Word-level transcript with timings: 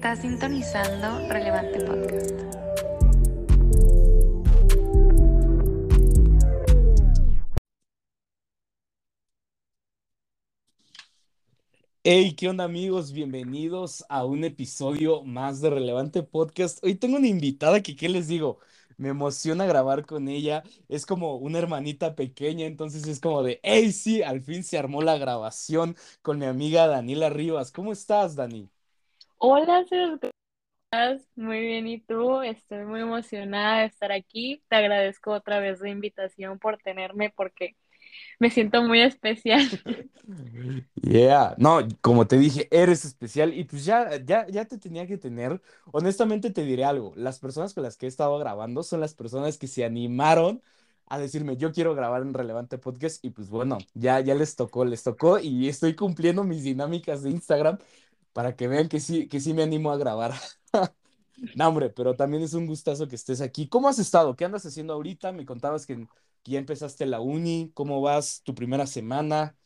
Estás 0.00 0.20
sintonizando 0.20 1.28
Relevante 1.28 1.78
Podcast. 1.80 2.30
Hey, 12.02 12.34
¿qué 12.34 12.48
onda 12.48 12.64
amigos? 12.64 13.12
Bienvenidos 13.12 14.02
a 14.08 14.24
un 14.24 14.44
episodio 14.44 15.22
más 15.22 15.60
de 15.60 15.68
Relevante 15.68 16.22
Podcast. 16.22 16.82
Hoy 16.82 16.94
tengo 16.94 17.18
una 17.18 17.28
invitada 17.28 17.82
que, 17.82 17.94
¿qué 17.94 18.08
les 18.08 18.26
digo? 18.26 18.58
Me 18.96 19.10
emociona 19.10 19.66
grabar 19.66 20.06
con 20.06 20.28
ella. 20.28 20.62
Es 20.88 21.04
como 21.04 21.36
una 21.36 21.58
hermanita 21.58 22.14
pequeña, 22.14 22.64
entonces 22.64 23.06
es 23.06 23.20
como 23.20 23.42
de, 23.42 23.60
hey, 23.62 23.92
sí, 23.92 24.22
al 24.22 24.40
fin 24.40 24.64
se 24.64 24.78
armó 24.78 25.02
la 25.02 25.18
grabación 25.18 25.94
con 26.22 26.38
mi 26.38 26.46
amiga 26.46 26.86
Daniela 26.86 27.28
Rivas. 27.28 27.70
¿Cómo 27.70 27.92
estás, 27.92 28.34
Dani? 28.34 28.70
Hola, 29.42 29.84
Sebas, 29.88 30.20
¿cómo 30.20 30.32
estás? 30.92 31.22
Muy 31.36 31.60
bien, 31.60 31.86
¿y 31.88 32.00
tú? 32.00 32.42
Estoy 32.42 32.84
muy 32.84 33.00
emocionada 33.00 33.80
de 33.80 33.86
estar 33.86 34.12
aquí. 34.12 34.62
Te 34.68 34.76
agradezco 34.76 35.32
otra 35.32 35.60
vez 35.60 35.80
la 35.80 35.90
invitación 35.90 36.58
por 36.58 36.78
tenerme 36.78 37.30
porque 37.30 37.76
me 38.40 38.50
siento 38.50 38.82
muy 38.82 39.00
especial. 39.02 39.62
Yeah, 41.02 41.54
no, 41.58 41.80
como 42.02 42.26
te 42.26 42.38
dije, 42.38 42.68
eres 42.70 43.04
especial 43.04 43.54
y 43.54 43.64
pues 43.64 43.84
ya, 43.84 44.16
ya, 44.24 44.46
ya 44.48 44.64
te 44.66 44.78
tenía 44.78 45.06
que 45.06 45.18
tener. 45.18 45.60
Honestamente 45.92 46.50
te 46.50 46.62
diré 46.64 46.84
algo, 46.84 47.12
las 47.16 47.38
personas 47.40 47.74
con 47.74 47.82
las 47.82 47.96
que 47.96 48.06
he 48.06 48.08
estado 48.08 48.38
grabando 48.38 48.82
son 48.82 49.00
las 49.00 49.14
personas 49.14 49.58
que 49.58 49.66
se 49.66 49.84
animaron 49.84 50.62
a 51.06 51.18
decirme, 51.18 51.56
yo 51.56 51.72
quiero 51.72 51.94
grabar 51.96 52.22
en 52.22 52.34
Relevante 52.34 52.78
Podcast 52.78 53.24
y 53.24 53.30
pues 53.30 53.48
bueno, 53.50 53.78
ya, 53.94 54.20
ya 54.20 54.34
les 54.36 54.54
tocó, 54.54 54.84
les 54.84 55.02
tocó 55.02 55.40
y 55.40 55.68
estoy 55.68 55.96
cumpliendo 55.96 56.44
mis 56.44 56.62
dinámicas 56.62 57.22
de 57.24 57.30
Instagram 57.30 57.78
para 58.32 58.56
que 58.56 58.68
vean 58.68 58.88
que 58.88 59.00
sí, 59.00 59.28
que 59.28 59.40
sí 59.40 59.54
me 59.54 59.62
animo 59.62 59.90
a 59.90 59.96
grabar. 59.96 60.32
No, 61.54 61.68
hombre, 61.68 61.88
pero 61.88 62.14
también 62.14 62.42
es 62.42 62.52
un 62.52 62.66
gustazo 62.66 63.08
que 63.08 63.16
estés 63.16 63.40
aquí. 63.40 63.66
¿Cómo 63.66 63.88
has 63.88 63.98
estado? 63.98 64.36
¿Qué 64.36 64.44
andas 64.44 64.66
haciendo 64.66 64.92
ahorita? 64.92 65.32
Me 65.32 65.46
contabas 65.46 65.86
que, 65.86 66.06
ya 66.44 66.58
empezaste 66.58 67.06
la 67.06 67.20
uni. 67.20 67.70
¿Cómo 67.74 68.00
vas 68.00 68.42
tu 68.44 68.54
primera 68.54 68.86
semana? 68.86 69.56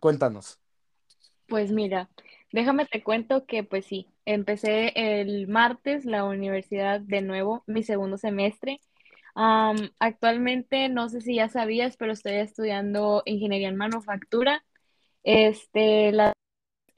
Cuéntanos. 0.00 0.58
Pues 1.46 1.70
mira, 1.70 2.08
déjame 2.52 2.86
te 2.86 3.02
cuento 3.02 3.46
que 3.46 3.64
pues 3.64 3.86
sí, 3.86 4.08
empecé 4.24 4.92
el 4.94 5.48
martes 5.48 6.04
la 6.04 6.24
universidad 6.24 7.00
de 7.00 7.22
nuevo, 7.22 7.62
mi 7.66 7.82
segundo 7.82 8.16
semestre. 8.18 8.80
Actualmente, 9.34 10.88
no 10.88 11.08
sé 11.08 11.20
si 11.20 11.36
ya 11.36 11.48
sabías, 11.48 11.96
pero 11.96 12.12
estoy 12.12 12.34
estudiando 12.34 13.22
ingeniería 13.24 13.68
en 13.68 13.76
manufactura. 13.76 14.64
Este, 15.22 16.10
la 16.12 16.32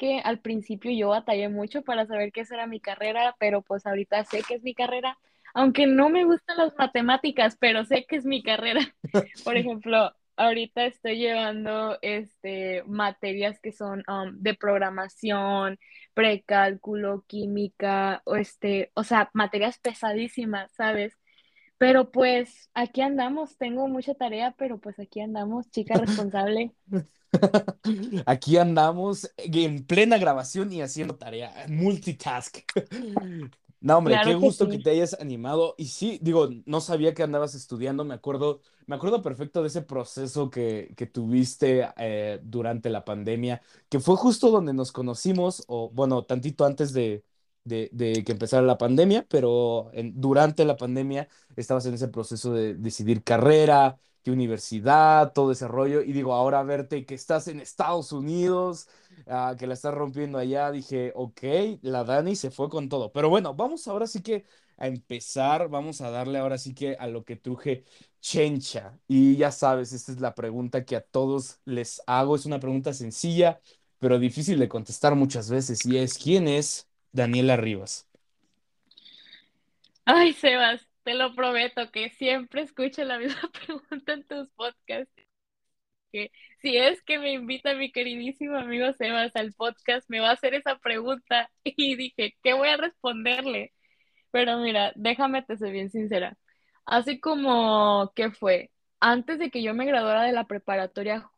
que 0.01 0.21
al 0.25 0.41
principio 0.41 0.91
yo 0.91 1.11
batallé 1.11 1.51
mucho 1.51 1.83
para 1.83 2.07
saber 2.07 2.33
esa 2.35 2.55
era 2.55 2.67
mi 2.67 2.81
carrera, 2.81 3.37
pero 3.39 3.61
pues 3.61 3.87
ahorita 3.87 4.25
sé 4.25 4.43
que 4.43 4.55
es 4.55 4.63
mi 4.63 4.75
carrera, 4.75 5.19
aunque 5.53 5.87
no 5.87 6.09
me 6.09 6.25
gustan 6.25 6.57
las 6.57 6.75
matemáticas, 6.79 7.59
pero 7.61 7.85
sé 7.85 8.07
que 8.09 8.17
es 8.17 8.25
mi 8.25 8.43
carrera. 8.43 8.81
Por 9.45 9.59
ejemplo, 9.59 10.11
ahorita 10.37 10.87
estoy 10.87 11.19
llevando 11.19 11.99
este 12.01 12.83
materias 12.87 13.61
que 13.61 13.73
son 13.73 14.03
um, 14.09 14.41
de 14.41 14.55
programación, 14.55 15.79
precálculo, 16.15 17.25
química, 17.27 18.23
o 18.25 18.37
este, 18.37 18.93
o 18.95 19.05
sea, 19.05 19.29
materias 19.35 19.79
pesadísimas, 19.81 20.73
¿sabes? 20.73 21.19
Pero 21.77 22.11
pues 22.11 22.71
aquí 22.73 23.03
andamos, 23.03 23.59
tengo 23.59 23.87
mucha 23.87 24.15
tarea, 24.15 24.55
pero 24.57 24.79
pues 24.79 24.99
aquí 24.99 25.21
andamos, 25.21 25.71
chica 25.71 25.95
responsable. 26.01 26.73
Aquí 28.27 28.57
andamos 28.57 29.31
en 29.37 29.85
plena 29.87 30.19
grabación 30.19 30.73
y 30.73 30.83
haciendo 30.83 31.17
tarea, 31.17 31.67
multitask. 31.69 32.59
No, 33.83 33.97
hombre, 33.97 34.21
qué 34.21 34.35
Claro 34.35 34.37
gusto 34.37 34.69
que 34.69 34.79
sí. 34.79 34.81
te 34.81 34.91
hayas 34.91 35.15
animado. 35.21 35.75
Y 35.79 35.87
sí, 35.87 36.19
digo, 36.23 36.51
no 36.67 36.81
sabía 36.83 37.15
que 37.15 37.23
andabas 37.23 37.55
estudiando, 37.55 38.05
me 38.05 38.13
acuerdo, 38.15 38.61
me 38.87 38.95
acuerdo 38.97 39.23
perfecto 39.23 39.63
de 39.63 39.69
ese 39.69 39.81
proceso 39.81 40.51
que, 40.51 40.93
que 40.99 41.07
tuviste 41.07 41.89
eh, 41.97 42.41
durante 42.43 42.91
la 42.91 43.07
pandemia, 43.07 43.63
que 43.89 43.99
fue 44.01 44.17
justo 44.17 44.51
donde 44.51 44.75
nos 44.75 44.93
conocimos, 44.93 45.65
o 45.67 45.89
bueno, 45.91 46.25
tantito 46.27 46.67
antes 46.67 46.93
de, 46.93 47.25
de, 47.65 47.89
de 47.93 48.23
que 48.23 48.33
empezara 48.33 48.63
la 48.67 48.77
pandemia, 48.77 49.25
pero 49.31 49.89
en- 49.95 50.21
durante 50.21 50.65
la 50.67 50.77
pandemia 50.77 51.29
estabas 51.57 51.87
en 51.87 51.95
ese 51.95 52.09
proceso 52.09 52.53
de 52.53 52.75
decidir 52.75 53.25
carrera, 53.25 53.99
qué 54.23 54.31
universidad, 54.31 55.33
todo 55.33 55.53
ese 55.53 55.69
rollo. 55.69 56.03
Y 56.03 56.13
digo, 56.13 56.35
ahora 56.35 56.63
verte 56.63 57.07
que 57.07 57.15
estás 57.15 57.49
en 57.49 57.61
Estados 57.61 58.13
Unidos 58.13 58.89
ah, 59.27 59.55
que 59.59 59.67
la 59.67 59.75
está 59.75 59.91
rompiendo 59.91 60.39
allá, 60.39 60.71
dije, 60.71 61.13
ok, 61.15 61.43
la 61.83 62.05
Dani 62.05 62.37
se 62.37 62.51
fue 62.51 62.69
con 62.69 62.89
todo. 62.89 63.13
Pero 63.13 63.29
bueno, 63.31 63.55
vamos 63.55 63.87
ahora 63.89 64.07
sí 64.07 64.23
que 64.23 64.45
a 64.79 64.87
empezar, 64.87 65.69
vamos 65.69 66.01
a 66.01 66.11
darle 66.11 66.39
ahora 66.39 66.59
sí 66.59 66.75
que 66.75 66.97
a 66.97 67.07
lo 67.07 67.25
que 67.25 67.37
truje 67.37 67.85
Chencha. 68.21 68.99
Y 69.09 69.37
ya 69.37 69.51
sabes, 69.53 69.93
esta 69.93 70.13
es 70.13 70.21
la 70.21 70.35
pregunta 70.35 70.85
que 70.85 70.97
a 70.97 71.03
todos 71.03 71.61
les 71.65 72.03
hago, 72.07 72.37
es 72.37 72.47
una 72.47 72.61
pregunta 72.61 72.93
sencilla, 72.95 73.61
pero 73.99 74.19
difícil 74.19 74.59
de 74.59 74.69
contestar 74.69 75.15
muchas 75.15 75.51
veces, 75.51 75.85
y 75.87 75.99
es, 75.99 76.19
¿quién 76.19 76.49
es 76.49 76.89
Daniela 77.13 77.57
Rivas? 77.57 78.09
Ay, 80.05 80.33
Sebas, 80.35 80.87
te 81.05 81.15
lo 81.15 81.35
prometo 81.35 81.91
que 81.91 82.11
siempre 82.11 82.63
escucho 82.63 83.05
la 83.05 83.19
misma 83.19 83.51
pregunta 83.67 84.13
en 84.13 84.25
tus 84.27 84.51
podcasts. 84.51 85.13
Que 86.13 86.33
si 86.61 86.77
es 86.77 87.03
que 87.03 87.19
me 87.19 87.33
invita 87.33 87.75
mi 87.75 87.93
queridísimo 87.93 88.57
amigo 88.57 88.93
Sebas 88.95 89.35
al 89.37 89.53
podcast, 89.55 90.09
me 90.11 90.21
va 90.21 90.31
a 90.31 90.33
hacer 90.33 90.55
esa 90.55 90.79
pregunta 90.79 91.51
y 91.65 91.97
dije, 91.97 92.37
¿qué 92.43 92.55
voy 92.55 92.69
a 92.69 92.77
responderle? 92.77 93.73
Pero 94.33 94.59
mira, 94.59 94.93
déjame 94.97 95.43
te 95.43 95.57
soy 95.59 95.73
bien 95.73 95.91
sincera. 95.91 96.37
Así 96.87 97.21
como 97.21 98.13
que 98.17 98.31
fue, 98.33 98.71
antes 99.01 99.39
de 99.39 99.51
que 99.51 99.63
yo 99.63 99.75
me 99.75 99.87
graduara 99.87 100.25
de 100.25 100.33
la 100.33 100.47
preparatoria, 100.47 101.31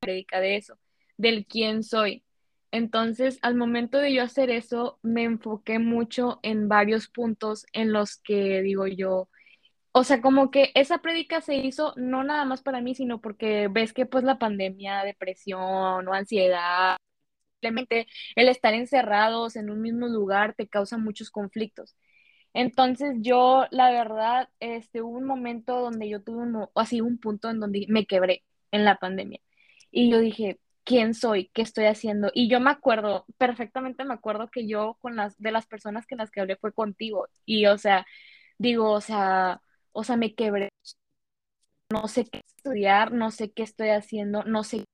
predica 0.00 0.40
de 0.40 0.56
eso, 0.56 0.78
del 1.16 1.46
quién 1.46 1.82
soy. 1.82 2.24
Entonces, 2.70 3.38
al 3.42 3.54
momento 3.54 3.98
de 3.98 4.12
yo 4.12 4.22
hacer 4.22 4.50
eso, 4.50 4.98
me 5.02 5.24
enfoqué 5.24 5.78
mucho 5.78 6.40
en 6.42 6.68
varios 6.68 7.08
puntos 7.08 7.66
en 7.72 7.92
los 7.92 8.18
que 8.18 8.62
digo 8.62 8.86
yo, 8.86 9.28
o 9.92 10.04
sea, 10.04 10.20
como 10.20 10.50
que 10.50 10.70
esa 10.74 10.98
prédica 10.98 11.40
se 11.40 11.56
hizo 11.56 11.94
no 11.96 12.24
nada 12.24 12.44
más 12.44 12.62
para 12.62 12.80
mí, 12.80 12.94
sino 12.94 13.20
porque 13.20 13.68
ves 13.68 13.92
que 13.92 14.06
pues 14.06 14.24
la 14.24 14.38
pandemia, 14.38 15.02
depresión 15.04 16.06
o 16.08 16.14
ansiedad, 16.14 16.96
simplemente 17.60 18.06
el 18.36 18.48
estar 18.48 18.74
encerrados 18.74 19.56
en 19.56 19.70
un 19.70 19.82
mismo 19.82 20.08
lugar 20.08 20.54
te 20.54 20.68
causa 20.68 20.98
muchos 20.98 21.30
conflictos. 21.30 21.96
Entonces 22.54 23.16
yo, 23.20 23.66
la 23.70 23.90
verdad, 23.90 24.48
este, 24.60 25.02
hubo 25.02 25.16
un 25.18 25.24
momento 25.26 25.80
donde 25.80 26.08
yo 26.08 26.22
tuve 26.22 26.44
así 26.74 27.00
un 27.00 27.18
punto 27.18 27.50
en 27.50 27.60
donde 27.60 27.86
me 27.88 28.06
quebré 28.06 28.44
en 28.72 28.84
la 28.84 28.98
pandemia. 28.98 29.40
Y 29.90 30.10
yo 30.10 30.20
dije, 30.20 30.60
¿quién 30.88 31.14
soy? 31.14 31.50
¿Qué 31.54 31.62
estoy 31.62 31.84
haciendo? 31.86 32.30
Y 32.34 32.48
yo 32.48 32.60
me 32.60 32.70
acuerdo, 32.70 33.26
perfectamente 33.36 34.04
me 34.04 34.14
acuerdo 34.14 34.48
que 34.50 34.66
yo 34.66 34.96
con 35.00 35.16
las, 35.16 35.36
de 35.38 35.52
las 35.52 35.66
personas 35.66 36.06
con 36.06 36.18
las 36.18 36.30
que 36.30 36.40
hablé 36.40 36.56
fue 36.56 36.72
contigo. 36.72 37.28
Y 37.44 37.66
o 37.66 37.76
sea, 37.78 38.06
digo, 38.58 38.90
o 38.92 39.00
sea, 39.02 39.60
o 39.92 40.04
sea, 40.04 40.16
me 40.16 40.34
quebré, 40.34 40.70
no 41.90 42.08
sé 42.08 42.24
qué 42.24 42.42
estudiar, 42.46 43.12
no 43.12 43.30
sé 43.30 43.52
qué 43.52 43.62
estoy 43.62 43.90
haciendo, 43.90 44.44
no 44.44 44.64
sé, 44.64 44.84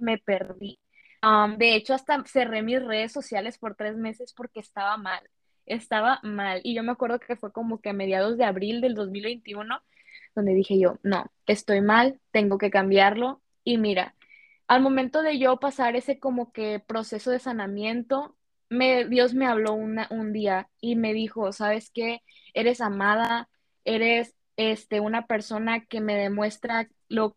me 0.00 0.18
perdí. 0.18 0.78
Am, 1.22 1.58
de 1.58 1.74
hecho, 1.76 1.94
hasta 1.94 2.22
cerré 2.26 2.62
mis 2.62 2.82
redes 2.84 3.12
sociales 3.12 3.58
por 3.58 3.76
tres 3.76 3.96
meses 3.96 4.32
porque 4.34 4.60
estaba 4.60 4.96
mal, 4.96 5.22
estaba 5.66 6.20
mal. 6.24 6.60
Y 6.64 6.74
yo 6.74 6.82
me 6.82 6.92
acuerdo 6.92 7.20
que 7.20 7.36
fue 7.36 7.52
como 7.52 7.80
que 7.80 7.90
a 7.90 7.92
mediados 7.92 8.38
de 8.38 8.44
abril 8.44 8.80
del 8.80 8.94
2021 8.94 9.82
donde 10.34 10.54
dije 10.54 10.78
yo, 10.78 10.98
no, 11.02 11.30
estoy 11.46 11.80
mal, 11.80 12.20
tengo 12.32 12.58
que 12.58 12.70
cambiarlo. 12.70 13.42
Y 13.64 13.78
mira, 13.78 14.14
al 14.68 14.82
momento 14.82 15.22
de 15.22 15.38
yo 15.38 15.58
pasar 15.58 15.96
ese 15.96 16.18
como 16.18 16.52
que 16.52 16.78
proceso 16.78 17.30
de 17.30 17.38
sanamiento, 17.38 18.36
Dios 18.70 19.32
me 19.32 19.46
habló 19.46 19.72
un 19.72 20.32
día 20.32 20.68
y 20.80 20.94
me 20.94 21.14
dijo, 21.14 21.52
¿sabes 21.52 21.90
qué? 21.90 22.22
Eres 22.52 22.82
amada, 22.82 23.48
eres 23.84 24.36
este, 24.56 25.00
una 25.00 25.26
persona 25.26 25.86
que 25.86 26.00
me 26.02 26.16
demuestra 26.16 26.88
lo 27.08 27.36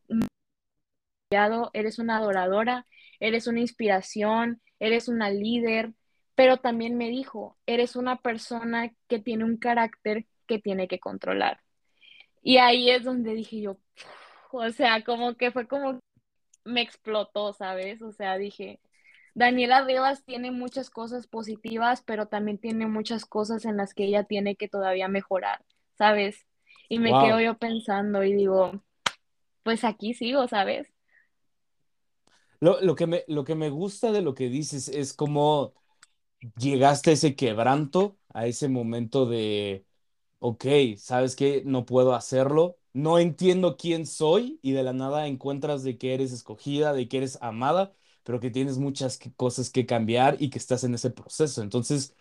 eres 1.74 2.00
una 2.00 2.18
adoradora, 2.18 2.86
eres 3.22 3.48
una 3.48 3.62
inspiración, 3.62 4.62
eres 4.80 5.08
una 5.08 5.30
líder, 5.30 5.94
pero 6.36 6.58
también 6.58 6.98
me 6.98 7.08
dijo, 7.10 7.58
eres 7.66 7.96
una 7.96 8.18
persona 8.18 8.92
que 9.08 9.20
tiene 9.20 9.46
un 9.46 9.56
carácter 9.56 10.26
que 10.48 10.60
tiene 10.60 10.90
que 10.90 11.00
controlar. 11.00 11.62
Y 12.42 12.58
ahí 12.58 12.90
es 12.90 13.06
donde 13.06 13.34
dije 13.34 13.62
yo, 13.62 13.78
o 14.52 14.70
sea, 14.72 15.04
como 15.06 15.36
que 15.36 15.52
fue 15.52 15.68
como 15.68 16.00
me 16.66 16.82
explotó, 16.82 17.54
¿sabes? 17.54 18.02
O 18.02 18.12
sea, 18.12 18.38
dije, 18.38 18.80
Daniela 19.36 19.84
Rivas 19.86 20.24
tiene 20.26 20.52
muchas 20.52 20.90
cosas 20.90 21.28
positivas, 21.28 22.04
pero 22.04 22.28
también 22.28 22.58
tiene 22.60 22.88
muchas 22.88 23.26
cosas 23.26 23.66
en 23.66 23.78
las 23.78 23.94
que 23.94 24.06
ella 24.06 24.24
tiene 24.26 24.56
que 24.56 24.68
todavía 24.70 25.08
mejorar, 25.08 25.64
¿sabes? 25.98 26.46
Y 26.90 27.00
me 27.00 27.18
quedo 27.18 27.40
yo 27.42 27.58
pensando 27.58 28.24
y 28.24 28.34
digo, 28.34 28.84
pues 29.64 29.84
aquí 29.86 30.14
sigo, 30.14 30.48
¿sabes? 30.48 30.88
Lo, 32.60 32.80
lo 32.82 32.96
que 32.96 33.08
me, 33.08 33.24
lo 33.28 33.44
que 33.44 33.56
me 33.56 33.70
gusta 33.70 34.12
de 34.12 34.22
lo 34.22 34.36
que 34.36 34.50
dices 34.50 34.88
es 34.90 35.14
como 35.14 35.74
llegaste 36.58 37.12
a 37.12 37.14
ese 37.14 37.36
quebranto, 37.36 38.20
a 38.30 38.48
ese 38.48 38.70
momento 38.70 39.28
de, 39.28 39.88
ok, 40.40 40.66
¿sabes 40.98 41.36
qué? 41.38 41.64
No 41.66 41.86
puedo 41.86 42.16
hacerlo, 42.16 42.80
no 42.94 43.20
entiendo 43.20 43.78
quién 43.78 44.06
soy 44.06 44.60
y 44.62 44.72
de 44.74 44.84
la 44.84 44.94
nada 44.94 45.28
encuentras 45.28 45.84
de 45.84 45.98
que 45.98 46.14
eres 46.14 46.32
escogida, 46.32 46.94
de 46.94 47.08
que 47.08 47.18
eres 47.18 47.38
amada, 47.42 47.94
pero 48.24 48.40
que 48.40 48.52
tienes 48.52 48.78
muchas 48.78 49.20
cosas 49.36 49.70
que 49.70 49.86
cambiar 49.86 50.38
y 50.40 50.50
que 50.50 50.58
estás 50.60 50.84
en 50.84 50.94
ese 50.96 51.10
proceso. 51.12 51.62
Entonces, 51.62 52.16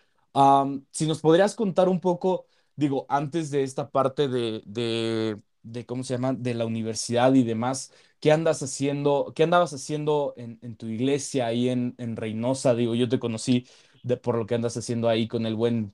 si 0.91 1.07
nos 1.07 1.19
podrías 1.21 1.55
contar 1.55 1.89
un 1.89 1.99
poco, 1.99 2.45
digo, 2.75 3.05
antes 3.09 3.51
de 3.51 3.63
esta 3.63 3.89
parte 3.91 4.27
de, 4.27 4.61
de, 4.65 5.39
de, 5.63 5.85
¿cómo 5.85 6.03
se 6.03 6.13
llama? 6.15 6.33
De 6.33 6.53
la 6.53 6.65
universidad 6.65 7.33
y 7.33 7.43
demás. 7.43 7.91
¿Qué 8.19 8.31
andas 8.31 8.61
haciendo? 8.63 9.33
¿Qué 9.35 9.43
andabas 9.43 9.73
haciendo 9.73 10.33
en, 10.37 10.59
en 10.61 10.75
tu 10.75 10.87
iglesia 10.87 11.47
ahí 11.47 11.69
en, 11.69 11.95
en 11.97 12.15
Reynosa? 12.15 12.75
Digo, 12.75 12.95
yo 12.95 13.09
te 13.09 13.19
conocí 13.19 13.67
de, 14.03 14.17
por 14.17 14.37
lo 14.37 14.45
que 14.45 14.55
andas 14.55 14.77
haciendo 14.77 15.09
ahí 15.09 15.27
con 15.27 15.45
el 15.45 15.55
buen, 15.55 15.93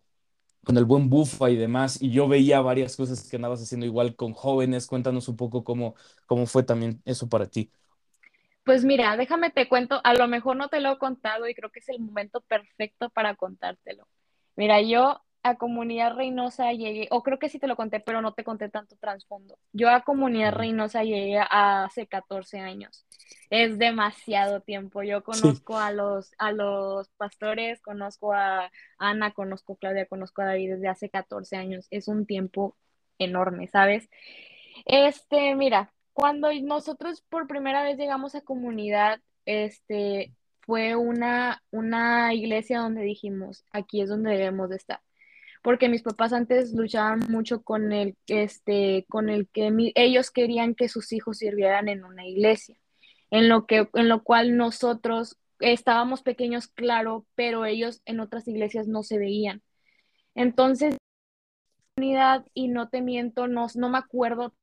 con 0.67 0.77
el 0.77 0.83
buen 0.83 1.09
Bufa 1.09 1.49
y 1.49 1.55
demás, 1.55 2.01
y 2.01 2.11
yo 2.11 2.27
veía 2.27 2.59
varias 2.59 2.97
cosas 2.97 3.29
que 3.29 3.37
andabas 3.37 3.61
haciendo 3.61 3.85
igual 3.85 4.17
con 4.17 4.33
jóvenes. 4.33 4.85
Cuéntanos 4.85 5.29
un 5.29 5.37
poco 5.37 5.63
cómo, 5.63 5.95
cómo 6.25 6.45
fue 6.45 6.63
también 6.63 7.01
eso 7.05 7.29
para 7.29 7.45
ti. 7.47 7.71
Pues 8.65 8.83
mira, 8.83 9.15
déjame 9.15 9.49
te 9.49 9.69
cuento, 9.69 10.01
a 10.03 10.13
lo 10.13 10.27
mejor 10.27 10.57
no 10.57 10.67
te 10.67 10.81
lo 10.81 10.91
he 10.91 10.97
contado 10.97 11.47
y 11.47 11.55
creo 11.55 11.71
que 11.71 11.79
es 11.79 11.87
el 11.87 12.01
momento 12.01 12.41
perfecto 12.41 13.09
para 13.09 13.35
contártelo. 13.35 14.09
Mira, 14.57 14.81
yo 14.81 15.21
a 15.49 15.57
Comunidad 15.57 16.15
Reynosa 16.15 16.71
llegué, 16.73 17.07
o 17.11 17.23
creo 17.23 17.39
que 17.39 17.49
sí 17.49 17.59
te 17.59 17.67
lo 17.67 17.75
conté, 17.75 17.99
pero 17.99 18.21
no 18.21 18.33
te 18.33 18.43
conté 18.43 18.69
tanto 18.69 18.95
trasfondo. 18.97 19.57
Yo 19.73 19.89
a 19.89 20.01
Comunidad. 20.01 20.53
Reynosa 20.53 21.03
llegué 21.03 21.39
hace 21.39 22.07
14 22.07 22.59
años. 22.59 23.05
Es 23.49 23.77
demasiado 23.77 24.61
tiempo. 24.61 25.03
Yo 25.03 25.21
Sí. 25.31 25.61
conozco 25.61 25.77
a 25.77 25.91
los, 25.91 26.31
a 26.37 26.51
los 26.51 27.09
pastores, 27.17 27.81
conozco 27.81 28.33
a 28.33 28.71
Ana, 28.97 29.31
conozco 29.31 29.73
a 29.73 29.77
Claudia, 29.77 30.05
conozco 30.05 30.41
a 30.41 30.45
David 30.45 30.73
desde 30.75 30.87
hace 30.89 31.09
14 31.09 31.55
años. 31.57 31.87
Es 31.91 32.07
un 32.07 32.25
tiempo 32.25 32.75
enorme, 33.19 33.67
¿sabes? 33.67 34.09
Este, 34.85 35.55
mira, 35.55 35.93
cuando 36.13 36.49
nosotros 36.61 37.21
por 37.29 37.47
primera 37.47 37.83
vez 37.83 37.97
llegamos 37.97 38.35
a 38.35 38.41
comunidad, 38.41 39.19
este, 39.45 40.33
fue 40.61 40.95
una, 40.95 41.63
una 41.71 42.33
iglesia 42.33 42.79
donde 42.79 43.01
dijimos, 43.03 43.63
aquí 43.71 44.01
es 44.01 44.09
donde 44.09 44.31
debemos 44.31 44.69
de 44.69 44.75
estar. 44.77 45.01
Porque 45.67 45.89
mis 45.89 46.01
papás 46.01 46.31
antes 46.31 46.71
luchaban 46.71 47.19
mucho 47.27 47.61
con 47.61 47.91
el, 47.91 48.15
este, 48.27 49.05
con 49.09 49.27
el 49.27 49.49
que 49.49 49.69
ellos 49.95 50.31
querían 50.31 50.75
que 50.75 50.87
sus 50.87 51.11
hijos 51.11 51.39
sirvieran 51.39 51.89
en 51.89 52.05
una 52.05 52.25
iglesia, 52.25 52.77
en 53.31 53.49
lo 53.49 53.65
que, 53.65 53.89
en 53.93 54.07
lo 54.07 54.23
cual 54.23 54.55
nosotros 54.55 55.35
estábamos 55.59 56.21
pequeños, 56.21 56.69
claro, 56.69 57.25
pero 57.35 57.65
ellos 57.65 58.01
en 58.05 58.21
otras 58.21 58.47
iglesias 58.47 58.87
no 58.87 59.03
se 59.03 59.17
veían. 59.17 59.61
Entonces, 60.35 60.95
y 62.53 62.69
no 62.69 62.87
te 62.87 63.01
miento, 63.01 63.49
no, 63.49 63.67
no 63.75 63.89
me 63.89 63.97
acuerdo 63.97 64.53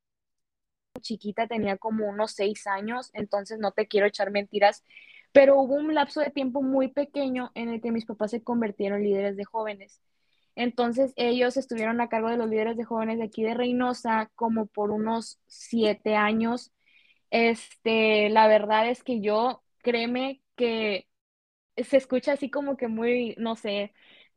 chiquita, 1.01 1.45
tenía 1.45 1.77
como 1.77 2.09
unos 2.09 2.31
seis 2.31 2.65
años, 2.65 3.11
entonces 3.13 3.59
no 3.59 3.73
te 3.73 3.85
quiero 3.87 4.07
echar 4.07 4.31
mentiras, 4.31 4.83
pero 5.31 5.59
hubo 5.59 5.75
un 5.75 5.93
lapso 5.93 6.21
de 6.21 6.31
tiempo 6.31 6.63
muy 6.63 6.87
pequeño 6.87 7.51
en 7.53 7.69
el 7.69 7.79
que 7.79 7.91
mis 7.91 8.07
papás 8.07 8.31
se 8.31 8.41
convirtieron 8.41 9.01
en 9.01 9.03
líderes 9.03 9.37
de 9.37 9.45
jóvenes. 9.45 10.01
Entonces 10.55 11.13
ellos 11.17 11.57
estuvieron 11.57 12.01
a 12.01 12.09
cargo 12.09 12.29
de 12.29 12.37
los 12.37 12.49
líderes 12.49 12.77
de 12.77 12.85
jóvenes 12.85 13.17
de 13.19 13.25
aquí 13.25 13.43
de 13.43 13.53
Reynosa 13.53 14.31
como 14.35 14.67
por 14.67 14.91
unos 14.91 15.39
siete 15.47 16.15
años. 16.15 16.71
Este, 17.31 18.29
la 18.29 18.47
verdad 18.47 18.89
es 18.89 19.03
que 19.03 19.21
yo, 19.21 19.63
créeme 19.83 20.41
que 20.55 21.07
se 21.77 21.97
escucha 21.97 22.33
así 22.33 22.49
como 22.49 22.77
que 22.77 22.87
muy, 22.87 23.35
no 23.37 23.55
sé, 23.55 23.93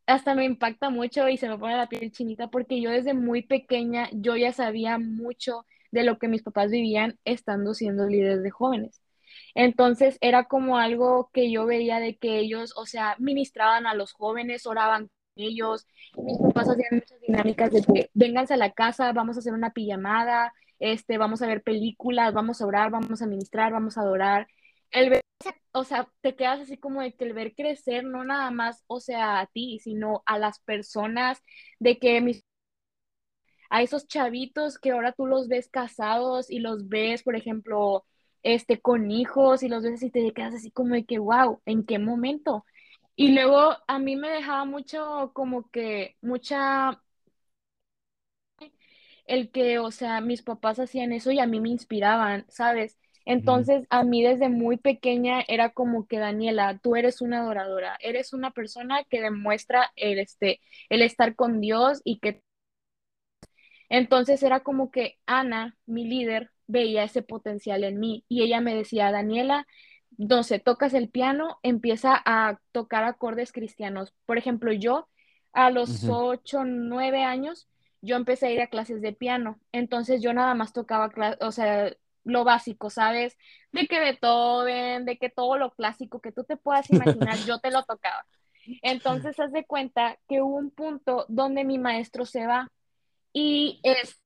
hasta 0.06 0.34
me 0.34 0.44
impacta 0.44 0.90
mucho 0.90 1.28
y 1.28 1.36
se 1.36 1.48
me 1.48 1.58
pone 1.58 1.76
la 1.76 1.88
piel 1.88 2.10
chinita 2.12 2.48
porque 2.48 2.80
yo 2.80 2.90
desde 2.90 3.14
muy 3.14 3.42
pequeña 3.42 4.08
yo 4.12 4.36
ya 4.36 4.52
sabía 4.52 4.98
mucho 4.98 5.66
de 5.92 6.02
lo 6.04 6.18
que 6.18 6.28
mis 6.28 6.42
papás 6.42 6.70
vivían 6.70 7.18
estando 7.24 7.74
siendo 7.74 8.06
líderes 8.06 8.42
de 8.42 8.50
jóvenes. 8.50 9.02
Entonces 9.54 10.18
era 10.20 10.44
como 10.44 10.78
algo 10.78 11.30
que 11.32 11.50
yo 11.50 11.66
veía 11.66 12.00
de 12.00 12.16
que 12.16 12.38
ellos, 12.38 12.72
o 12.76 12.86
sea, 12.86 13.16
ministraban 13.18 13.86
a 13.86 13.94
los 13.94 14.12
jóvenes, 14.12 14.66
oraban 14.66 15.10
ellos. 15.38 15.86
Mis 16.16 16.38
papás 16.38 16.68
hacían 16.68 16.88
muchas 16.92 17.20
dinámicas 17.20 17.72
de 17.72 17.82
que 17.82 18.10
vénganse 18.14 18.54
a 18.54 18.56
la 18.58 18.72
casa, 18.72 19.12
vamos 19.12 19.36
a 19.36 19.40
hacer 19.40 19.52
una 19.54 19.72
pijamada, 19.72 20.52
este, 20.78 21.18
vamos 21.18 21.42
a 21.42 21.46
ver 21.46 21.62
películas, 21.62 22.34
vamos 22.34 22.60
a 22.60 22.66
orar, 22.66 22.90
vamos 22.90 23.22
a 23.22 23.26
ministrar, 23.26 23.72
vamos 23.72 23.98
a 23.98 24.02
adorar. 24.02 24.48
El 24.90 25.10
ver, 25.10 25.22
o 25.72 25.84
sea, 25.84 26.08
te 26.22 26.36
quedas 26.36 26.60
así 26.60 26.78
como 26.78 27.02
de 27.02 27.14
que 27.14 27.24
el 27.24 27.32
ver 27.34 27.54
crecer, 27.54 28.04
no 28.04 28.24
nada 28.24 28.50
más, 28.50 28.84
o 28.86 29.00
sea, 29.00 29.40
a 29.40 29.46
ti, 29.46 29.78
sino 29.80 30.22
a 30.26 30.38
las 30.38 30.60
personas, 30.60 31.42
de 31.78 31.98
que 31.98 32.20
mis 32.20 32.44
a 33.70 33.82
esos 33.82 34.06
chavitos 34.06 34.78
que 34.78 34.92
ahora 34.92 35.12
tú 35.12 35.26
los 35.26 35.48
ves 35.48 35.68
casados 35.68 36.50
y 36.50 36.58
los 36.60 36.88
ves, 36.88 37.22
por 37.22 37.36
ejemplo, 37.36 38.04
este, 38.42 38.80
con 38.80 39.10
hijos 39.10 39.62
y 39.62 39.68
los 39.68 39.82
ves 39.82 40.02
y 40.02 40.10
te 40.10 40.32
quedas 40.32 40.54
así 40.54 40.70
como 40.70 40.94
de 40.94 41.04
que, 41.04 41.18
wow, 41.18 41.60
¿en 41.66 41.84
qué 41.84 41.98
momento? 41.98 42.64
Y 43.18 43.32
luego 43.34 43.76
a 43.86 43.98
mí 43.98 44.16
me 44.16 44.30
dejaba 44.30 44.64
mucho, 44.64 45.32
como 45.34 45.70
que, 45.70 46.16
mucha, 46.22 47.02
el 49.26 49.50
que, 49.50 49.78
o 49.78 49.90
sea, 49.90 50.20
mis 50.20 50.42
papás 50.42 50.78
hacían 50.78 51.12
eso 51.12 51.30
y 51.32 51.38
a 51.40 51.46
mí 51.46 51.60
me 51.60 51.68
inspiraban, 51.70 52.46
¿sabes? 52.48 52.98
Entonces, 53.24 53.86
a 53.90 54.02
mí 54.04 54.22
desde 54.22 54.48
muy 54.48 54.78
pequeña 54.78 55.42
era 55.48 55.70
como 55.70 56.06
que, 56.06 56.18
Daniela, 56.18 56.78
tú 56.82 56.96
eres 56.96 57.20
una 57.20 57.40
adoradora, 57.40 57.96
eres 58.00 58.32
una 58.32 58.52
persona 58.52 59.04
que 59.04 59.20
demuestra 59.20 59.90
el, 59.96 60.18
este, 60.18 60.60
el 60.88 61.02
estar 61.02 61.34
con 61.36 61.60
Dios 61.60 62.00
y 62.04 62.20
que 62.20 62.42
Entonces 63.88 64.42
era 64.42 64.60
como 64.60 64.90
que 64.90 65.18
Ana, 65.26 65.76
mi 65.86 66.04
líder, 66.06 66.50
veía 66.66 67.04
ese 67.04 67.22
potencial 67.22 67.84
en 67.84 67.98
mí 68.00 68.24
y 68.28 68.42
ella 68.42 68.60
me 68.60 68.74
decía, 68.74 69.10
Daniela, 69.12 69.66
no 70.18 70.44
sé, 70.44 70.60
tocas 70.60 70.94
el 70.94 71.10
piano, 71.10 71.60
empieza 71.64 72.20
a 72.26 72.60
tocar 72.72 73.04
acordes 73.04 73.52
cristianos. 73.52 74.14
Por 74.26 74.38
ejemplo, 74.38 74.72
yo 74.72 75.08
a 75.54 75.70
los 75.70 76.04
Ujú. 76.04 76.08
ocho, 76.08 76.64
nueve 76.64 77.24
años, 77.24 77.68
yo 78.02 78.16
empecé 78.16 78.48
a 78.48 78.52
ir 78.52 78.62
a 78.62 78.68
clases 78.68 79.02
de 79.02 79.14
piano. 79.14 79.60
Entonces 79.72 80.22
yo 80.22 80.34
nada 80.34 80.54
más 80.54 80.72
tocaba, 80.74 81.10
o 81.40 81.52
sea, 81.52 81.92
lo 82.24 82.44
básico, 82.44 82.90
¿sabes? 82.90 83.38
De 83.72 83.86
que 83.88 84.00
Beethoven, 84.00 85.06
de 85.06 85.18
que 85.18 85.30
todo 85.30 85.58
lo 85.58 85.72
clásico 85.74 86.20
que 86.20 86.32
tú 86.32 86.44
te 86.44 86.56
puedas 86.58 86.90
imaginar, 86.90 87.40
yo 87.44 87.60
te 87.60 87.70
lo 87.72 87.84
tocaba. 87.84 88.26
Entonces, 88.82 89.38
haz 89.40 89.52
de 89.52 89.64
cuenta 89.66 90.18
que 90.28 90.42
hubo 90.42 90.56
un 90.56 90.70
punto 90.70 91.26
donde 91.28 91.64
mi 91.64 91.78
maestro 91.78 92.24
se 92.26 92.46
va 92.46 92.70
y 93.32 93.80
es 93.84 94.20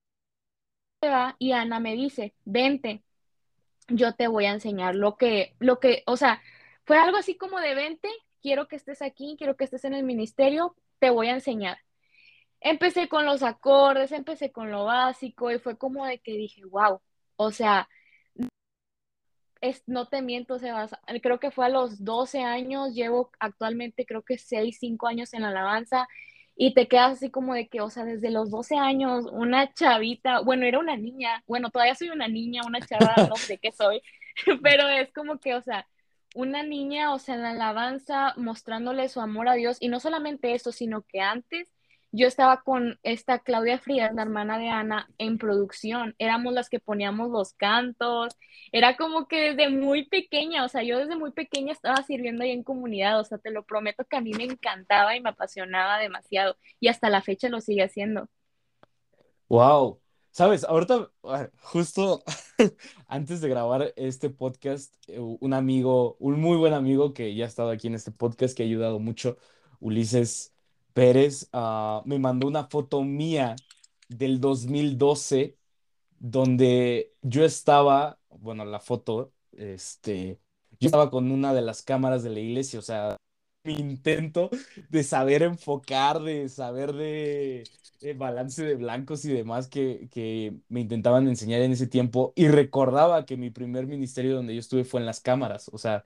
va 1.05 1.37
y 1.39 1.53
Ana 1.53 1.81
me 1.81 1.95
dice, 1.95 2.35
vente, 2.45 3.03
yo 3.89 4.15
te 4.15 4.29
voy 4.29 4.47
a 4.47 4.53
enseñar 4.53 4.95
lo 4.95 5.17
que, 5.17 5.55
lo 5.59 5.81
que, 5.81 6.03
o 6.07 6.17
sea, 6.17 6.43
fue 6.85 6.99
algo 6.99 7.17
así 7.17 7.37
como 7.37 7.61
de 7.61 7.75
vente, 7.75 8.09
quiero 8.41 8.69
que 8.69 8.77
estés 8.77 9.03
aquí, 9.03 9.37
quiero 9.39 9.57
que 9.57 9.65
estés 9.65 9.85
en 9.85 9.95
el 9.95 10.05
ministerio, 10.05 10.77
te 10.99 11.11
voy 11.11 11.29
a 11.29 11.35
enseñar. 11.35 11.79
Empecé 12.61 13.09
con 13.09 13.27
los 13.27 13.43
acordes, 13.43 14.13
empecé 14.13 14.53
con 14.53 14.71
lo 14.71 14.85
básico 14.85 15.51
y 15.51 15.59
fue 15.59 15.77
como 15.79 16.07
de 16.07 16.21
que 16.21 16.33
dije, 16.37 16.63
wow, 16.65 17.01
o 17.37 17.51
sea, 17.51 17.89
es, 19.61 19.83
no 19.87 20.09
te 20.09 20.23
miento, 20.23 20.59
Sebas, 20.59 20.93
creo 21.23 21.39
que 21.39 21.51
fue 21.53 21.67
a 21.67 21.69
los 21.69 22.05
12 22.05 22.43
años, 22.43 22.95
llevo 22.95 23.31
actualmente 23.39 24.05
creo 24.05 24.23
que 24.23 24.37
6 24.37 24.79
5 24.81 25.07
años 25.07 25.33
en 25.35 25.43
la 25.43 25.49
alabanza 25.51 26.09
y 26.65 26.75
te 26.75 26.87
quedas 26.87 27.15
así 27.15 27.29
como 27.29 27.55
de 27.55 27.67
que, 27.67 27.81
o 27.81 27.91
sea, 27.91 28.05
desde 28.05 28.31
los 28.31 28.49
12 28.53 28.77
años, 28.77 29.27
una 29.33 29.75
chavita, 29.75 30.39
bueno, 30.43 30.65
era 30.65 30.79
una 30.79 30.97
niña, 30.97 31.43
bueno, 31.49 31.71
todavía 31.71 31.97
soy 31.97 32.11
una 32.11 32.29
niña, 32.29 32.63
una 32.65 32.79
chava, 32.81 33.17
no 33.29 33.35
sé 33.35 33.59
qué 33.59 33.73
soy, 33.73 34.01
pero 34.63 34.89
es 34.89 35.13
como 35.13 35.41
que, 35.41 35.57
o 35.57 35.61
sea, 35.61 35.89
una 36.37 36.63
niña, 36.63 37.13
o 37.15 37.19
sea, 37.19 37.35
en 37.35 37.43
la 37.43 37.51
alabanza, 37.51 38.35
mostrándole 38.37 39.09
su 39.09 39.21
amor 39.21 39.49
a 39.49 39.55
Dios 39.55 39.77
y 39.81 39.89
no 39.89 39.99
solamente 39.99 40.55
eso, 40.55 40.71
sino 40.71 41.03
que 41.03 41.21
antes 41.21 41.69
yo 42.13 42.27
estaba 42.27 42.63
con 42.63 42.99
esta 43.03 43.39
Claudia 43.39 43.79
Frías, 43.79 44.15
la 44.15 44.23
hermana 44.23 44.59
de 44.59 44.69
Ana, 44.69 45.09
en 45.17 45.39
producción, 45.39 46.15
éramos 46.19 46.53
las 46.53 46.69
que 46.69 46.79
poníamos 46.79 47.31
los 47.31 47.55
cantos. 47.55 48.35
Era 48.71 48.99
como 48.99 49.27
que 49.27 49.55
desde 49.55 49.71
muy 49.71 50.07
pequeña, 50.07 50.65
o 50.65 50.69
sea, 50.69 50.83
yo 50.83 50.99
desde 50.99 51.17
muy 51.17 51.33
pequeña 51.33 51.73
estaba 51.73 52.03
sirviendo 52.03 52.45
ahí 52.45 52.51
en 52.51 52.65
comunidad, 52.65 53.19
o 53.19 53.25
sea, 53.25 53.39
te 53.39 53.51
lo 53.51 53.65
prometo 53.65 54.05
que 54.05 54.17
a 54.17 54.21
mí 54.21 54.33
me 54.35 54.45
encantaba 54.45 55.17
y 55.17 55.23
me 55.23 55.31
apasionaba 55.31 55.99
demasiado. 55.99 56.57
Y 56.81 56.89
hasta 56.89 57.09
la 57.09 57.23
fecha 57.23 57.49
lo 57.49 57.63
sigue 57.63 57.83
haciendo. 57.83 58.29
Wow. 59.49 59.99
Sabes, 60.31 60.65
ahorita, 60.65 61.11
ah, 61.25 61.49
justo 61.61 62.23
antes 63.07 63.41
de 63.41 63.49
grabar 63.49 63.93
este 63.97 64.29
podcast, 64.29 64.95
eh, 65.09 65.19
un 65.19 65.55
amigo, 65.55 66.17
un 66.19 66.41
muy 66.41 66.59
buen 66.59 66.75
amigo 66.75 67.15
que 67.15 67.35
ya 67.35 67.45
ha 67.45 67.49
estado 67.49 67.71
aquí 67.71 67.87
en 67.87 67.95
este 67.95 68.13
podcast, 68.13 68.55
que 68.57 68.63
ha 68.63 68.67
ayudado 68.67 68.99
mucho, 68.99 69.39
Ulises 69.81 70.53
Pérez, 70.93 71.49
ah, 71.53 72.03
me 72.07 72.19
mandó 72.19 72.47
una 72.49 72.65
foto 72.69 73.03
mía 73.03 73.57
del 74.09 74.41
2012 74.41 75.59
donde 76.19 77.15
yo 77.23 77.45
estaba, 77.45 78.21
bueno, 78.31 78.65
la 78.65 78.81
foto, 78.81 79.33
este, 79.53 80.41
yo 80.81 80.87
estaba 80.89 81.11
con 81.11 81.31
una 81.33 81.55
de 81.55 81.63
las 81.63 81.83
cámaras 81.83 82.23
de 82.23 82.31
la 82.31 82.41
iglesia, 82.41 82.79
o 82.79 82.83
sea, 82.83 83.17
mi 83.65 83.75
intento 83.75 84.51
de 84.89 85.05
saber 85.05 85.43
enfocar, 85.43 86.21
de 86.23 86.49
saber 86.49 86.93
de, 86.95 87.65
de 88.01 88.15
balance 88.15 88.65
de 88.65 88.75
blancos 88.75 89.25
y 89.25 89.33
demás 89.33 89.69
que, 89.69 90.09
que 90.11 90.57
me 90.69 90.81
intentaban 90.81 91.29
enseñar 91.29 91.61
en 91.63 91.73
ese 91.73 91.87
tiempo. 91.87 92.33
Y 92.37 92.49
recordaba 92.49 93.25
que 93.25 93.37
mi 93.37 93.51
primer 93.51 93.87
ministerio 93.87 94.35
donde 94.37 94.55
yo 94.55 94.61
estuve 94.61 94.85
fue 94.85 95.01
en 95.01 95.07
las 95.07 95.21
cámaras, 95.21 95.69
o 95.73 95.79
sea, 95.79 96.05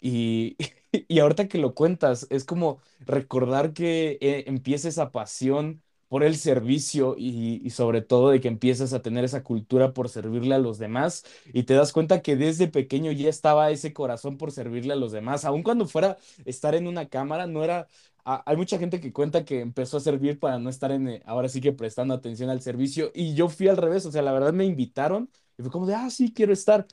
y, 0.00 0.56
y 0.92 1.18
ahorita 1.20 1.48
que 1.48 1.58
lo 1.58 1.74
cuentas, 1.74 2.26
es 2.30 2.44
como 2.44 2.80
recordar 3.00 3.72
que 3.72 4.18
eh, 4.20 4.44
empieza 4.46 4.88
esa 4.88 5.10
pasión 5.12 5.82
por 6.08 6.22
el 6.24 6.36
servicio 6.36 7.16
y, 7.18 7.60
y 7.66 7.70
sobre 7.70 8.00
todo 8.00 8.30
de 8.30 8.40
que 8.40 8.48
empiezas 8.48 8.94
a 8.94 9.02
tener 9.02 9.24
esa 9.24 9.42
cultura 9.44 9.92
por 9.92 10.08
servirle 10.08 10.54
a 10.54 10.58
los 10.58 10.78
demás 10.78 11.24
y 11.52 11.64
te 11.64 11.74
das 11.74 11.92
cuenta 11.92 12.22
que 12.22 12.34
desde 12.36 12.66
pequeño 12.68 13.12
ya 13.12 13.28
estaba 13.28 13.70
ese 13.70 13.92
corazón 13.92 14.38
por 14.38 14.50
servirle 14.50 14.94
a 14.94 14.96
los 14.96 15.12
demás, 15.12 15.44
aun 15.44 15.62
cuando 15.62 15.86
fuera 15.86 16.16
estar 16.46 16.74
en 16.74 16.86
una 16.86 17.08
cámara, 17.08 17.46
no 17.46 17.62
era... 17.62 17.88
a- 18.24 18.42
Hay 18.46 18.56
mucha 18.56 18.78
gente 18.78 19.00
que 19.00 19.12
cuenta 19.12 19.44
que 19.44 19.60
empezó 19.60 19.96
a 19.98 20.00
servir 20.00 20.38
para 20.38 20.58
no 20.58 20.70
estar 20.70 20.90
en, 20.92 21.08
eh, 21.08 21.22
ahora 21.26 21.48
sí 21.48 21.60
que 21.60 21.72
prestando 21.72 22.14
atención 22.14 22.50
al 22.50 22.60
servicio 22.62 23.10
y 23.14 23.34
yo 23.34 23.48
fui 23.48 23.68
al 23.68 23.76
revés, 23.76 24.06
o 24.06 24.12
sea, 24.12 24.22
la 24.22 24.32
verdad 24.32 24.52
me 24.52 24.64
invitaron 24.64 25.30
y 25.58 25.62
fue 25.62 25.70
como 25.70 25.86
de, 25.86 25.94
ah, 25.94 26.08
sí, 26.10 26.32
quiero 26.32 26.52
estar. 26.52 26.86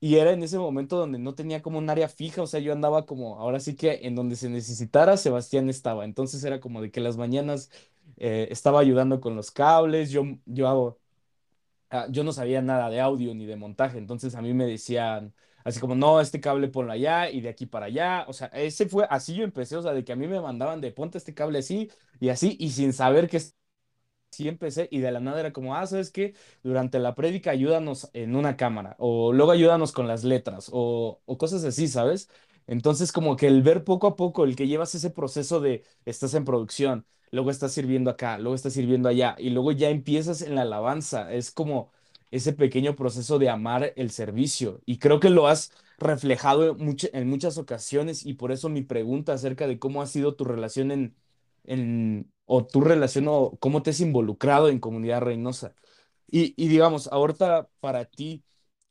Y 0.00 0.16
era 0.16 0.32
en 0.32 0.42
ese 0.42 0.58
momento 0.58 0.96
donde 0.96 1.18
no 1.18 1.34
tenía 1.34 1.60
como 1.62 1.78
un 1.78 1.90
área 1.90 2.08
fija, 2.08 2.42
o 2.42 2.46
sea, 2.46 2.60
yo 2.60 2.72
andaba 2.72 3.04
como, 3.06 3.38
ahora 3.38 3.60
sí 3.60 3.76
que 3.76 4.00
en 4.06 4.14
donde 4.14 4.36
se 4.36 4.48
necesitara, 4.48 5.16
Sebastián 5.18 5.68
estaba. 5.68 6.04
Entonces 6.06 6.42
era 6.44 6.58
como 6.60 6.80
de 6.80 6.90
que 6.90 7.00
las 7.00 7.16
mañanas 7.18 7.70
eh, 8.16 8.48
estaba 8.50 8.80
ayudando 8.80 9.20
con 9.20 9.36
los 9.36 9.50
cables, 9.50 10.10
yo, 10.10 10.24
yo 10.46 10.68
hago, 10.68 10.98
ah, 11.90 12.06
yo 12.10 12.24
no 12.24 12.32
sabía 12.32 12.62
nada 12.62 12.90
de 12.90 13.00
audio 13.00 13.34
ni 13.34 13.46
de 13.46 13.56
montaje, 13.56 13.98
entonces 13.98 14.34
a 14.34 14.42
mí 14.42 14.54
me 14.54 14.66
decían 14.66 15.34
así 15.64 15.80
como, 15.80 15.94
no, 15.94 16.20
este 16.20 16.40
cable 16.40 16.68
ponlo 16.68 16.92
allá 16.92 17.30
y 17.30 17.40
de 17.40 17.48
aquí 17.50 17.66
para 17.66 17.86
allá, 17.86 18.24
o 18.28 18.32
sea, 18.32 18.48
ese 18.48 18.86
fue, 18.88 19.06
así 19.10 19.34
yo 19.34 19.44
empecé, 19.44 19.76
o 19.76 19.82
sea, 19.82 19.92
de 19.92 20.04
que 20.04 20.12
a 20.12 20.16
mí 20.16 20.26
me 20.28 20.40
mandaban 20.40 20.80
de 20.80 20.92
ponte 20.92 21.18
este 21.18 21.34
cable 21.34 21.58
así 21.58 21.90
y 22.20 22.28
así, 22.30 22.56
y 22.60 22.70
sin 22.70 22.92
saber 22.92 23.28
que 23.28 23.40
sí 24.30 24.48
empecé 24.48 24.88
y 24.90 24.98
de 25.00 25.10
la 25.12 25.20
nada 25.20 25.40
era 25.40 25.52
como, 25.52 25.74
ah, 25.76 25.86
¿sabes 25.86 26.10
qué? 26.10 26.34
Durante 26.62 26.98
la 26.98 27.14
prédica 27.14 27.50
ayúdanos 27.50 28.10
en 28.12 28.36
una 28.36 28.56
cámara 28.56 28.96
o 28.98 29.32
luego 29.32 29.52
ayúdanos 29.52 29.92
con 29.92 30.08
las 30.08 30.24
letras 30.24 30.70
o, 30.72 31.20
o 31.24 31.38
cosas 31.38 31.64
así, 31.64 31.88
¿sabes? 31.88 32.28
Entonces 32.66 33.12
como 33.12 33.36
que 33.36 33.46
el 33.48 33.62
ver 33.62 33.84
poco 33.84 34.06
a 34.06 34.16
poco, 34.16 34.44
el 34.44 34.56
que 34.56 34.68
llevas 34.68 34.94
ese 34.94 35.10
proceso 35.10 35.60
de 35.60 35.84
estás 36.04 36.34
en 36.34 36.44
producción, 36.44 37.06
luego 37.32 37.50
estás 37.50 37.72
sirviendo 37.72 38.10
acá, 38.10 38.38
luego 38.38 38.54
estás 38.54 38.72
sirviendo 38.74 39.08
allá 39.08 39.34
y 39.38 39.50
luego 39.50 39.72
ya 39.72 39.90
empiezas 39.90 40.42
en 40.42 40.54
la 40.54 40.62
alabanza, 40.62 41.32
es 41.32 41.50
como 41.50 41.90
ese 42.30 42.52
pequeño 42.52 42.94
proceso 42.96 43.38
de 43.38 43.48
amar 43.48 43.92
el 43.96 44.10
servicio 44.10 44.80
y 44.86 44.98
creo 44.98 45.18
que 45.20 45.30
lo 45.30 45.48
has 45.48 45.72
reflejado 45.98 46.76
en 47.12 47.28
muchas 47.28 47.58
ocasiones 47.58 48.24
y 48.24 48.34
por 48.34 48.52
eso 48.52 48.68
mi 48.68 48.82
pregunta 48.82 49.32
acerca 49.32 49.66
de 49.66 49.78
cómo 49.78 50.00
ha 50.02 50.06
sido 50.06 50.34
tu 50.36 50.44
relación 50.44 50.90
en 50.92 51.16
en, 51.64 52.32
o 52.52 52.66
tu 52.66 52.80
relación 52.80 53.26
o 53.28 53.56
cómo 53.60 53.82
te 53.82 53.90
has 53.90 54.00
involucrado 54.00 54.68
en 54.68 54.80
Comunidad 54.80 55.20
Reynosa. 55.22 55.74
Y, 56.30 56.54
y 56.62 56.68
digamos, 56.68 57.08
ahorita 57.08 57.68
para 57.80 58.04
ti, 58.06 58.44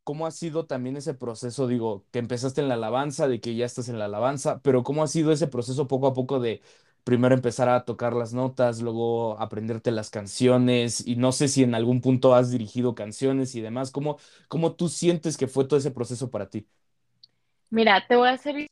¿cómo 0.04 0.26
ha 0.26 0.30
sido 0.30 0.66
también 0.66 0.96
ese 0.96 1.14
proceso? 1.14 1.66
Digo, 1.66 2.06
que 2.10 2.18
empezaste 2.18 2.60
en 2.60 2.68
la 2.68 2.74
alabanza, 2.74 3.28
de 3.28 3.40
que 3.40 3.54
ya 3.56 3.66
estás 3.66 3.88
en 3.88 3.98
la 3.98 4.06
alabanza, 4.06 4.60
pero 4.62 4.82
¿cómo 4.82 5.02
ha 5.02 5.08
sido 5.08 5.32
ese 5.32 5.46
proceso 5.48 5.88
poco 5.88 6.06
a 6.08 6.14
poco 6.14 6.40
de 6.40 6.62
primero 7.04 7.34
empezar 7.34 7.68
a 7.68 7.84
tocar 7.84 8.14
las 8.14 8.32
notas, 8.34 8.80
luego 8.82 9.38
aprenderte 9.40 9.90
las 9.90 10.10
canciones 10.10 11.06
y 11.06 11.16
no 11.16 11.32
sé 11.32 11.48
si 11.48 11.62
en 11.62 11.74
algún 11.74 12.00
punto 12.00 12.34
has 12.34 12.50
dirigido 12.50 12.94
canciones 12.94 13.54
y 13.54 13.60
demás, 13.62 13.90
¿cómo, 13.90 14.18
cómo 14.48 14.74
tú 14.76 14.88
sientes 14.88 15.36
que 15.36 15.48
fue 15.48 15.64
todo 15.66 15.78
ese 15.78 15.90
proceso 15.92 16.30
para 16.30 16.48
ti? 16.50 16.68
Mira, 17.70 18.06
te 18.06 18.16
voy 18.16 18.28
a 18.28 18.32
hacer 18.32 18.66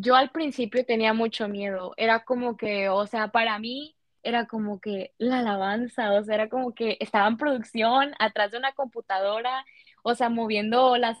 Yo 0.00 0.14
al 0.16 0.30
principio 0.30 0.84
tenía 0.86 1.12
mucho 1.14 1.48
miedo, 1.48 1.92
era 1.96 2.24
como 2.24 2.56
que, 2.56 2.88
o 2.88 3.06
sea, 3.06 3.28
para 3.32 3.58
mí 3.58 3.96
era 4.22 4.46
como 4.46 4.80
que 4.80 5.12
la 5.18 5.40
alabanza, 5.40 6.12
o 6.12 6.22
sea, 6.24 6.34
era 6.36 6.48
como 6.48 6.72
que 6.74 6.96
estaba 7.00 7.26
en 7.28 7.36
producción 7.36 8.12
atrás 8.20 8.52
de 8.52 8.58
una 8.58 8.72
computadora, 8.74 9.64
o 10.02 10.14
sea, 10.14 10.28
moviendo 10.30 10.96
las, 10.98 11.18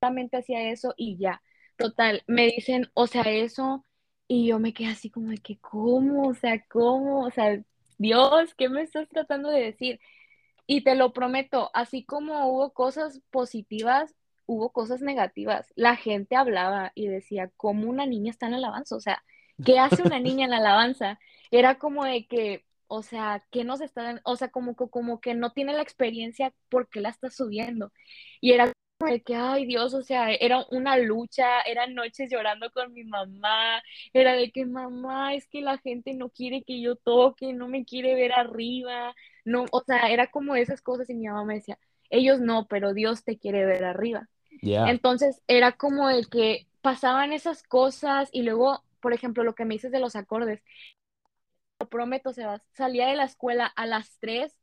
solamente 0.00 0.36
hacía 0.38 0.70
eso 0.70 0.94
y 0.96 1.16
ya. 1.18 1.42
Total, 1.76 2.22
me 2.26 2.46
dicen, 2.46 2.90
o 2.94 3.06
sea, 3.06 3.22
eso, 3.22 3.86
y 4.28 4.46
yo 4.48 4.58
me 4.58 4.72
quedé 4.74 4.88
así 4.90 5.10
como 5.10 5.30
de 5.30 5.38
que, 5.38 5.58
¿cómo? 5.60 6.28
O 6.28 6.34
sea, 6.34 6.62
¿cómo? 6.68 7.24
O 7.24 7.30
sea, 7.30 7.62
Dios, 7.98 8.54
¿qué 8.54 8.68
me 8.68 8.82
estás 8.82 9.08
tratando 9.08 9.48
de 9.50 9.60
decir? 9.62 10.00
Y 10.66 10.84
te 10.84 10.94
lo 10.96 11.12
prometo, 11.12 11.70
así 11.74 12.04
como 12.04 12.46
hubo 12.48 12.72
cosas 12.74 13.20
positivas, 13.30 14.14
hubo 14.50 14.70
cosas 14.72 15.00
negativas. 15.02 15.72
La 15.76 15.96
gente 15.96 16.36
hablaba 16.36 16.92
y 16.94 17.06
decía, 17.08 17.50
¿cómo 17.56 17.88
una 17.88 18.06
niña 18.06 18.30
está 18.30 18.46
en 18.46 18.52
la 18.52 18.58
alabanza? 18.58 18.96
O 18.96 19.00
sea, 19.00 19.22
¿qué 19.64 19.78
hace 19.78 20.02
una 20.02 20.18
niña 20.20 20.44
en 20.46 20.50
la 20.50 20.58
alabanza? 20.58 21.18
Era 21.50 21.78
como 21.78 22.04
de 22.04 22.26
que, 22.26 22.64
o 22.88 23.02
sea, 23.02 23.44
¿qué 23.50 23.64
nos 23.64 23.80
está, 23.80 24.20
o 24.24 24.36
sea, 24.36 24.48
como, 24.50 24.74
como 24.76 25.20
que 25.20 25.34
no 25.34 25.52
tiene 25.52 25.72
la 25.74 25.82
experiencia 25.82 26.52
porque 26.68 27.00
la 27.00 27.10
está 27.10 27.30
subiendo? 27.30 27.92
Y 28.40 28.52
era 28.52 28.72
como 28.98 29.12
de 29.12 29.22
que, 29.22 29.34
ay 29.36 29.66
Dios, 29.66 29.94
o 29.94 30.02
sea, 30.02 30.32
era 30.32 30.66
una 30.70 30.96
lucha, 30.98 31.60
eran 31.62 31.94
noches 31.94 32.30
llorando 32.30 32.70
con 32.72 32.92
mi 32.92 33.04
mamá, 33.04 33.82
era 34.12 34.34
de 34.34 34.50
que 34.52 34.66
mamá, 34.66 35.34
es 35.34 35.46
que 35.48 35.60
la 35.62 35.78
gente 35.78 36.14
no 36.14 36.30
quiere 36.30 36.64
que 36.64 36.80
yo 36.80 36.96
toque, 36.96 37.52
no 37.52 37.68
me 37.68 37.84
quiere 37.84 38.14
ver 38.14 38.32
arriba 38.32 39.14
no, 39.44 39.66
o 39.72 39.82
sea, 39.84 40.10
era 40.10 40.30
como 40.30 40.54
esas 40.56 40.82
cosas 40.82 41.08
y 41.10 41.14
mi 41.14 41.26
mamá 41.26 41.44
me 41.44 41.54
decía, 41.54 41.78
ellos 42.10 42.40
no, 42.40 42.66
pero 42.68 42.94
Dios 42.94 43.24
te 43.24 43.38
quiere 43.38 43.64
ver 43.66 43.84
arriba. 43.84 44.28
Ya. 44.62 44.88
Entonces 44.88 45.42
era 45.48 45.72
como 45.72 46.10
el 46.10 46.28
que 46.28 46.66
pasaban 46.82 47.32
esas 47.32 47.62
cosas 47.62 48.28
y 48.32 48.42
luego, 48.42 48.82
por 49.00 49.12
ejemplo, 49.12 49.44
lo 49.44 49.54
que 49.54 49.64
me 49.64 49.74
dices 49.74 49.92
de 49.92 50.00
los 50.00 50.16
acordes, 50.16 50.62
lo 51.78 51.88
prometo, 51.88 52.32
Sebas, 52.32 52.62
salía 52.72 53.08
de 53.08 53.16
la 53.16 53.24
escuela 53.24 53.66
a 53.66 53.86
las 53.86 54.18
3, 54.20 54.56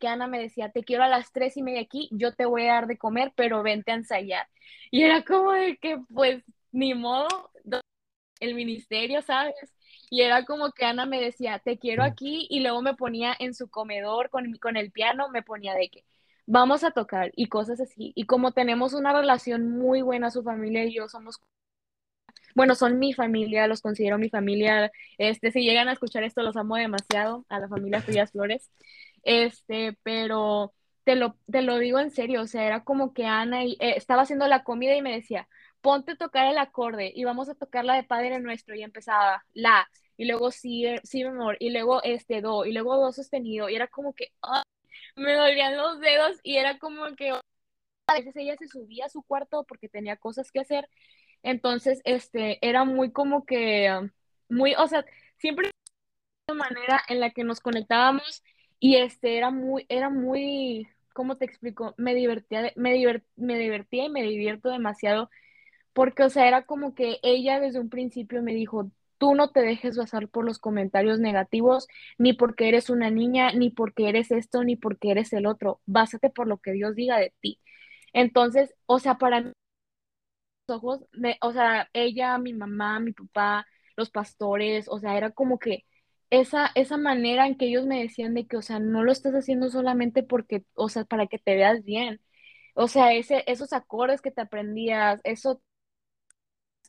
que 0.00 0.08
Ana 0.08 0.26
me 0.26 0.40
decía, 0.40 0.70
te 0.70 0.82
quiero 0.82 1.04
a 1.04 1.08
las 1.08 1.32
tres 1.32 1.56
y 1.56 1.62
media 1.62 1.80
aquí, 1.82 2.08
yo 2.10 2.34
te 2.34 2.46
voy 2.46 2.66
a 2.66 2.72
dar 2.74 2.86
de 2.86 2.98
comer, 2.98 3.32
pero 3.36 3.62
vente 3.62 3.92
a 3.92 3.94
ensayar. 3.94 4.48
Y 4.90 5.02
era 5.02 5.24
como 5.24 5.52
de 5.52 5.76
que, 5.76 5.98
pues, 6.12 6.42
ni 6.72 6.94
modo, 6.94 7.50
el 8.40 8.54
ministerio, 8.54 9.22
¿sabes? 9.22 9.54
Y 10.10 10.22
era 10.22 10.44
como 10.44 10.72
que 10.72 10.84
Ana 10.84 11.06
me 11.06 11.20
decía, 11.20 11.58
te 11.58 11.78
quiero 11.78 12.02
aquí, 12.02 12.46
y 12.50 12.60
luego 12.60 12.82
me 12.82 12.94
ponía 12.94 13.34
en 13.38 13.54
su 13.54 13.68
comedor 13.68 14.30
con, 14.30 14.52
con 14.58 14.76
el 14.76 14.90
piano, 14.90 15.28
me 15.28 15.42
ponía 15.42 15.74
de 15.74 15.90
que 15.90 16.04
vamos 16.48 16.82
a 16.82 16.90
tocar 16.92 17.30
y 17.36 17.46
cosas 17.48 17.80
así. 17.80 18.12
Y 18.16 18.24
como 18.26 18.52
tenemos 18.52 18.94
una 18.94 19.12
relación 19.12 19.70
muy 19.70 20.02
buena, 20.02 20.30
su 20.30 20.42
familia 20.42 20.84
y 20.84 20.94
yo 20.94 21.08
somos, 21.08 21.40
bueno, 22.54 22.74
son 22.74 22.98
mi 22.98 23.12
familia, 23.12 23.66
los 23.68 23.82
considero 23.82 24.18
mi 24.18 24.30
familia. 24.30 24.90
Este, 25.18 25.52
si 25.52 25.62
llegan 25.62 25.88
a 25.88 25.92
escuchar 25.92 26.24
esto, 26.24 26.42
los 26.42 26.56
amo 26.56 26.76
demasiado, 26.76 27.44
a 27.48 27.60
la 27.60 27.68
familia 27.68 28.02
Frías 28.02 28.32
Flores. 28.32 28.70
Este, 29.22 29.98
pero 30.02 30.72
te 31.04 31.16
lo, 31.16 31.38
te 31.50 31.62
lo 31.62 31.78
digo 31.78 32.00
en 32.00 32.10
serio, 32.10 32.42
o 32.42 32.46
sea, 32.46 32.64
era 32.66 32.84
como 32.84 33.12
que 33.14 33.26
Ana 33.26 33.64
y, 33.64 33.72
eh, 33.80 33.94
estaba 33.96 34.22
haciendo 34.22 34.48
la 34.48 34.64
comida 34.64 34.96
y 34.96 35.02
me 35.02 35.12
decía, 35.14 35.48
ponte 35.82 36.12
a 36.12 36.16
tocar 36.16 36.46
el 36.46 36.58
acorde 36.58 37.12
y 37.14 37.24
vamos 37.24 37.48
a 37.48 37.54
tocar 37.54 37.84
la 37.84 37.94
de 37.94 38.04
Padre 38.04 38.40
Nuestro 38.40 38.74
y 38.74 38.82
empezaba 38.82 39.44
la 39.54 39.88
y 40.16 40.26
luego 40.26 40.50
si, 40.50 40.84
si 41.04 41.24
bemol 41.24 41.56
y 41.60 41.70
luego 41.70 42.02
este 42.02 42.40
do 42.42 42.64
y 42.66 42.72
luego 42.72 42.96
do 42.96 43.12
sostenido 43.12 43.68
y 43.68 43.76
era 43.76 43.88
como 43.88 44.14
que 44.14 44.32
¡ay! 44.42 44.62
Me 45.16 45.34
dolían 45.34 45.76
los 45.76 46.00
dedos 46.00 46.38
y 46.42 46.56
era 46.56 46.78
como 46.78 47.14
que 47.16 47.30
a 47.30 48.14
veces 48.14 48.36
ella 48.36 48.56
se 48.58 48.68
subía 48.68 49.06
a 49.06 49.08
su 49.10 49.22
cuarto 49.22 49.64
porque 49.64 49.88
tenía 49.88 50.16
cosas 50.16 50.50
que 50.52 50.60
hacer, 50.60 50.88
entonces 51.42 52.00
este 52.04 52.58
era 52.66 52.84
muy 52.84 53.12
como 53.12 53.44
que 53.46 54.10
muy, 54.48 54.74
o 54.76 54.86
sea, 54.88 55.04
siempre 55.38 55.70
de 56.48 56.54
manera 56.54 57.02
en 57.08 57.20
la 57.20 57.30
que 57.30 57.44
nos 57.44 57.60
conectábamos 57.60 58.42
y 58.80 58.96
este 58.96 59.36
era 59.38 59.50
muy 59.50 59.86
era 59.88 60.10
muy 60.10 60.88
¿cómo 61.14 61.36
te 61.36 61.44
explico? 61.46 61.94
Me 61.98 62.14
divertía 62.14 62.72
me 62.76 62.92
divert, 62.94 63.24
me 63.36 63.58
divertía 63.58 64.04
y 64.06 64.10
me 64.10 64.22
divierto 64.22 64.70
demasiado 64.70 65.30
porque, 65.92 66.22
o 66.24 66.30
sea, 66.30 66.46
era 66.48 66.64
como 66.64 66.94
que 66.94 67.18
ella 67.22 67.60
desde 67.60 67.80
un 67.80 67.90
principio 67.90 68.42
me 68.42 68.54
dijo, 68.54 68.90
tú 69.18 69.34
no 69.34 69.50
te 69.50 69.60
dejes 69.62 69.96
basar 69.96 70.28
por 70.28 70.44
los 70.44 70.58
comentarios 70.58 71.18
negativos, 71.20 71.88
ni 72.18 72.32
porque 72.34 72.68
eres 72.68 72.90
una 72.90 73.10
niña, 73.10 73.52
ni 73.52 73.70
porque 73.70 74.08
eres 74.08 74.30
esto, 74.30 74.64
ni 74.64 74.76
porque 74.76 75.10
eres 75.10 75.32
el 75.32 75.46
otro. 75.46 75.80
Básate 75.86 76.30
por 76.30 76.46
lo 76.48 76.58
que 76.58 76.72
Dios 76.72 76.94
diga 76.94 77.18
de 77.18 77.32
ti. 77.40 77.60
Entonces, 78.12 78.74
o 78.86 78.98
sea, 79.00 79.16
para 79.18 79.40
mis 79.42 79.54
ojos, 80.68 81.00
de, 81.12 81.36
o 81.40 81.52
sea, 81.52 81.88
ella, 81.92 82.38
mi 82.38 82.52
mamá, 82.52 83.00
mi 83.00 83.12
papá, 83.12 83.66
los 83.96 84.10
pastores, 84.10 84.86
o 84.88 84.98
sea, 84.98 85.16
era 85.16 85.30
como 85.30 85.58
que 85.58 85.84
esa, 86.30 86.70
esa 86.74 86.96
manera 86.98 87.46
en 87.46 87.56
que 87.56 87.66
ellos 87.66 87.86
me 87.86 88.00
decían 88.02 88.34
de 88.34 88.46
que, 88.46 88.56
o 88.56 88.62
sea, 88.62 88.78
no 88.80 89.02
lo 89.02 89.12
estás 89.12 89.34
haciendo 89.34 89.70
solamente 89.70 90.22
porque, 90.22 90.64
o 90.74 90.88
sea, 90.88 91.04
para 91.04 91.26
que 91.26 91.38
te 91.38 91.54
veas 91.56 91.84
bien. 91.84 92.20
O 92.74 92.88
sea, 92.88 93.14
ese, 93.14 93.44
esos 93.46 93.72
acordes 93.72 94.22
que 94.22 94.30
te 94.30 94.42
aprendías, 94.42 95.20
eso 95.24 95.62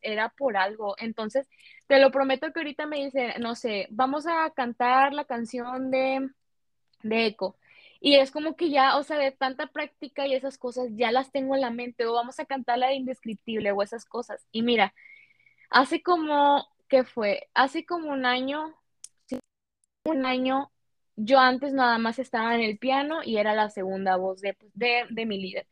era 0.02 0.30
por 0.30 0.58
algo. 0.58 0.96
Entonces, 1.00 1.48
te 1.88 2.00
lo 2.00 2.12
prometo 2.12 2.52
que 2.54 2.60
ahorita 2.60 2.86
me 2.86 3.06
dice, 3.06 3.36
no 3.40 3.56
sé, 3.56 3.88
vamos 3.92 4.26
a 4.28 4.50
cantar 4.52 5.14
la 5.14 5.26
canción 5.26 5.92
de, 5.92 6.30
de 7.04 7.26
Eco. 7.28 7.58
Y 8.02 8.16
es 8.16 8.32
como 8.32 8.56
que 8.56 8.70
ya, 8.70 8.98
o 8.98 9.04
sea, 9.04 9.18
de 9.18 9.32
tanta 9.32 9.68
práctica 9.68 10.26
y 10.28 10.34
esas 10.34 10.58
cosas 10.58 10.88
ya 10.96 11.12
las 11.12 11.32
tengo 11.32 11.56
en 11.56 11.62
la 11.62 11.72
mente, 11.72 12.06
o 12.06 12.14
vamos 12.14 12.40
a 12.40 12.46
cantar 12.46 12.78
la 12.80 12.88
de 12.88 12.96
Indescriptible 12.96 13.72
o 13.72 13.82
esas 13.84 14.06
cosas. 14.06 14.48
Y 14.52 14.62
mira, 14.64 14.94
Hace 15.70 16.02
como, 16.04 16.68
¿qué 16.88 17.04
fue? 17.04 17.50
Hace 17.54 17.86
como 17.86 18.12
un 18.12 18.26
año, 18.26 18.76
un 20.06 20.26
año, 20.26 20.72
yo 21.16 21.40
antes 21.40 21.74
nada 21.74 21.98
más 21.98 22.20
estaba 22.20 22.56
en 22.56 22.62
el 22.62 22.78
piano 22.80 23.22
y 23.24 23.38
era 23.38 23.54
la 23.54 23.70
segunda 23.70 24.16
voz 24.18 24.42
de, 24.42 24.54
pues, 24.56 24.72
de, 24.76 25.06
de 25.10 25.26
mi 25.26 25.40
líder. 25.40 25.68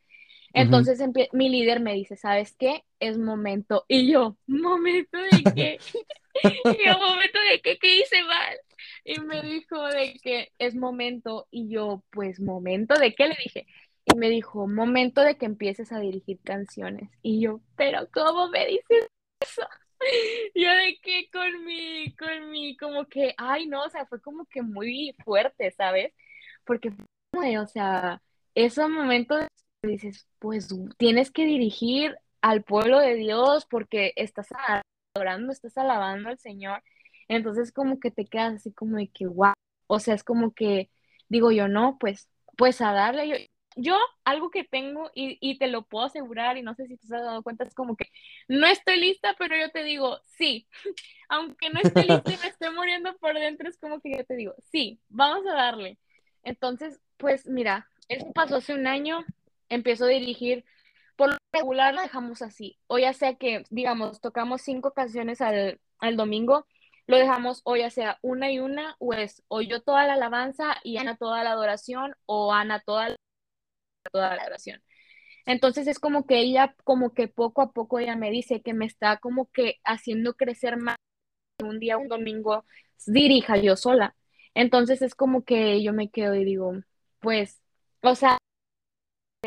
Entonces 0.62 1.00
mi 1.34 1.50
líder 1.50 1.80
me 1.80 1.94
dice, 1.94 2.16
¿sabes 2.16 2.56
qué? 2.58 2.84
Es 3.00 3.18
momento. 3.18 3.86
Y 3.88 4.12
yo, 4.12 4.38
¿momento 4.48 5.18
de 5.18 5.54
qué? 5.54 5.78
Y 6.44 6.86
yo, 6.86 7.00
¿momento 7.00 7.40
de 7.50 7.62
qué? 7.62 7.80
¿Qué 7.80 8.00
hice 8.00 8.24
mal? 8.24 8.58
Y 9.04 9.20
me 9.22 9.42
dijo 9.42 9.84
de 9.88 10.14
que 10.22 10.52
es 10.60 10.76
momento. 10.76 11.48
Y 11.50 11.68
yo, 11.68 12.04
pues, 12.12 12.40
¿momento 12.40 12.94
de 12.94 13.16
qué? 13.16 13.28
Le 13.28 13.38
dije. 13.44 13.66
Y 14.06 14.16
me 14.16 14.30
dijo, 14.30 14.68
momento 14.68 15.22
de 15.22 15.36
que 15.36 15.48
empieces 15.48 15.92
a 15.92 16.00
dirigir 16.00 16.40
canciones. 16.44 17.10
Y 17.24 17.42
yo, 17.42 17.62
¿pero 17.76 18.08
cómo 18.14 18.50
me 18.50 18.68
dices 18.68 19.08
eso? 19.42 19.68
Yo 20.56 20.70
de 20.70 21.00
que 21.02 21.30
con 21.32 21.66
mi, 21.66 22.16
con 22.16 22.52
mi, 22.52 22.78
como 22.78 23.06
que, 23.08 23.34
ay, 23.38 23.66
no, 23.66 23.84
o 23.84 23.90
sea, 23.90 24.06
fue 24.06 24.22
como 24.22 24.46
que 24.46 24.62
muy 24.62 25.16
fuerte, 25.26 25.72
¿sabes? 25.72 26.14
Porque, 26.66 26.92
o 27.32 27.68
sea, 27.68 28.22
esos 28.54 28.90
momentos 28.90 29.47
dices, 29.84 30.28
pues 30.40 30.68
tienes 30.98 31.32
que 31.32 31.46
dirigir 31.46 32.18
al 32.42 32.64
pueblo 32.64 33.00
de 33.00 33.16
Dios 33.16 33.66
porque 33.66 34.14
estás 34.16 34.48
adorando, 35.16 35.52
estás 35.52 35.78
alabando 35.78 36.30
al 36.30 36.40
Señor. 36.40 36.84
Entonces 37.28 37.72
como 37.72 38.00
que 38.00 38.12
te 38.12 38.26
quedas 38.26 38.56
así 38.56 38.72
como 38.72 38.98
de 38.98 39.08
que, 39.08 39.28
wow, 39.28 39.54
o 39.88 40.00
sea, 40.00 40.16
es 40.16 40.24
como 40.24 40.54
que 40.54 40.90
digo 41.30 41.52
yo, 41.52 41.68
no, 41.68 41.98
pues, 42.00 42.30
pues 42.58 42.82
a 42.82 42.92
darle. 42.92 43.28
Yo, 43.28 43.36
yo 43.76 43.98
algo 44.24 44.50
que 44.50 44.64
tengo 44.64 45.12
y, 45.14 45.38
y 45.42 45.58
te 45.58 45.68
lo 45.68 45.84
puedo 45.84 46.06
asegurar 46.06 46.58
y 46.58 46.64
no 46.64 46.74
sé 46.74 46.88
si 46.88 46.98
te 46.98 47.06
has 47.06 47.24
dado 47.24 47.44
cuenta, 47.44 47.64
es 47.64 47.76
como 47.76 47.96
que 47.96 48.06
no 48.48 48.66
estoy 48.68 49.00
lista, 49.00 49.36
pero 49.38 49.56
yo 49.56 49.70
te 49.72 49.84
digo, 49.84 50.20
sí, 50.26 50.68
aunque 51.30 51.70
no 51.70 51.80
esté 51.82 52.06
lista 52.06 52.32
y 52.32 52.38
me 52.38 52.48
esté 52.48 52.72
muriendo 52.72 53.16
por 53.18 53.36
dentro, 53.36 53.70
es 53.70 53.78
como 53.78 54.00
que 54.00 54.18
yo 54.18 54.26
te 54.26 54.36
digo, 54.36 54.56
sí, 54.72 55.00
vamos 55.10 55.46
a 55.48 55.54
darle. 55.54 55.98
Entonces, 56.44 57.00
pues 57.18 57.46
mira, 57.48 57.88
eso 58.08 58.32
pasó 58.34 58.56
hace 58.56 58.74
un 58.74 58.88
año, 58.88 59.26
empiezo 59.70 60.06
a 60.06 60.10
dirigir, 60.10 60.66
por 61.16 61.30
lo 61.32 61.38
regular 61.52 61.94
lo 61.94 62.02
dejamos 62.02 62.42
así, 62.42 62.80
o 62.88 63.00
ya 63.00 63.14
sea 63.14 63.36
que, 63.36 63.64
digamos, 63.70 64.22
tocamos 64.22 64.62
cinco 64.62 64.94
canciones 64.94 65.42
al, 65.42 65.80
al 66.00 66.18
domingo, 66.18 66.68
lo 67.08 67.18
dejamos 67.18 67.62
o 67.64 67.76
ya 67.78 67.90
sea 67.90 68.20
una 68.22 68.52
y 68.52 68.60
una, 68.60 68.96
o 69.00 69.14
es 69.14 69.44
o 69.48 69.62
yo 69.62 69.82
toda 69.82 70.06
la 70.06 70.14
alabanza 70.14 70.78
y 70.84 70.98
Ana 70.98 71.18
toda 71.18 71.44
la 71.44 71.52
adoración, 71.52 72.16
o 72.26 72.54
Ana 72.54 72.82
toda 72.86 73.10
la, 73.10 73.16
toda 74.12 74.36
la 74.36 74.42
adoración. 74.44 74.82
Entonces 75.46 75.88
es 75.88 76.00
como 76.00 76.26
que 76.28 76.40
ella, 76.40 76.76
como 76.84 77.14
que 77.14 77.28
poco 77.30 77.62
a 77.62 77.72
poco 77.74 78.00
ella 78.00 78.16
me 78.18 78.32
dice 78.32 78.62
que 78.62 78.74
me 78.74 78.86
está 78.86 79.18
como 79.18 79.50
que 79.52 79.78
haciendo 79.86 80.36
crecer 80.36 80.78
más 80.78 80.98
un 81.64 81.80
día, 81.80 81.98
un 81.98 82.10
domingo, 82.10 82.66
dirija 83.08 83.58
yo 83.58 83.76
sola. 83.78 84.16
Entonces 84.54 85.02
es 85.02 85.16
como 85.16 85.44
que 85.46 85.84
yo 85.84 85.94
me 85.94 86.10
quedo 86.10 86.36
y 86.36 86.46
digo, 86.46 86.74
pues, 87.20 87.62
o 88.02 88.16
sea, 88.16 88.38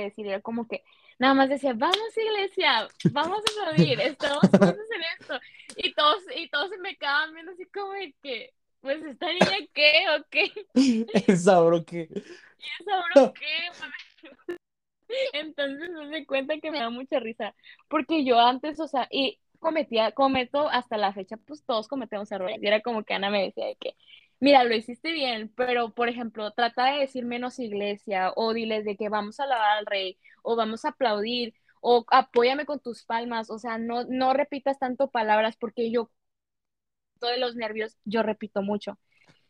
decir, 0.03 0.41
como 0.43 0.67
que 0.67 0.83
nada 1.19 1.35
más 1.35 1.49
decía, 1.49 1.75
vamos 1.75 1.99
iglesia, 2.17 2.89
vamos 3.13 3.41
a 3.41 3.63
aplaudir, 3.63 4.01
estamos 4.01 4.43
en 4.45 5.03
esto. 5.21 5.39
Y 5.77 5.93
todos, 5.95 6.23
y 6.35 6.49
todos 6.49 6.71
se 6.71 6.79
me 6.79 6.97
quedaban 6.97 7.35
viendo 7.35 7.53
así 7.53 7.67
como 7.67 7.93
de 7.93 8.15
que, 8.23 8.53
pues, 8.81 9.03
¿esta 9.05 9.27
niña 9.27 9.59
qué 9.75 10.05
o 10.19 10.25
qué? 10.31 10.53
Esa 11.27 11.61
bro 11.61 11.85
que... 11.85 12.09
¿Y 12.59 12.83
esa 12.83 13.05
bro 13.15 13.33
qué? 13.35 13.71
Entonces 15.33 15.91
me 15.91 16.07
doy 16.07 16.25
cuenta 16.25 16.59
que 16.59 16.71
me 16.71 16.79
da 16.79 16.91
mucha 16.91 17.19
risa, 17.21 17.55
porque 17.89 18.25
yo 18.25 18.39
antes, 18.39 18.79
o 18.81 18.89
sea, 18.89 19.09
y 19.11 19.39
cometía, 19.59 20.13
cometo 20.13 20.69
hasta 20.69 20.97
la 20.97 21.13
fecha, 21.13 21.37
pues 21.37 21.65
todos 21.65 21.89
cometemos 21.89 22.31
errores. 22.33 22.59
Y 22.61 22.67
era 22.67 22.81
como 22.81 23.05
que 23.05 23.15
Ana 23.15 23.31
me 23.31 23.43
decía 23.43 23.67
de 23.67 23.77
que, 23.77 23.95
mira, 24.41 24.65
lo 24.65 24.75
hiciste 24.75 25.13
bien, 25.13 25.53
pero 25.57 25.93
por 25.95 26.09
ejemplo, 26.09 26.51
trata 26.53 26.87
de 26.93 27.01
decir 27.01 27.25
menos 27.25 27.59
iglesia, 27.59 28.33
o 28.37 28.53
diles 28.55 28.85
de 28.85 28.97
que 28.97 29.09
vamos 29.09 29.41
a 29.41 29.45
alabar 29.45 29.79
al 29.79 29.87
rey, 29.87 30.19
o 30.43 30.57
vamos 30.57 30.85
a 30.85 30.91
aplaudir, 30.91 31.55
o 31.81 32.05
apóyame 32.11 32.67
con 32.67 32.81
tus 32.81 33.05
palmas, 33.05 33.51
o 33.51 33.59
sea, 33.59 33.79
no, 33.79 34.05
no 34.05 34.33
repitas 34.35 34.79
tanto 34.79 35.11
palabras, 35.11 35.57
porque 35.57 35.91
yo, 35.91 36.11
todos 37.19 37.39
los 37.39 37.55
nervios, 37.57 37.97
yo 38.05 38.23
repito 38.23 38.63
mucho. 38.63 38.99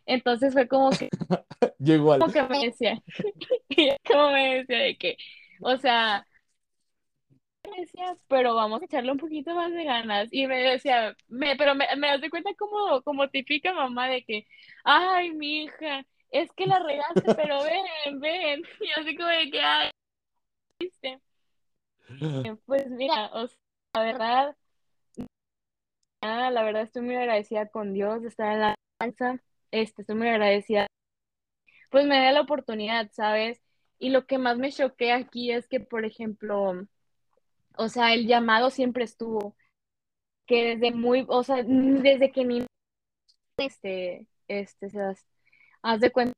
Entonces 0.07 0.53
fue 0.53 0.67
como 0.69 0.91
que, 0.91 1.09
Yo 1.79 1.95
igual. 1.95 2.21
como 2.21 2.33
que 2.33 2.43
me 2.43 2.67
decía, 2.67 3.01
como 4.07 4.33
me 4.33 4.57
decía 4.57 4.79
de 4.79 4.97
que, 4.99 5.17
o 5.61 5.77
sea, 5.77 6.27
decía, 7.77 8.17
pero 8.29 8.55
vamos 8.55 8.83
a 8.83 8.85
echarle 8.85 9.13
un 9.13 9.19
poquito 9.19 9.55
más 9.55 9.73
de 9.73 9.85
ganas. 9.85 10.29
Y 10.33 10.47
me 10.47 10.59
decía, 10.59 11.17
me, 11.29 11.57
pero 11.57 11.75
me, 11.75 11.87
me 11.97 12.09
das 12.09 12.21
de 12.21 12.31
cuenta 12.31 12.51
como, 12.55 13.03
como 13.03 13.29
típica 13.29 13.73
mamá 13.73 14.09
de 14.09 14.25
que, 14.25 14.47
ay, 14.85 15.33
mi 15.33 15.65
hija, 15.65 16.05
es 16.31 16.51
que 16.53 16.67
la 16.67 16.79
regaste, 16.79 17.35
pero 17.35 17.63
ven, 17.63 18.21
ven. 18.21 18.63
Y 18.81 19.01
así 19.01 19.17
como 19.17 19.29
de 19.29 19.51
que, 19.51 19.61
ay, 19.61 19.91
¿viste? 20.79 21.21
Pues 22.67 22.89
mira, 22.91 23.31
la 23.95 24.03
verdad, 24.03 24.57
la 26.23 26.63
verdad 26.63 26.83
estoy 26.83 27.03
muy 27.03 27.17
agradecida 27.17 27.69
con 27.69 27.93
Dios 27.93 28.23
de 28.23 28.29
estar 28.29 28.53
en 28.53 28.61
la 28.61 28.75
danza. 28.99 29.41
Este, 29.71 30.03
estoy 30.03 30.17
muy 30.17 30.29
agradecida. 30.29 30.87
Pues 31.91 32.07
me 32.07 32.19
da 32.19 32.33
la 32.33 32.41
oportunidad, 32.43 33.11
¿sabes? 33.13 33.61
Y 33.99 34.11
lo 34.11 34.27
que 34.27 34.39
más 34.39 34.57
me 34.59 34.73
choquea 34.73 35.17
aquí 35.17 35.53
es 35.53 35.69
que, 35.69 35.81
por 35.81 36.05
ejemplo, 36.05 36.87
o 37.81 37.89
sea, 37.89 38.13
el 38.13 38.27
llamado 38.27 38.69
siempre 38.69 39.05
estuvo, 39.05 39.57
que 40.47 40.77
desde 40.77 40.93
muy, 40.95 41.25
o 41.29 41.43
sea, 41.43 41.63
desde 41.65 42.31
que 42.31 42.45
ni 42.45 42.67
este, 43.57 44.27
este, 44.49 44.91
se 44.91 44.99
das- 44.99 45.27
haz 45.83 46.01
de 46.01 46.11
cuenta, 46.13 46.35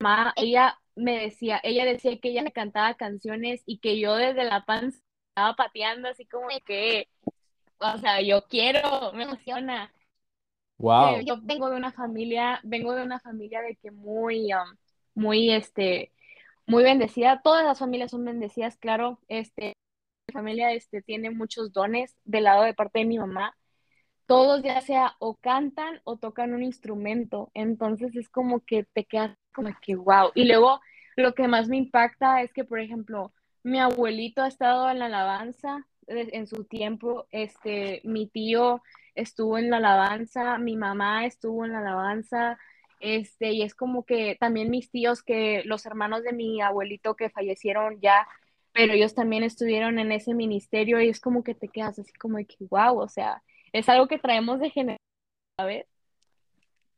mamá, 0.00 0.32
ella 0.36 0.78
me 0.96 1.18
decía, 1.18 1.60
ella 1.62 1.84
decía 1.84 2.18
que 2.18 2.30
ella 2.30 2.42
me 2.42 2.52
cantaba 2.52 2.94
canciones 2.94 3.62
y 3.66 3.80
que 3.80 4.00
yo 4.00 4.14
desde 4.16 4.44
la 4.44 4.64
panza 4.64 4.98
estaba 5.30 5.54
pateando 5.56 6.08
así 6.08 6.24
como 6.26 6.48
que, 6.64 7.08
o 7.78 7.98
sea, 7.98 8.22
yo 8.22 8.46
quiero, 8.48 9.12
me 9.12 9.24
emociona. 9.24 9.92
Wow. 10.78 11.20
yo 11.20 11.38
vengo 11.42 11.68
de 11.70 11.76
una 11.76 11.92
familia, 11.92 12.60
vengo 12.62 12.94
de 12.94 13.02
una 13.02 13.20
familia 13.20 13.60
de 13.60 13.76
que 13.76 13.90
muy, 13.90 14.54
um, 14.54 14.76
muy, 15.14 15.50
este, 15.50 16.12
muy 16.66 16.82
bendecida. 16.82 17.42
Todas 17.42 17.64
las 17.64 17.78
familias 17.78 18.10
son 18.12 18.24
bendecidas, 18.24 18.76
claro. 18.78 19.18
Este, 19.28 19.74
familia, 20.32 20.72
este, 20.72 21.02
tiene 21.02 21.30
muchos 21.30 21.72
dones 21.72 22.16
del 22.24 22.44
lado 22.44 22.62
de 22.64 22.74
parte 22.74 23.00
de 23.00 23.04
mi 23.06 23.18
mamá. 23.18 23.54
todos 24.26 24.62
ya 24.62 24.80
sea 24.82 25.16
o 25.20 25.36
cantan 25.36 26.00
o 26.04 26.16
tocan 26.18 26.52
un 26.54 26.62
instrumento, 26.62 27.50
entonces 27.54 28.14
es 28.14 28.28
como 28.28 28.60
que 28.60 28.84
te 28.84 29.04
quedas 29.04 29.36
como 29.54 29.70
que 29.80 29.96
wow. 29.96 30.30
Y 30.34 30.44
luego 30.46 30.80
lo 31.16 31.34
que 31.34 31.48
más 31.48 31.68
me 31.68 31.78
impacta 31.78 32.42
es 32.42 32.52
que, 32.52 32.64
por 32.64 32.78
ejemplo, 32.78 33.32
mi 33.62 33.78
abuelito 33.80 34.42
ha 34.42 34.48
estado 34.48 34.90
en 34.90 34.98
la 34.98 35.06
alabanza 35.06 35.86
en 36.08 36.46
su 36.46 36.64
tiempo, 36.64 37.26
este, 37.30 38.00
mi 38.04 38.28
tío 38.28 38.82
estuvo 39.14 39.58
en 39.58 39.70
la 39.70 39.78
alabanza, 39.78 40.58
mi 40.58 40.76
mamá 40.76 41.26
estuvo 41.26 41.64
en 41.64 41.72
la 41.72 41.80
alabanza, 41.80 42.58
este, 43.00 43.52
y 43.52 43.62
es 43.62 43.74
como 43.74 44.04
que 44.04 44.36
también 44.40 44.70
mis 44.70 44.90
tíos, 44.90 45.22
que 45.22 45.62
los 45.64 45.86
hermanos 45.86 46.22
de 46.22 46.32
mi 46.32 46.60
abuelito 46.62 47.14
que 47.14 47.30
fallecieron 47.30 48.00
ya, 48.00 48.26
pero 48.78 48.94
ellos 48.94 49.14
también 49.14 49.42
estuvieron 49.44 49.98
en 49.98 50.12
ese 50.12 50.34
ministerio 50.34 51.00
y 51.02 51.08
es 51.10 51.20
como 51.20 51.42
que 51.44 51.54
te 51.56 51.68
quedas 51.68 51.98
así 51.98 52.12
como 52.14 52.38
de 52.38 52.46
que 52.46 52.56
wow, 52.70 52.98
o 53.00 53.08
sea 53.08 53.42
es 53.72 53.88
algo 53.88 54.08
que 54.08 54.18
traemos 54.18 54.60
de 54.60 54.70
generación, 54.70 54.98
¿sabes? 55.58 55.86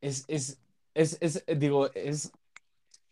Es, 0.00 0.24
es, 0.28 0.60
es, 0.94 1.18
es, 1.20 1.44
eh, 1.46 1.56
digo, 1.56 1.92
es, 1.94 2.32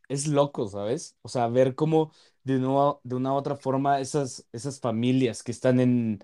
es 0.08 0.26
loco, 0.28 0.68
¿sabes? 0.68 1.16
O 1.22 1.28
sea, 1.28 1.48
ver 1.48 1.74
cómo 1.74 2.12
de 2.44 2.58
nuevo, 2.58 3.00
de 3.04 3.16
una 3.16 3.32
u 3.34 3.36
otra 3.36 3.56
forma 3.56 4.00
esas, 4.00 4.46
esas 4.52 4.80
familias 4.80 5.42
que 5.42 5.52
están 5.52 5.80
en, 5.80 6.20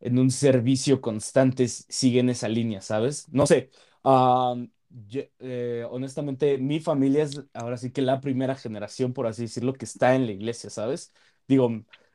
en 0.00 0.18
un 0.18 0.30
servicio 0.30 1.00
constante 1.02 1.68
siguen 1.68 2.30
esa 2.30 2.48
línea, 2.48 2.82
¿sabes? 2.82 3.28
No 3.32 3.46
sé, 3.46 3.70
am, 4.04 4.72
yo, 4.90 5.22
eh, 5.40 5.86
honestamente, 5.90 6.58
mi 6.58 6.80
familia 6.80 7.24
es 7.24 7.42
ahora 7.54 7.76
sí 7.78 7.92
que 7.92 8.02
la 8.02 8.20
primera 8.20 8.56
generación, 8.56 9.12
por 9.14 9.26
así 9.28 9.42
decirlo, 9.44 9.74
que 9.74 9.84
está 9.86 10.14
en 10.16 10.26
la 10.26 10.32
iglesia, 10.32 10.70
¿sabes? 10.70 11.12
Digo, 11.48 11.70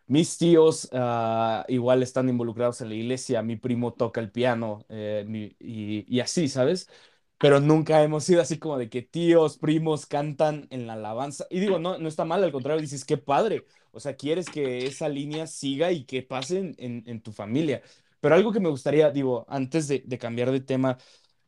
mis 0.08 0.38
tíos 0.38 0.90
ah, 0.94 1.66
igual 1.70 2.04
están 2.04 2.28
involucrados 2.30 2.82
en 2.82 2.90
la 2.90 2.96
iglesia, 2.96 3.42
mi 3.42 3.56
primo 3.56 3.94
toca 3.94 4.20
el 4.22 4.32
piano 4.32 4.86
eh, 4.90 5.54
y, 5.60 6.20
así, 6.20 6.48
¿sabes? 6.50 6.90
pero 7.38 7.60
nunca 7.60 8.04
hemos 8.04 8.24
sido 8.24 8.42
así 8.42 8.60
como 8.60 8.78
de 8.78 8.90
que 8.90 9.02
tíos, 9.02 9.58
primos 9.58 10.06
cantan 10.06 10.68
en 10.70 10.86
la 10.86 10.94
alabanza. 10.94 11.48
Y 11.50 11.60
digo, 11.60 11.80
no, 11.80 11.98
no 11.98 12.08
está 12.08 12.24
mal, 12.24 12.44
al 12.44 12.52
contrario, 12.52 12.82
dices, 12.82 13.04
qué 13.04 13.18
padre. 13.18 13.66
O 13.92 14.00
sea, 14.00 14.16
quieres 14.16 14.50
que 14.52 14.86
esa 14.86 15.10
línea 15.10 15.48
siga 15.48 15.92
y 15.92 16.04
que 16.06 16.22
pase 16.22 16.60
en, 16.78 17.04
en- 17.08 17.22
tu 17.24 17.32
familia. 17.32 17.82
Pero 18.20 18.36
algo 18.36 18.52
que 18.52 18.60
me 18.60 18.70
gustaría, 18.70 19.10
digo, 19.10 19.46
antes 19.50 19.88
de, 19.88 20.04
cambiar 20.20 20.52
de 20.52 20.60
tema, 20.62 20.98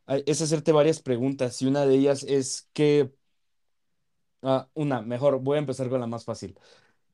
es 0.08 0.42
hacerte 0.42 0.72
varias 0.72 1.02
preguntas. 1.02 1.62
Y 1.62 1.68
una 1.68 1.86
de 1.86 1.96
ellas 1.96 2.24
es 2.24 2.70
que, 2.74 3.12
ah, 4.42 4.70
una, 4.74 5.02
mejor, 5.02 5.40
voy 5.42 5.58
a 5.58 5.60
empezar 5.60 5.90
con 5.90 6.00
la 6.02 6.08
más 6.08 6.26
fácil. 6.26 6.58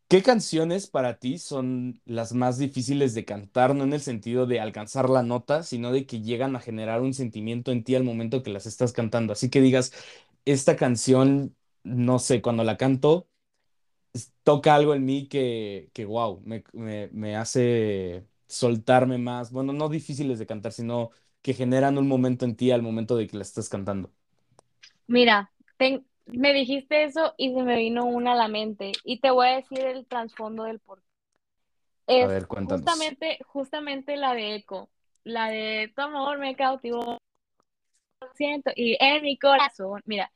¿Qué 0.10 0.24
canciones 0.24 0.88
para 0.88 1.20
ti 1.20 1.38
son 1.38 2.02
las 2.06 2.34
más 2.34 2.58
difíciles 2.58 3.14
de 3.14 3.26
cantar? 3.26 3.76
No 3.76 3.84
en 3.84 3.94
el 3.94 4.02
sentido 4.02 4.48
de 4.48 4.60
alcanzar 4.60 5.08
la 5.10 5.22
nota, 5.24 5.62
sino 5.64 5.92
de 5.92 6.08
que 6.08 6.22
llegan 6.22 6.56
a 6.56 6.60
generar 6.62 7.02
un 7.02 7.14
sentimiento 7.14 7.72
en 7.72 7.84
ti 7.84 7.96
al 7.96 8.04
momento 8.04 8.42
que 8.44 8.50
las 8.52 8.66
estás 8.66 8.92
cantando. 8.92 9.34
Así 9.34 9.50
que 9.52 9.62
digas, 9.62 9.94
esta 10.46 10.76
canción, 10.76 11.56
no 11.84 12.18
sé, 12.20 12.42
cuando 12.42 12.64
la 12.64 12.78
canto, 12.78 13.30
toca 14.44 14.76
algo 14.76 14.94
en 14.96 15.06
mí 15.06 15.28
que, 15.28 15.90
que 15.94 16.06
wow, 16.06 16.42
me, 16.46 16.64
me, 16.74 17.10
me 17.12 17.36
hace 17.36 18.28
soltarme 18.48 19.18
más. 19.18 19.52
Bueno, 19.52 19.74
no 19.74 19.90
difíciles 19.90 20.40
de 20.40 20.46
cantar, 20.48 20.72
sino 20.72 21.12
que 21.42 21.54
generan 21.54 21.98
un 21.98 22.08
momento 22.08 22.46
en 22.46 22.56
ti 22.56 22.72
al 22.72 22.82
momento 22.82 23.16
de 23.18 23.28
que 23.28 23.38
la 23.38 23.44
estás 23.44 23.70
cantando. 23.70 24.12
Mira, 25.08 25.52
ten- 25.78 26.06
me 26.34 26.54
dijiste 26.54 27.04
eso 27.04 27.34
y 27.38 27.54
se 27.54 27.64
me 27.64 27.78
vino 27.78 28.06
una 28.06 28.34
a 28.34 28.36
la 28.36 28.48
mente 28.48 28.92
y 29.04 29.20
te 29.20 29.32
voy 29.32 29.48
a 29.48 29.56
decir 29.58 29.80
el 29.80 30.06
trasfondo 30.06 30.64
del 30.64 30.80
por 30.80 31.00
A 31.00 31.04
Es 32.08 32.28
ver, 32.28 32.48
cuéntanos. 32.48 32.82
justamente, 32.82 33.40
justamente 33.46 34.18
la 34.18 34.34
de 34.34 34.56
Eco, 34.56 34.90
la 35.24 35.50
de 35.50 35.92
tu 35.96 36.02
amor 36.02 36.40
me 36.40 36.56
cautivó, 36.56 37.18
lo 38.22 38.28
siento, 38.34 38.72
y 38.76 38.98
en 39.00 39.24
mi 39.24 39.38
corazón. 39.38 40.02
Mira, 40.06 40.32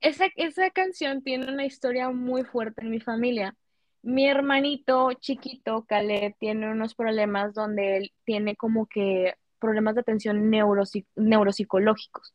esa, 0.00 0.26
esa 0.36 0.70
canción 0.70 1.22
tiene 1.22 1.52
una 1.52 1.64
historia 1.64 2.10
muy 2.10 2.44
fuerte 2.44 2.82
en 2.82 2.90
mi 2.90 3.00
familia. 3.00 3.54
Mi 4.02 4.26
hermanito 4.26 5.12
chiquito, 5.12 5.84
Caleb, 5.84 6.34
tiene 6.38 6.70
unos 6.70 6.94
problemas 6.94 7.54
donde 7.54 7.98
él 7.98 8.12
tiene 8.24 8.56
como 8.56 8.86
que 8.86 9.34
problemas 9.60 9.94
de 9.94 10.00
atención 10.00 10.50
neuropsi- 10.50 11.06
neuropsicológicos. 11.14 12.34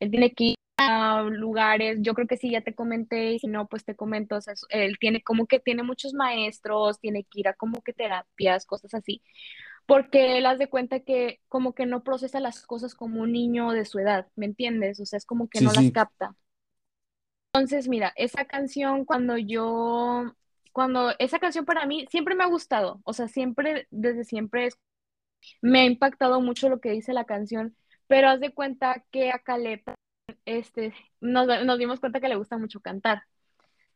Él 0.00 0.10
tiene 0.10 0.32
que 0.32 0.44
ir 0.44 0.56
a 0.76 1.22
lugares, 1.30 1.98
yo 2.02 2.14
creo 2.14 2.26
que 2.26 2.36
sí, 2.36 2.50
ya 2.50 2.60
te 2.62 2.74
comenté, 2.74 3.32
y 3.32 3.38
si 3.38 3.46
no, 3.48 3.68
pues 3.68 3.84
te 3.84 3.96
comento, 3.96 4.36
o 4.36 4.40
sea, 4.40 4.54
él 4.70 4.96
tiene 4.98 5.22
como 5.22 5.46
que 5.46 5.60
tiene 5.60 5.82
muchos 5.84 6.14
maestros, 6.14 7.00
tiene 7.00 7.24
que 7.24 7.40
ir 7.40 7.48
a 7.48 7.54
como 7.54 7.82
que 7.82 7.92
terapias, 7.92 8.66
cosas 8.66 8.94
así, 8.94 9.22
porque 9.86 10.38
él 10.38 10.46
hace 10.46 10.60
de 10.64 10.70
cuenta 10.70 11.00
que 11.00 11.40
como 11.48 11.74
que 11.74 11.86
no 11.86 12.04
procesa 12.04 12.40
las 12.40 12.66
cosas 12.66 12.94
como 12.94 13.22
un 13.22 13.32
niño 13.32 13.72
de 13.72 13.84
su 13.86 13.98
edad, 14.00 14.28
¿me 14.36 14.46
entiendes? 14.46 15.00
O 15.00 15.06
sea, 15.06 15.18
es 15.18 15.26
como 15.26 15.48
que 15.48 15.60
Sí, 15.60 15.64
no 15.64 15.72
las 15.72 15.90
capta. 15.90 16.36
Entonces, 17.52 17.88
mira, 17.88 18.12
esa 18.16 18.44
canción 18.46 19.04
cuando 19.04 19.36
yo, 19.38 20.34
cuando 20.72 21.12
esa 21.18 21.38
canción 21.38 21.64
para 21.64 21.86
mí 21.86 22.04
siempre 22.10 22.34
me 22.34 22.42
ha 22.44 22.48
gustado, 22.48 23.00
o 23.04 23.12
sea, 23.12 23.28
siempre, 23.28 23.86
desde 23.90 24.24
siempre 24.24 24.66
es- 24.66 24.78
me 25.62 25.80
ha 25.82 25.84
impactado 25.86 26.40
mucho 26.40 26.68
lo 26.70 26.80
que 26.80 26.90
dice 26.92 27.12
la 27.14 27.24
canción, 27.26 27.76
pero 28.08 28.28
haz 28.30 28.40
de 28.40 28.52
cuenta 28.54 29.04
que 29.12 29.30
a 29.32 29.38
Caleb, 29.40 29.82
este, 30.44 30.94
nos, 31.20 31.46
nos 31.46 31.78
dimos 31.78 32.00
cuenta 32.00 32.20
que 32.20 32.28
le 32.28 32.36
gusta 32.36 32.58
mucho 32.58 32.80
cantar. 32.80 33.22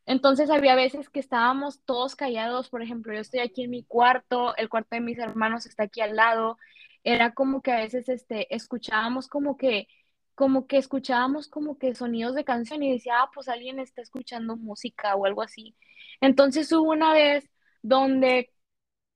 Entonces 0.07 0.51
había 0.51 0.75
veces 0.75 1.11
que 1.11 1.21
estábamos 1.21 1.83
todos 1.85 2.17
callados, 2.17 2.71
por 2.71 2.83
ejemplo, 2.83 3.13
yo 3.13 3.21
estoy 3.21 3.41
aquí 3.41 3.65
en 3.65 3.71
mi 3.71 3.85
cuarto, 3.85 4.57
el 4.57 4.71
cuarto 4.71 4.97
de 4.97 5.03
mis 5.03 5.19
hermanos 5.19 5.67
está 5.67 5.85
aquí 5.85 6.01
al 6.01 6.17
lado, 6.17 6.57
era 7.05 7.35
como 7.35 7.61
que 7.61 7.73
a 7.73 7.81
veces 7.81 8.09
este, 8.09 8.55
escuchábamos 8.55 9.29
como 9.29 9.57
que, 9.59 9.87
como 10.35 10.67
que 10.67 10.79
escuchábamos 10.79 11.49
como 11.49 11.79
que 11.79 11.95
sonidos 11.95 12.35
de 12.35 12.45
canción 12.45 12.83
y 12.83 12.93
decía, 12.93 13.23
ah, 13.23 13.31
pues 13.35 13.49
alguien 13.49 13.79
está 13.81 14.01
escuchando 14.01 14.57
música 14.57 15.15
o 15.15 15.27
algo 15.27 15.43
así. 15.43 15.77
Entonces 16.21 16.73
hubo 16.73 16.91
una 16.91 17.13
vez 17.13 17.51
donde 17.83 18.51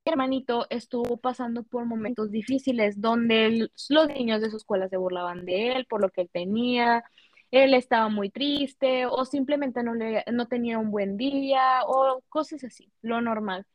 hermanito 0.05 0.67
estuvo 0.71 1.17
pasando 1.17 1.63
por 1.63 1.85
momentos 1.87 2.31
difíciles 2.31 3.01
donde 3.01 3.47
el- 3.47 3.73
los 3.89 4.09
niños 4.09 4.41
de 4.41 4.51
su 4.51 4.57
escuela 4.57 4.89
se 4.89 4.97
burlaban 4.97 5.45
de 5.45 5.73
él 5.73 5.87
por 5.87 6.01
lo 6.01 6.11
que 6.11 6.23
él 6.23 6.31
tenía, 6.33 7.05
él 7.51 7.75
estaba 7.75 8.09
muy 8.09 8.31
triste 8.31 9.07
o 9.07 9.25
simplemente 9.25 9.83
no 9.83 9.95
le, 9.95 10.25
no 10.33 10.47
tenía 10.49 10.79
un 10.79 10.91
buen 10.91 11.17
día 11.17 11.83
o 11.87 12.23
cosas 12.29 12.65
así, 12.65 12.91
lo 13.03 13.21
normal. 13.21 13.67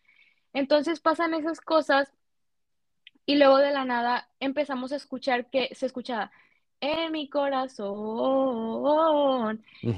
Entonces 0.53 0.99
pasan 0.99 1.33
esas 1.33 1.61
cosas 1.61 2.11
y 3.25 3.35
luego 3.35 3.57
de 3.57 3.71
la 3.71 3.85
nada 3.85 4.29
empezamos 4.39 4.91
a 4.91 4.95
escuchar 4.95 5.49
que 5.49 5.73
se 5.75 5.85
escuchaba 5.85 6.31
en 6.79 7.11
mi 7.11 7.29
corazón 7.29 7.77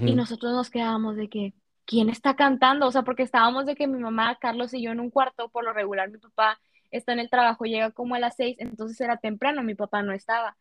y 0.08 0.16
nosotros 0.16 0.52
nos 0.54 0.70
quedábamos 0.70 1.16
de 1.16 1.30
que, 1.30 1.54
¿quién 1.90 2.10
está 2.10 2.36
cantando? 2.36 2.86
O 2.86 2.92
sea, 2.92 3.02
porque 3.02 3.24
estábamos 3.24 3.66
de 3.66 3.74
que 3.74 3.88
mi 3.88 3.98
mamá, 3.98 4.38
Carlos 4.40 4.76
y 4.76 4.84
yo 4.84 4.92
en 4.92 5.00
un 5.00 5.10
cuarto, 5.10 5.50
por 5.50 5.64
lo 5.64 5.74
regular 5.74 6.12
mi 6.12 6.20
papá 6.20 6.62
está 6.92 7.14
en 7.14 7.20
el 7.20 7.32
trabajo, 7.32 7.66
llega 7.66 7.90
como 7.90 8.14
a 8.14 8.20
las 8.20 8.36
seis, 8.36 8.58
entonces 8.60 9.02
era 9.02 9.18
temprano, 9.18 9.64
mi 9.64 9.74
papá 9.74 10.04
no 10.04 10.14
estaba. 10.14 10.56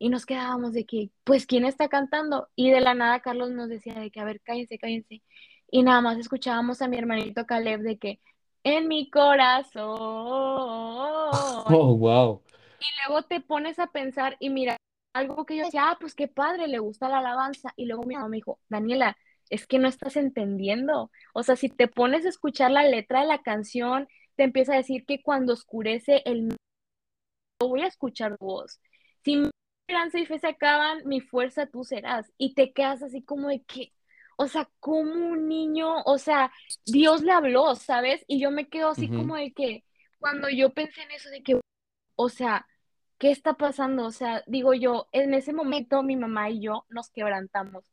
Y 0.00 0.08
nos 0.08 0.26
quedábamos 0.26 0.72
de 0.72 0.84
que, 0.84 1.10
pues, 1.22 1.46
¿quién 1.46 1.64
está 1.64 1.88
cantando? 1.88 2.48
Y 2.56 2.70
de 2.72 2.80
la 2.80 2.94
nada 2.94 3.20
Carlos 3.20 3.52
nos 3.52 3.68
decía 3.68 3.94
de 3.94 4.10
que, 4.10 4.18
a 4.18 4.24
ver, 4.24 4.40
cállense, 4.40 4.76
cállense. 4.76 5.22
Y 5.70 5.84
nada 5.84 6.00
más 6.00 6.18
escuchábamos 6.18 6.82
a 6.82 6.88
mi 6.88 6.98
hermanito 6.98 7.46
Caleb 7.46 7.82
de 7.82 7.98
que, 7.98 8.20
en 8.64 8.88
mi 8.88 9.08
corazón. 9.08 9.98
Oh, 11.74 11.96
wow. 11.96 12.42
Y 12.80 12.84
luego 13.06 13.22
te 13.22 13.40
pones 13.40 13.78
a 13.78 13.86
pensar 13.86 14.36
y 14.40 14.50
mira, 14.50 14.76
algo 15.12 15.46
que 15.46 15.56
yo 15.56 15.64
decía, 15.64 15.90
ah, 15.90 15.96
pues 16.00 16.14
qué 16.16 16.26
padre, 16.26 16.66
le 16.66 16.80
gusta 16.80 17.08
la 17.08 17.18
alabanza. 17.18 17.72
Y 17.76 17.86
luego 17.86 18.02
mi 18.02 18.14
mamá 18.14 18.28
me 18.28 18.38
dijo, 18.38 18.58
Daniela, 18.68 19.16
es 19.52 19.66
que 19.66 19.78
no 19.78 19.86
estás 19.86 20.16
entendiendo. 20.16 21.10
O 21.34 21.42
sea, 21.42 21.56
si 21.56 21.68
te 21.68 21.86
pones 21.86 22.24
a 22.24 22.30
escuchar 22.30 22.70
la 22.70 22.84
letra 22.84 23.20
de 23.20 23.26
la 23.26 23.42
canción, 23.42 24.08
te 24.34 24.44
empieza 24.44 24.72
a 24.72 24.78
decir 24.78 25.04
que 25.04 25.22
cuando 25.22 25.52
oscurece 25.52 26.22
el 26.24 26.48
no 26.48 26.56
voy 27.68 27.82
a 27.82 27.86
escuchar 27.86 28.38
tu 28.38 28.46
voz. 28.46 28.80
Si 29.24 29.36
mi 29.36 29.50
esperanza 29.86 30.18
y 30.18 30.26
fe 30.26 30.38
se 30.38 30.48
acaban, 30.48 31.02
mi 31.04 31.20
fuerza 31.20 31.66
tú 31.66 31.84
serás. 31.84 32.32
Y 32.38 32.54
te 32.54 32.72
quedas 32.72 33.02
así 33.02 33.22
como 33.22 33.48
de 33.48 33.62
que, 33.62 33.92
o 34.38 34.48
sea, 34.48 34.70
como 34.80 35.12
un 35.12 35.48
niño, 35.48 36.02
o 36.06 36.16
sea, 36.16 36.50
Dios 36.86 37.22
le 37.22 37.32
habló, 37.32 37.74
¿sabes? 37.74 38.24
Y 38.26 38.40
yo 38.40 38.50
me 38.50 38.68
quedo 38.68 38.88
así 38.88 39.08
como 39.08 39.36
de 39.36 39.52
que, 39.52 39.84
cuando 40.18 40.48
yo 40.48 40.70
pensé 40.72 41.02
en 41.02 41.10
eso, 41.10 41.28
de 41.28 41.42
que 41.42 41.60
o 42.16 42.28
sea, 42.30 42.66
¿qué 43.18 43.30
está 43.30 43.54
pasando? 43.54 44.06
O 44.06 44.12
sea, 44.12 44.42
digo 44.46 44.72
yo, 44.74 45.08
en 45.12 45.34
ese 45.34 45.52
momento 45.52 46.02
mi 46.02 46.16
mamá 46.16 46.50
y 46.50 46.60
yo 46.62 46.86
nos 46.88 47.10
quebrantamos. 47.10 47.84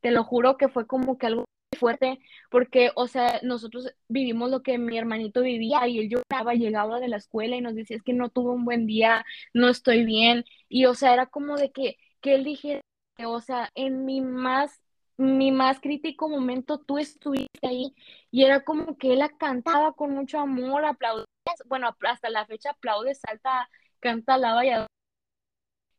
Te 0.00 0.10
lo 0.10 0.24
juro 0.24 0.56
que 0.56 0.68
fue 0.68 0.86
como 0.86 1.18
que 1.18 1.26
algo 1.26 1.44
fuerte, 1.78 2.18
porque, 2.50 2.90
o 2.94 3.06
sea, 3.08 3.40
nosotros 3.42 3.94
vivimos 4.08 4.50
lo 4.50 4.62
que 4.62 4.78
mi 4.78 4.98
hermanito 4.98 5.42
vivía 5.42 5.86
y 5.86 5.98
él 6.00 6.08
lloraba, 6.10 6.54
llegaba 6.54 7.00
de 7.00 7.08
la 7.08 7.16
escuela 7.16 7.56
y 7.56 7.60
nos 7.60 7.74
decía, 7.74 7.96
es 7.96 8.02
que 8.02 8.12
no 8.12 8.30
tuve 8.30 8.50
un 8.52 8.64
buen 8.64 8.86
día, 8.86 9.24
no 9.54 9.68
estoy 9.68 10.04
bien. 10.04 10.44
Y, 10.68 10.86
o 10.86 10.94
sea, 10.94 11.12
era 11.14 11.26
como 11.26 11.56
de 11.56 11.70
que, 11.72 11.96
que 12.20 12.34
él 12.34 12.44
dijera, 12.44 12.80
o 13.26 13.40
sea, 13.40 13.70
en 13.74 14.04
mi 14.04 14.20
más, 14.20 14.80
mi 15.16 15.50
más 15.52 15.80
crítico 15.80 16.28
momento 16.28 16.78
tú 16.78 16.98
estuviste 16.98 17.66
ahí 17.66 17.94
y 18.30 18.44
era 18.44 18.64
como 18.64 18.96
que 18.96 19.12
él 19.12 19.18
la 19.20 19.28
cantaba 19.30 19.92
con 19.94 20.12
mucho 20.14 20.38
amor, 20.38 20.84
aplaudías, 20.84 21.26
bueno, 21.66 21.94
hasta 22.02 22.30
la 22.30 22.46
fecha 22.46 22.70
aplaude, 22.70 23.14
salta 23.14 23.68
canta 24.00 24.34
Alaba 24.34 24.64
y. 24.64 24.70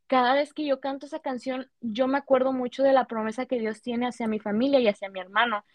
Cada 0.10 0.36
vez 0.36 0.54
que 0.54 0.66
yo 0.68 0.82
canto 0.82 1.08
esa 1.08 1.22
canción, 1.22 1.72
yo 1.82 2.08
me 2.10 2.20
acuerdo 2.20 2.54
mucho 2.54 2.84
de 2.84 2.94
la 2.94 3.08
promesa 3.08 3.48
que 3.48 3.60
Dios 3.60 3.82
tiene 3.84 4.08
hacia 4.08 4.28
mi 4.28 4.40
familia 4.42 4.82
y 4.82 4.90
hacia 4.90 5.10
mi 5.10 5.22
hermano. 5.22 5.66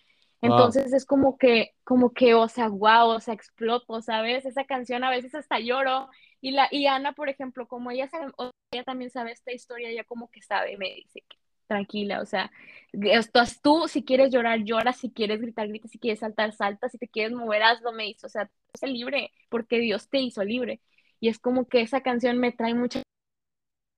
Wow. 0.42 0.70
Entonces 0.70 0.92
es 0.94 1.06
como 1.06 1.38
que, 1.38 1.72
como 1.84 2.12
que, 2.12 2.34
o 2.34 2.48
sea, 2.48 2.68
wow, 2.68 3.08
o 3.10 3.20
sea, 3.20 3.34
exploto, 3.34 4.02
¿sabes? 4.02 4.46
Esa 4.46 4.64
canción 4.66 5.04
a 5.04 5.10
veces 5.10 5.34
hasta 5.36 5.60
lloro. 5.60 6.10
Y 6.42 6.52
la, 6.52 6.68
y 6.70 6.86
Ana, 6.88 7.14
por 7.14 7.30
ejemplo, 7.30 7.68
como 7.68 7.90
ella 7.92 8.08
sabe, 8.08 8.32
o- 8.38 8.50
ella 8.72 8.84
también 8.84 9.10
sabe 9.10 9.32
esta 9.32 9.52
historia, 9.52 9.90
ella 9.90 10.04
como 10.04 10.30
que 10.30 10.42
sabe, 10.42 10.76
me 10.78 10.94
dice 10.94 11.22
que 11.28 11.38
tranquila, 11.68 12.22
o 12.22 12.26
sea, 12.26 12.52
estás 12.92 13.62
tú, 13.62 13.88
si 13.88 14.04
quieres 14.04 14.32
llorar, 14.32 14.60
llora, 14.64 14.92
si 14.94 15.10
quieres 15.12 15.40
gritar, 15.42 15.68
grita, 15.68 15.88
si 15.88 15.98
quieres 15.98 16.20
saltar, 16.20 16.52
salta, 16.52 16.88
si 16.90 16.98
te 16.98 17.08
quieres 17.08 17.32
mover, 17.34 17.62
hazlo, 17.62 17.92
me 17.92 18.04
dice, 18.04 18.26
o 18.26 18.30
sea, 18.30 18.50
sé 18.78 18.86
libre, 18.88 19.32
porque 19.50 19.78
Dios 19.80 20.08
te 20.10 20.20
hizo 20.20 20.44
libre. 20.44 20.80
Y 21.20 21.28
es 21.28 21.38
como 21.40 21.66
que 21.68 21.82
esa 21.82 22.02
canción 22.02 22.38
me 22.38 22.52
trae 22.52 22.74
mucha 22.74 23.02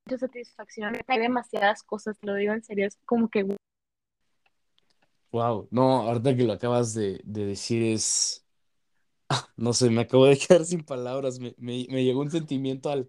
mucha 0.07 0.19
satisfacción, 0.19 0.95
trae 1.05 1.19
demasiadas 1.21 1.83
cosas, 1.83 2.17
lo 2.23 2.35
digo 2.35 2.53
en 2.53 2.63
serio, 2.63 2.87
es 2.87 2.99
como 3.07 3.29
que 3.29 3.45
Wow. 5.33 5.69
No, 5.71 6.03
ahorita 6.03 6.37
que 6.37 6.45
lo 6.45 6.53
acabas 6.55 6.95
de, 6.95 7.21
de 7.25 7.45
decir 7.47 7.83
es, 7.83 8.47
no 9.57 9.73
sé, 9.73 9.91
me 9.91 10.03
acabo 10.03 10.27
de 10.27 10.39
quedar 10.39 10.65
sin 10.65 10.85
palabras. 10.85 11.39
Me, 11.41 11.55
me- 11.59 11.85
llegó 12.05 12.21
un 12.21 12.31
sentimiento 12.31 12.91
al, 12.91 13.09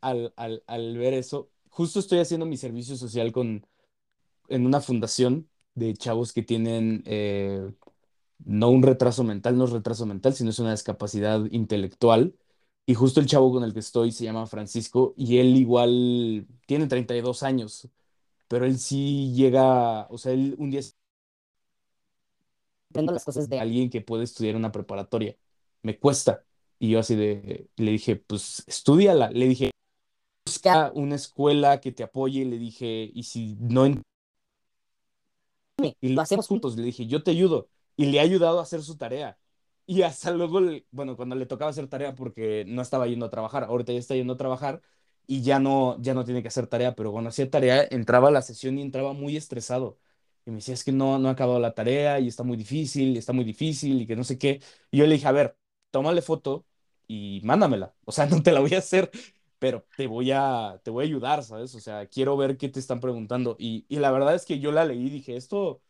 al, 0.00 0.32
al, 0.36 0.62
al 0.66 0.96
ver 0.98 1.14
eso. 1.14 1.50
Justo 1.70 2.00
estoy 2.00 2.20
haciendo 2.20 2.46
mi 2.46 2.56
servicio 2.56 2.96
social 2.96 3.32
con, 3.32 3.66
en 4.48 4.66
una 4.66 4.80
fundación 4.80 5.48
de 5.74 5.94
chavos 5.94 6.32
que 6.32 6.42
tienen 6.42 7.02
eh, 7.06 7.72
no 8.44 8.70
un 8.70 8.82
retraso 8.82 9.24
mental, 9.24 9.58
no 9.58 9.64
es 9.64 9.70
retraso 9.72 10.06
mental, 10.06 10.34
sino 10.34 10.50
es 10.50 10.58
una 10.58 10.72
discapacidad 10.72 11.44
intelectual. 11.50 12.34
Y 12.86 12.94
justo 12.94 13.20
el 13.20 13.26
chavo 13.26 13.52
con 13.52 13.64
el 13.64 13.72
que 13.72 13.80
estoy 13.80 14.12
se 14.12 14.24
llama 14.24 14.46
Francisco 14.46 15.12
y 15.16 15.38
él 15.38 15.56
igual 15.56 16.46
tiene 16.66 16.86
32 16.86 17.42
años, 17.42 17.88
pero 18.48 18.64
él 18.64 18.78
sí 18.78 19.32
llega, 19.34 20.06
o 20.08 20.18
sea, 20.18 20.32
él 20.32 20.54
un 20.58 20.70
día 20.70 20.80
aprendo 22.90 23.12
las 23.12 23.24
cosas 23.24 23.48
de 23.48 23.60
alguien 23.60 23.90
que 23.90 24.00
puede 24.00 24.24
estudiar 24.24 24.56
una 24.56 24.72
preparatoria. 24.72 25.36
Me 25.82 25.98
cuesta. 25.98 26.44
Y 26.78 26.90
yo 26.90 27.00
así 27.00 27.14
de, 27.14 27.68
le 27.76 27.92
dije, 27.92 28.16
pues 28.16 28.64
estudiala. 28.66 29.30
Le 29.30 29.48
dije, 29.48 29.70
busca 30.46 30.92
una 30.94 31.16
escuela 31.16 31.80
que 31.80 31.92
te 31.92 32.02
apoye. 32.04 32.44
Le 32.44 32.58
dije, 32.58 33.10
y 33.12 33.22
si 33.24 33.56
no 33.60 33.86
y 36.00 36.08
lo 36.08 36.22
hacemos 36.22 36.46
juntos. 36.46 36.76
Le 36.76 36.82
dije, 36.82 37.06
yo 37.06 37.22
te 37.22 37.30
ayudo. 37.32 37.68
Y 37.96 38.06
le 38.06 38.18
he 38.18 38.20
ayudado 38.20 38.58
a 38.58 38.62
hacer 38.62 38.82
su 38.82 38.96
tarea. 38.96 39.38
Y 39.88 40.02
hasta 40.02 40.32
luego, 40.32 40.60
bueno, 40.90 41.16
cuando 41.16 41.36
le 41.36 41.46
tocaba 41.46 41.70
hacer 41.70 41.86
tarea 41.88 42.14
porque 42.14 42.64
no 42.66 42.82
estaba 42.82 43.06
yendo 43.06 43.26
a 43.26 43.30
trabajar, 43.30 43.64
ahorita 43.64 43.92
ya 43.92 43.98
está 44.00 44.14
yendo 44.16 44.32
a 44.34 44.36
trabajar 44.36 44.82
y 45.28 45.42
ya 45.42 45.60
no, 45.60 45.96
ya 46.02 46.12
no 46.14 46.24
tiene 46.24 46.42
que 46.42 46.48
hacer 46.48 46.66
tarea, 46.66 46.94
pero 46.96 47.12
cuando 47.12 47.28
hacía 47.30 47.48
tarea 47.50 47.86
entraba 47.90 48.28
a 48.28 48.30
la 48.32 48.42
sesión 48.42 48.78
y 48.78 48.82
entraba 48.82 49.12
muy 49.12 49.36
estresado. 49.36 49.98
Y 50.44 50.50
me 50.50 50.56
decía, 50.56 50.74
es 50.74 50.82
que 50.84 50.90
no, 50.92 51.18
no 51.18 51.28
he 51.28 51.32
acabado 51.32 51.60
la 51.60 51.72
tarea 51.74 52.18
y 52.20 52.26
está 52.28 52.42
muy 52.42 52.56
difícil, 52.56 53.10
y 53.14 53.18
está 53.18 53.32
muy 53.32 53.44
difícil 53.44 54.02
y 54.02 54.06
que 54.08 54.16
no 54.16 54.24
sé 54.24 54.38
qué. 54.38 54.60
Y 54.90 54.98
yo 54.98 55.06
le 55.06 55.14
dije, 55.14 55.26
a 55.28 55.32
ver, 55.32 55.56
tómale 55.92 56.20
foto 56.22 56.66
y 57.06 57.40
mándamela. 57.44 57.94
O 58.04 58.10
sea, 58.12 58.26
no 58.26 58.42
te 58.42 58.50
la 58.52 58.60
voy 58.60 58.74
a 58.74 58.78
hacer, 58.78 59.10
pero 59.58 59.86
te 59.96 60.06
voy 60.08 60.30
a, 60.32 60.80
te 60.84 60.90
voy 60.90 61.04
a 61.04 61.06
ayudar, 61.08 61.42
¿sabes? 61.44 61.74
O 61.76 61.80
sea, 61.80 62.06
quiero 62.06 62.36
ver 62.36 62.56
qué 62.56 62.68
te 62.68 62.80
están 62.80 63.00
preguntando. 63.00 63.56
Y, 63.58 63.84
y 63.88 63.96
la 64.00 64.10
verdad 64.10 64.34
es 64.34 64.44
que 64.44 64.58
yo 64.60 64.72
la 64.72 64.84
leí 64.84 65.06
y 65.06 65.10
dije, 65.10 65.36
esto 65.36 65.80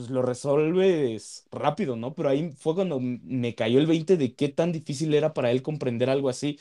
pues 0.00 0.10
lo 0.10 0.22
resuelves 0.22 1.46
rápido, 1.50 1.96
¿no? 1.96 2.14
Pero 2.14 2.28
ahí 2.30 2.50
fue 2.52 2.74
cuando 2.74 2.98
me 3.00 3.54
cayó 3.54 3.78
el 3.78 3.86
20 3.86 4.16
de 4.16 4.34
qué 4.34 4.48
tan 4.48 4.72
difícil 4.72 5.14
era 5.14 5.34
para 5.34 5.50
él 5.50 5.62
comprender 5.62 6.10
algo 6.10 6.28
así. 6.28 6.58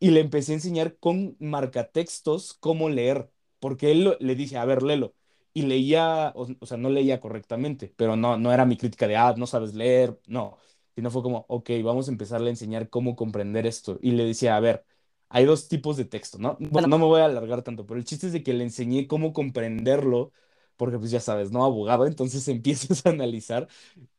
Y 0.00 0.10
le 0.10 0.20
empecé 0.20 0.52
a 0.52 0.54
enseñar 0.56 0.96
con 0.98 1.36
marcatextos 1.40 2.54
cómo 2.54 2.88
leer, 2.90 3.30
porque 3.60 3.90
él 3.92 4.04
lo- 4.04 4.16
le 4.20 4.34
dije, 4.34 4.56
a 4.58 4.64
ver, 4.64 4.82
léelo. 4.82 5.14
Y 5.54 5.62
leía, 5.62 6.32
o, 6.36 6.48
o 6.60 6.66
sea, 6.66 6.76
no 6.76 6.90
leía 6.90 7.20
correctamente, 7.20 7.92
pero 7.96 8.16
no, 8.16 8.36
no 8.38 8.52
era 8.52 8.64
mi 8.66 8.76
crítica 8.76 9.08
de, 9.08 9.16
ah, 9.16 9.34
no 9.36 9.46
sabes 9.46 9.74
leer, 9.74 10.20
no, 10.26 10.58
sino 10.94 11.10
fue 11.10 11.22
como, 11.22 11.44
ok, 11.48 11.70
vamos 11.84 12.08
a 12.08 12.12
empezarle 12.12 12.48
a 12.48 12.50
enseñar 12.50 12.88
cómo 12.90 13.16
comprender 13.16 13.66
esto. 13.66 13.98
Y 14.02 14.12
le 14.12 14.24
decía, 14.24 14.56
a 14.56 14.60
ver, 14.60 14.84
hay 15.28 15.44
dos 15.44 15.68
tipos 15.68 15.96
de 15.96 16.04
texto, 16.04 16.38
¿no? 16.38 16.56
Bueno, 16.60 16.88
no 16.88 16.98
me 16.98 17.04
voy 17.04 17.20
a 17.20 17.24
alargar 17.26 17.62
tanto, 17.62 17.86
pero 17.86 17.98
el 17.98 18.04
chiste 18.04 18.26
es 18.28 18.32
de 18.32 18.42
que 18.42 18.54
le 18.54 18.64
enseñé 18.64 19.06
cómo 19.06 19.32
comprenderlo 19.32 20.32
porque 20.78 20.98
pues 20.98 21.12
ya 21.12 21.20
sabes, 21.20 21.52
¿no? 21.52 21.64
Abogado, 21.66 22.06
entonces 22.06 22.48
empiezas 22.50 23.06
a 23.06 23.10
analizar 23.10 23.68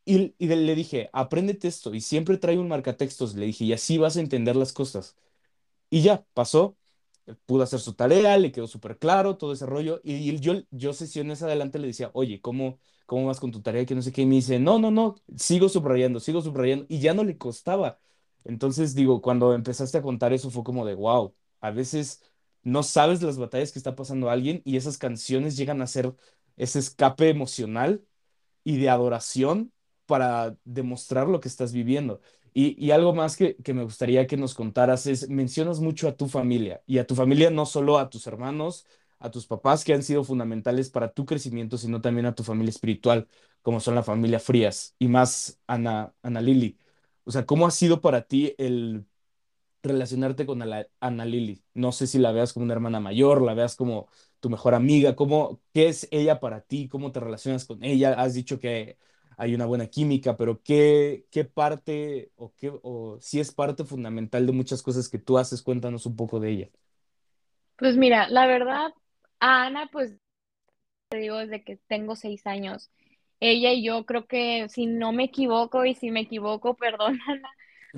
y, 0.05 0.35
y 0.39 0.47
le 0.47 0.75
dije, 0.75 1.09
apréndete 1.13 1.67
esto 1.67 1.93
y 1.95 2.01
siempre 2.01 2.37
trae 2.37 2.57
un 2.59 2.67
marcatextos, 2.69 3.35
le 3.35 3.47
dije, 3.47 3.65
y 3.65 3.73
así 3.73 3.97
vas 3.97 4.17
a 4.17 4.21
entender 4.21 4.55
las 4.55 4.73
cosas. 4.73 5.17
Y 5.89 6.01
ya, 6.03 6.25
pasó, 6.33 6.77
pudo 7.45 7.63
hacer 7.63 7.79
su 7.79 7.93
tarea, 7.95 8.37
le 8.37 8.51
quedó 8.51 8.67
súper 8.67 8.97
claro 8.99 9.37
todo 9.37 9.53
ese 9.53 9.65
rollo 9.65 10.01
y, 10.03 10.15
y 10.31 10.39
yo, 10.39 10.55
yo 10.71 10.93
sesiones 10.93 11.43
adelante 11.43 11.79
le 11.79 11.87
decía, 11.87 12.11
oye, 12.13 12.41
¿cómo, 12.41 12.79
cómo 13.05 13.27
vas 13.27 13.39
con 13.39 13.51
tu 13.51 13.61
tarea? 13.61 13.85
Que 13.85 13.95
no 13.95 14.01
sé 14.01 14.11
qué, 14.11 14.23
y 14.23 14.25
me 14.25 14.35
dice, 14.35 14.59
no, 14.59 14.79
no, 14.79 14.91
no, 14.91 15.15
sigo 15.37 15.69
subrayando, 15.69 16.19
sigo 16.19 16.41
subrayando 16.41 16.85
y 16.89 16.99
ya 16.99 17.13
no 17.13 17.23
le 17.23 17.37
costaba. 17.37 17.99
Entonces 18.43 18.95
digo, 18.95 19.21
cuando 19.21 19.53
empezaste 19.53 19.97
a 19.97 20.01
contar 20.01 20.33
eso 20.33 20.49
fue 20.51 20.63
como 20.63 20.85
de, 20.85 20.95
wow, 20.95 21.35
a 21.61 21.71
veces 21.71 22.23
no 22.63 22.83
sabes 22.83 23.21
las 23.21 23.37
batallas 23.37 23.71
que 23.71 23.79
está 23.79 23.95
pasando 23.95 24.29
alguien 24.29 24.61
y 24.65 24.77
esas 24.77 24.97
canciones 24.97 25.57
llegan 25.57 25.81
a 25.81 25.87
ser 25.87 26.15
ese 26.59 26.79
escape 26.79 27.29
emocional 27.29 28.05
y 28.63 28.77
de 28.77 28.89
adoración 28.89 29.73
para 30.05 30.55
demostrar 30.65 31.27
lo 31.27 31.39
que 31.39 31.47
estás 31.47 31.73
viviendo. 31.73 32.21
Y, 32.53 32.83
y 32.83 32.91
algo 32.91 33.13
más 33.13 33.37
que, 33.37 33.55
que 33.57 33.73
me 33.73 33.83
gustaría 33.83 34.27
que 34.27 34.37
nos 34.37 34.55
contaras 34.55 35.07
es, 35.07 35.29
mencionas 35.29 35.79
mucho 35.79 36.07
a 36.07 36.15
tu 36.17 36.27
familia 36.27 36.81
y 36.85 36.97
a 36.99 37.07
tu 37.07 37.15
familia 37.15 37.51
no 37.51 37.65
solo 37.65 37.99
a 37.99 38.09
tus 38.09 38.27
hermanos, 38.27 38.85
a 39.19 39.31
tus 39.31 39.45
papás 39.47 39.83
que 39.83 39.93
han 39.93 40.03
sido 40.03 40.23
fundamentales 40.23 40.89
para 40.89 41.13
tu 41.13 41.25
crecimiento, 41.25 41.77
sino 41.77 42.01
también 42.01 42.25
a 42.25 42.35
tu 42.35 42.43
familia 42.43 42.71
espiritual, 42.71 43.27
como 43.61 43.79
son 43.79 43.95
la 43.95 44.03
familia 44.03 44.39
Frías 44.39 44.95
y 44.99 45.07
más 45.07 45.59
Ana, 45.67 46.13
Ana 46.23 46.41
Lili. 46.41 46.77
O 47.23 47.31
sea, 47.31 47.45
¿cómo 47.45 47.67
ha 47.67 47.71
sido 47.71 48.01
para 48.01 48.23
ti 48.23 48.55
el 48.57 49.05
relacionarte 49.83 50.45
con 50.45 50.61
Ana, 50.61 50.87
Ana 50.99 51.25
Lili. 51.25 51.63
No 51.73 51.91
sé 51.91 52.07
si 52.07 52.19
la 52.19 52.31
veas 52.31 52.53
como 52.53 52.65
una 52.65 52.73
hermana 52.73 52.99
mayor, 52.99 53.41
la 53.41 53.53
veas 53.53 53.75
como 53.75 54.09
tu 54.39 54.49
mejor 54.49 54.73
amiga, 54.73 55.15
cómo, 55.15 55.61
qué 55.73 55.87
es 55.89 56.07
ella 56.11 56.39
para 56.39 56.61
ti, 56.61 56.87
cómo 56.87 57.11
te 57.11 57.19
relacionas 57.19 57.65
con 57.65 57.83
ella. 57.83 58.13
Has 58.13 58.33
dicho 58.33 58.59
que 58.59 58.97
hay 59.37 59.55
una 59.55 59.65
buena 59.65 59.87
química, 59.87 60.35
pero 60.35 60.61
qué, 60.63 61.25
qué 61.31 61.45
parte 61.45 62.31
o 62.35 62.53
qué, 62.55 62.71
o 62.83 63.17
si 63.21 63.39
es 63.39 63.53
parte 63.53 63.85
fundamental 63.85 64.45
de 64.45 64.51
muchas 64.51 64.81
cosas 64.81 65.07
que 65.07 65.19
tú 65.19 65.37
haces, 65.37 65.61
cuéntanos 65.61 66.05
un 66.05 66.15
poco 66.15 66.39
de 66.39 66.49
ella. 66.49 66.69
Pues 67.77 67.95
mira, 67.95 68.27
la 68.27 68.47
verdad, 68.47 68.91
a 69.39 69.65
Ana, 69.65 69.87
pues 69.91 70.17
te 71.09 71.17
digo 71.17 71.37
desde 71.37 71.63
que 71.63 71.77
tengo 71.87 72.15
seis 72.15 72.45
años. 72.45 72.91
Ella 73.39 73.71
y 73.71 73.83
yo 73.83 74.05
creo 74.05 74.27
que 74.27 74.67
si 74.69 74.85
no 74.85 75.13
me 75.13 75.25
equivoco 75.25 75.85
y 75.85 75.95
si 75.95 76.11
me 76.11 76.21
equivoco, 76.21 76.73
perdónala, 76.77 77.49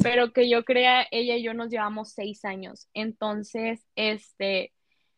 pero 0.01 0.33
que 0.33 0.49
yo 0.49 0.63
crea, 0.63 1.07
ella 1.11 1.35
y 1.35 1.43
yo 1.43 1.53
nos 1.53 1.69
llevamos 1.69 2.11
seis 2.11 2.45
años. 2.45 2.87
Entonces, 2.93 3.85
este, 3.95 4.73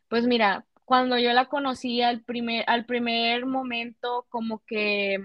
pues 0.08 0.26
mira, 0.26 0.66
cuando 0.84 1.18
yo 1.18 1.32
la 1.32 1.46
conocí 1.48 2.02
al 2.02 2.22
primer, 2.24 2.64
al 2.68 2.86
primer 2.86 3.46
momento, 3.46 4.26
como 4.30 4.62
que, 4.66 5.18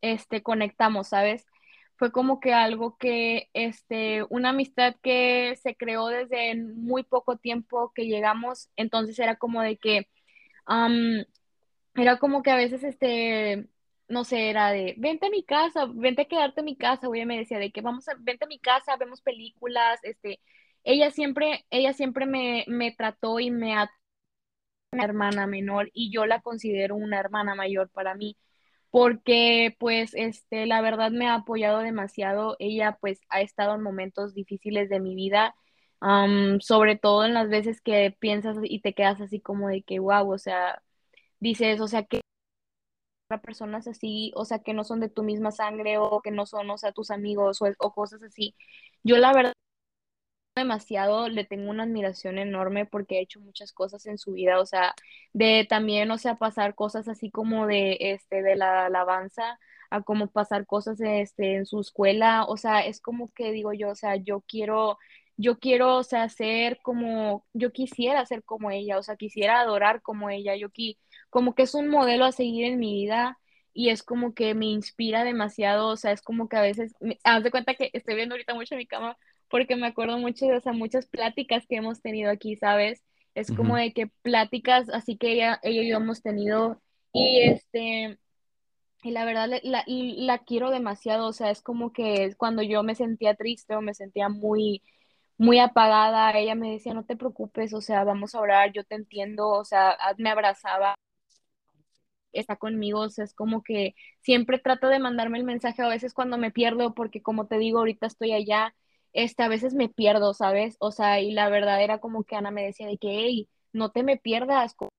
este, 0.00 0.42
conectamos, 0.42 1.08
¿sabes? 1.08 1.46
Fue 1.96 2.12
como 2.12 2.40
que 2.40 2.52
algo 2.54 2.96
que, 2.98 3.48
este, 3.54 4.24
una 4.30 4.50
amistad 4.50 4.96
que 5.02 5.56
se 5.62 5.76
creó 5.76 6.08
desde 6.08 6.56
muy 6.56 7.04
poco 7.04 7.36
tiempo 7.38 7.92
que 7.94 8.06
llegamos, 8.06 8.70
entonces 8.76 9.18
era 9.18 9.36
como 9.36 9.62
de 9.62 9.78
que, 9.78 10.08
am, 10.66 11.24
era 11.94 12.18
como 12.18 12.42
que 12.42 12.50
a 12.50 12.56
veces, 12.56 12.84
este, 12.84 13.68
no 14.08 14.24
sé, 14.24 14.50
era 14.50 14.70
de, 14.72 14.94
vente 14.98 15.26
a 15.26 15.30
mi 15.30 15.44
casa, 15.44 15.86
vente 15.92 16.22
a 16.22 16.24
quedarte 16.26 16.60
en 16.60 16.66
mi 16.66 16.76
casa, 16.76 17.08
ella 17.14 17.26
me 17.26 17.38
decía 17.38 17.58
de 17.58 17.72
que 17.72 17.80
vamos 17.80 18.08
a, 18.08 18.14
vente 18.18 18.44
a 18.44 18.48
mi 18.48 18.58
casa, 18.58 18.96
vemos 18.96 19.22
películas, 19.22 20.00
este, 20.02 20.40
ella 20.84 21.10
siempre, 21.10 21.64
ella 21.70 21.92
siempre 21.92 22.26
me, 22.26 22.64
me 22.68 22.92
trató 22.92 23.40
y 23.40 23.50
me 23.50 23.74
hermana 25.02 25.46
menor 25.46 25.90
y 25.92 26.10
yo 26.12 26.26
la 26.26 26.40
considero 26.40 26.94
una 26.96 27.18
hermana 27.20 27.54
mayor 27.54 27.90
para 27.90 28.14
mí, 28.14 28.36
porque 28.90 29.76
pues, 29.80 30.12
este, 30.14 30.66
la 30.66 30.80
verdad 30.82 31.10
me 31.10 31.26
ha 31.28 31.34
apoyado 31.36 31.80
demasiado, 31.80 32.56
ella 32.60 32.98
pues 33.00 33.20
ha 33.28 33.40
estado 33.42 33.74
en 33.74 33.82
momentos 33.82 34.34
difíciles 34.34 34.88
de 34.88 35.00
mi 35.00 35.14
vida, 35.16 35.54
am, 36.00 36.60
sobre 36.60 36.96
todo 36.96 37.24
en 37.24 37.34
las 37.34 37.48
veces 37.48 37.80
que 37.80 38.16
piensas 38.20 38.56
y 38.62 38.80
te 38.80 38.94
quedas 38.94 39.20
así 39.20 39.40
como 39.40 39.68
de 39.68 39.82
que, 39.82 39.98
wow, 40.00 40.30
o 40.30 40.38
sea, 40.38 40.82
dices, 41.40 41.80
o 41.80 41.88
sea, 41.88 42.04
que 42.04 42.20
personas 43.42 43.86
así, 43.88 44.32
o 44.36 44.44
sea, 44.44 44.60
que 44.60 44.74
no 44.74 44.84
son 44.84 45.00
de 45.00 45.08
tu 45.08 45.22
misma 45.22 45.50
sangre 45.50 45.98
o 45.98 46.20
que 46.22 46.30
no 46.30 46.46
son, 46.46 46.70
o 46.70 46.78
sea, 46.78 46.92
tus 46.92 47.10
amigos 47.10 47.60
o, 47.62 47.66
o 47.78 47.92
cosas 47.92 48.22
así. 48.22 48.54
Yo 49.02 49.16
la 49.18 49.32
verdad 49.32 49.52
demasiado, 50.56 51.28
le 51.28 51.44
tengo 51.44 51.70
una 51.70 51.82
admiración 51.84 52.38
enorme 52.38 52.86
porque 52.86 53.18
ha 53.18 53.20
hecho 53.20 53.40
muchas 53.40 53.72
cosas 53.72 54.06
en 54.06 54.18
su 54.18 54.32
vida, 54.32 54.60
o 54.60 54.66
sea, 54.66 54.94
de 55.32 55.66
también, 55.68 56.10
o 56.10 56.18
sea, 56.18 56.36
pasar 56.36 56.74
cosas 56.76 57.08
así 57.08 57.30
como 57.30 57.66
de, 57.66 57.96
este, 58.00 58.42
de 58.42 58.54
la 58.56 58.86
alabanza 58.86 59.58
a 59.90 60.02
como 60.02 60.28
pasar 60.28 60.66
cosas, 60.66 61.00
este, 61.00 61.56
en 61.56 61.66
su 61.66 61.80
escuela, 61.80 62.44
o 62.46 62.56
sea, 62.56 62.80
es 62.86 63.00
como 63.00 63.32
que 63.32 63.50
digo 63.52 63.72
yo, 63.72 63.90
o 63.90 63.94
sea, 63.96 64.16
yo 64.16 64.42
quiero, 64.46 64.98
yo 65.36 65.58
quiero, 65.58 65.96
o 65.96 66.02
sea, 66.04 66.28
ser 66.28 66.78
como, 66.82 67.44
yo 67.52 67.72
quisiera 67.72 68.24
ser 68.26 68.44
como 68.44 68.70
ella, 68.70 68.98
o 68.98 69.02
sea, 69.02 69.16
quisiera 69.16 69.60
adorar 69.60 70.02
como 70.02 70.30
ella, 70.30 70.54
yo 70.56 70.70
qui, 70.70 70.98
como 71.30 71.54
que 71.54 71.62
es 71.64 71.74
un 71.74 71.88
modelo 71.88 72.24
a 72.24 72.32
seguir 72.32 72.64
en 72.66 72.78
mi 72.78 72.92
vida. 72.94 73.38
Y 73.76 73.88
es 73.90 74.04
como 74.04 74.34
que 74.34 74.54
me 74.54 74.66
inspira 74.66 75.24
demasiado, 75.24 75.88
o 75.88 75.96
sea, 75.96 76.12
es 76.12 76.22
como 76.22 76.48
que 76.48 76.56
a 76.56 76.60
veces, 76.62 76.94
haz 77.24 77.42
de 77.42 77.50
cuenta 77.50 77.74
que 77.74 77.90
estoy 77.92 78.14
viendo 78.14 78.34
ahorita 78.34 78.54
mucho 78.54 78.76
mi 78.76 78.86
cama 78.86 79.16
porque 79.54 79.76
me 79.76 79.86
acuerdo 79.86 80.18
mucho 80.18 80.46
de, 80.46 80.56
o 80.56 80.60
sea, 80.60 80.72
muchas 80.72 81.06
pláticas 81.06 81.64
que 81.68 81.76
hemos 81.76 82.02
tenido 82.02 82.28
aquí, 82.32 82.56
¿sabes? 82.56 83.04
Es 83.36 83.52
como 83.52 83.76
de 83.76 83.92
que 83.92 84.08
pláticas 84.08 84.88
así 84.88 85.16
que 85.16 85.30
ella, 85.32 85.60
ella 85.62 85.82
y 85.82 85.90
yo 85.90 85.98
hemos 85.98 86.22
tenido 86.22 86.82
y 87.12 87.38
este, 87.38 88.18
y 89.04 89.12
la 89.12 89.24
verdad 89.24 89.48
la, 89.62 89.84
la 89.86 90.38
quiero 90.40 90.70
demasiado, 90.70 91.28
o 91.28 91.32
sea, 91.32 91.52
es 91.52 91.62
como 91.62 91.92
que 91.92 92.34
cuando 92.36 92.62
yo 92.62 92.82
me 92.82 92.96
sentía 92.96 93.36
triste 93.36 93.76
o 93.76 93.80
me 93.80 93.94
sentía 93.94 94.28
muy, 94.28 94.82
muy 95.38 95.60
apagada, 95.60 96.32
ella 96.36 96.56
me 96.56 96.72
decía, 96.72 96.92
no 96.92 97.04
te 97.04 97.14
preocupes, 97.16 97.74
o 97.74 97.80
sea, 97.80 98.02
vamos 98.02 98.34
a 98.34 98.40
orar, 98.40 98.72
yo 98.72 98.82
te 98.82 98.96
entiendo, 98.96 99.50
o 99.50 99.64
sea, 99.64 99.96
me 100.18 100.30
abrazaba 100.30 100.96
está 102.32 102.56
conmigo, 102.56 103.00
o 103.02 103.08
sea, 103.08 103.24
es 103.24 103.34
como 103.34 103.62
que 103.62 103.94
siempre 104.20 104.58
trata 104.58 104.88
de 104.88 104.98
mandarme 104.98 105.38
el 105.38 105.44
mensaje 105.44 105.80
a 105.82 105.88
veces 105.88 106.12
cuando 106.12 106.38
me 106.38 106.50
pierdo, 106.50 106.92
porque 106.94 107.22
como 107.22 107.46
te 107.46 107.58
digo, 107.58 107.78
ahorita 107.78 108.06
estoy 108.08 108.32
allá, 108.32 108.74
este, 109.14 109.42
a 109.44 109.48
veces 109.48 109.74
me 109.74 109.88
pierdo, 109.90 110.34
¿sabes? 110.34 110.76
O 110.80 110.92
sea, 110.92 111.20
y 111.22 111.32
la 111.32 111.50
verdad 111.50 111.82
era 111.84 111.98
como 112.00 112.24
que 112.24 112.36
Ana 112.36 112.52
me 112.52 112.64
decía 112.64 112.88
de 112.88 112.98
que, 112.98 113.08
hey, 113.10 113.48
no 113.72 113.90
te 113.92 114.04
me 114.04 114.18
pierdas, 114.18 114.74
¿cómo 114.74 114.90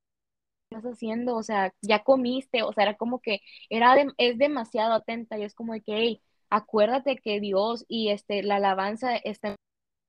estás 0.72 0.92
haciendo? 0.94 1.36
O 1.36 1.44
sea, 1.44 1.74
ya 1.82 2.04
comiste, 2.04 2.64
o 2.64 2.74
sea, 2.74 2.84
era 2.86 2.98
como 2.98 3.22
que 3.22 3.42
era 3.70 3.96
de- 3.96 4.14
es 4.18 4.38
demasiado 4.38 4.94
atenta 4.94 5.38
y 5.40 5.44
es 5.44 5.56
como 5.56 5.74
de 5.74 5.82
que, 5.82 5.96
hey, 5.98 6.22
acuérdate 6.50 7.18
que 7.18 7.40
Dios 7.40 7.86
y 7.88 8.10
este, 8.12 8.44
la 8.44 8.58
alabanza 8.58 9.16
están 9.18 9.56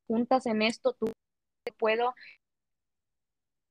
juntas 0.08 0.46
en 0.46 0.62
esto, 0.62 0.94
tú 0.94 1.12
te 1.64 1.72
puedo 1.72 2.14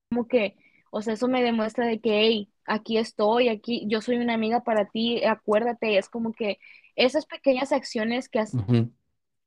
como 0.09 0.27
que, 0.27 0.55
o 0.91 1.01
sea, 1.01 1.13
eso 1.13 1.27
me 1.27 1.43
demuestra 1.43 1.85
de 1.87 1.99
que, 1.99 2.19
hey, 2.21 2.49
aquí 2.65 2.97
estoy, 2.97 3.49
aquí, 3.49 3.85
yo 3.87 4.01
soy 4.01 4.17
una 4.17 4.33
amiga 4.33 4.63
para 4.63 4.85
ti, 4.85 5.23
acuérdate, 5.23 5.97
es 5.97 6.09
como 6.09 6.33
que 6.33 6.59
esas 6.95 7.25
pequeñas 7.25 7.71
acciones 7.71 8.29
que 8.29 8.39
hacen, 8.39 8.61
Ujú. 8.61 8.91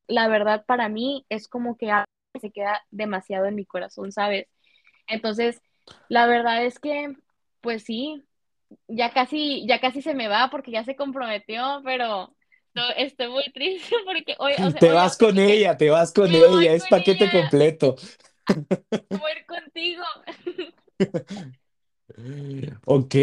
La 0.08 0.28
verdad 0.28 0.64
para 0.66 0.88
mí 0.88 1.24
es 1.28 1.48
como 1.48 1.76
que 1.76 1.92
se 2.40 2.50
queda 2.50 2.82
demasiado 2.90 3.46
en 3.46 3.54
mi 3.54 3.64
corazón, 3.64 4.12
¿sabes? 4.12 4.46
Entonces, 5.06 5.60
la 6.08 6.26
verdad 6.26 6.64
es 6.64 6.78
que, 6.78 7.14
pues 7.60 7.84
sí, 7.84 8.24
ya 8.88 9.12
casi, 9.12 9.66
ya 9.66 9.80
casi 9.80 10.02
se 10.02 10.14
me 10.14 10.28
va 10.28 10.48
porque 10.50 10.70
ya 10.70 10.84
se 10.84 10.96
comprometió, 10.96 11.80
pero 11.84 12.34
estoy, 12.74 13.04
estoy 13.04 13.28
muy 13.28 13.44
triste 13.54 13.94
porque 14.04 14.34
hoy, 14.38 14.52
o 14.52 14.70
sea, 14.70 14.80
Te 14.80 14.88
hoy 14.88 14.94
vas 14.94 15.16
con 15.16 15.34
que 15.34 15.52
ella, 15.54 15.76
te 15.76 15.90
vas 15.90 16.12
con 16.12 16.30
me 16.30 16.38
ella, 16.38 16.72
es 16.74 16.82
con 16.82 16.98
paquete 16.98 17.24
ella, 17.24 17.32
completo. 17.32 17.96
voy 19.10 19.44
contigo. 19.46 20.04
Ok, 22.86 23.14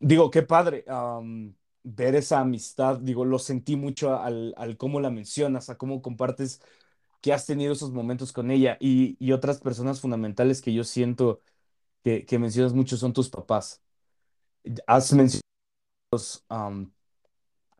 digo, 0.00 0.30
qué 0.30 0.42
padre 0.42 0.84
am, 0.88 1.54
ver 1.96 2.14
esa 2.16 2.40
amistad, 2.40 2.98
digo, 3.00 3.24
lo 3.24 3.38
sentí 3.38 3.76
mucho 3.76 4.14
al, 4.20 4.54
al 4.58 4.76
cómo 4.76 5.00
la 5.00 5.10
mencionas, 5.10 5.70
a 5.70 5.78
cómo 5.78 6.02
compartes 6.02 6.60
que 7.22 7.32
has 7.32 7.46
tenido 7.46 7.72
esos 7.74 7.92
momentos 7.92 8.32
con 8.32 8.50
ella 8.50 8.76
y, 8.80 9.16
y 9.24 9.32
otras 9.32 9.60
personas 9.60 10.00
fundamentales 10.00 10.62
que 10.62 10.74
yo 10.74 10.84
siento 10.84 11.40
que, 12.04 12.26
que 12.26 12.38
mencionas 12.40 12.74
mucho 12.74 12.96
son 12.98 13.12
tus 13.14 13.30
papás. 13.30 13.82
Has 14.86 15.12
mencionado, 15.12 15.42
am, 16.48 16.92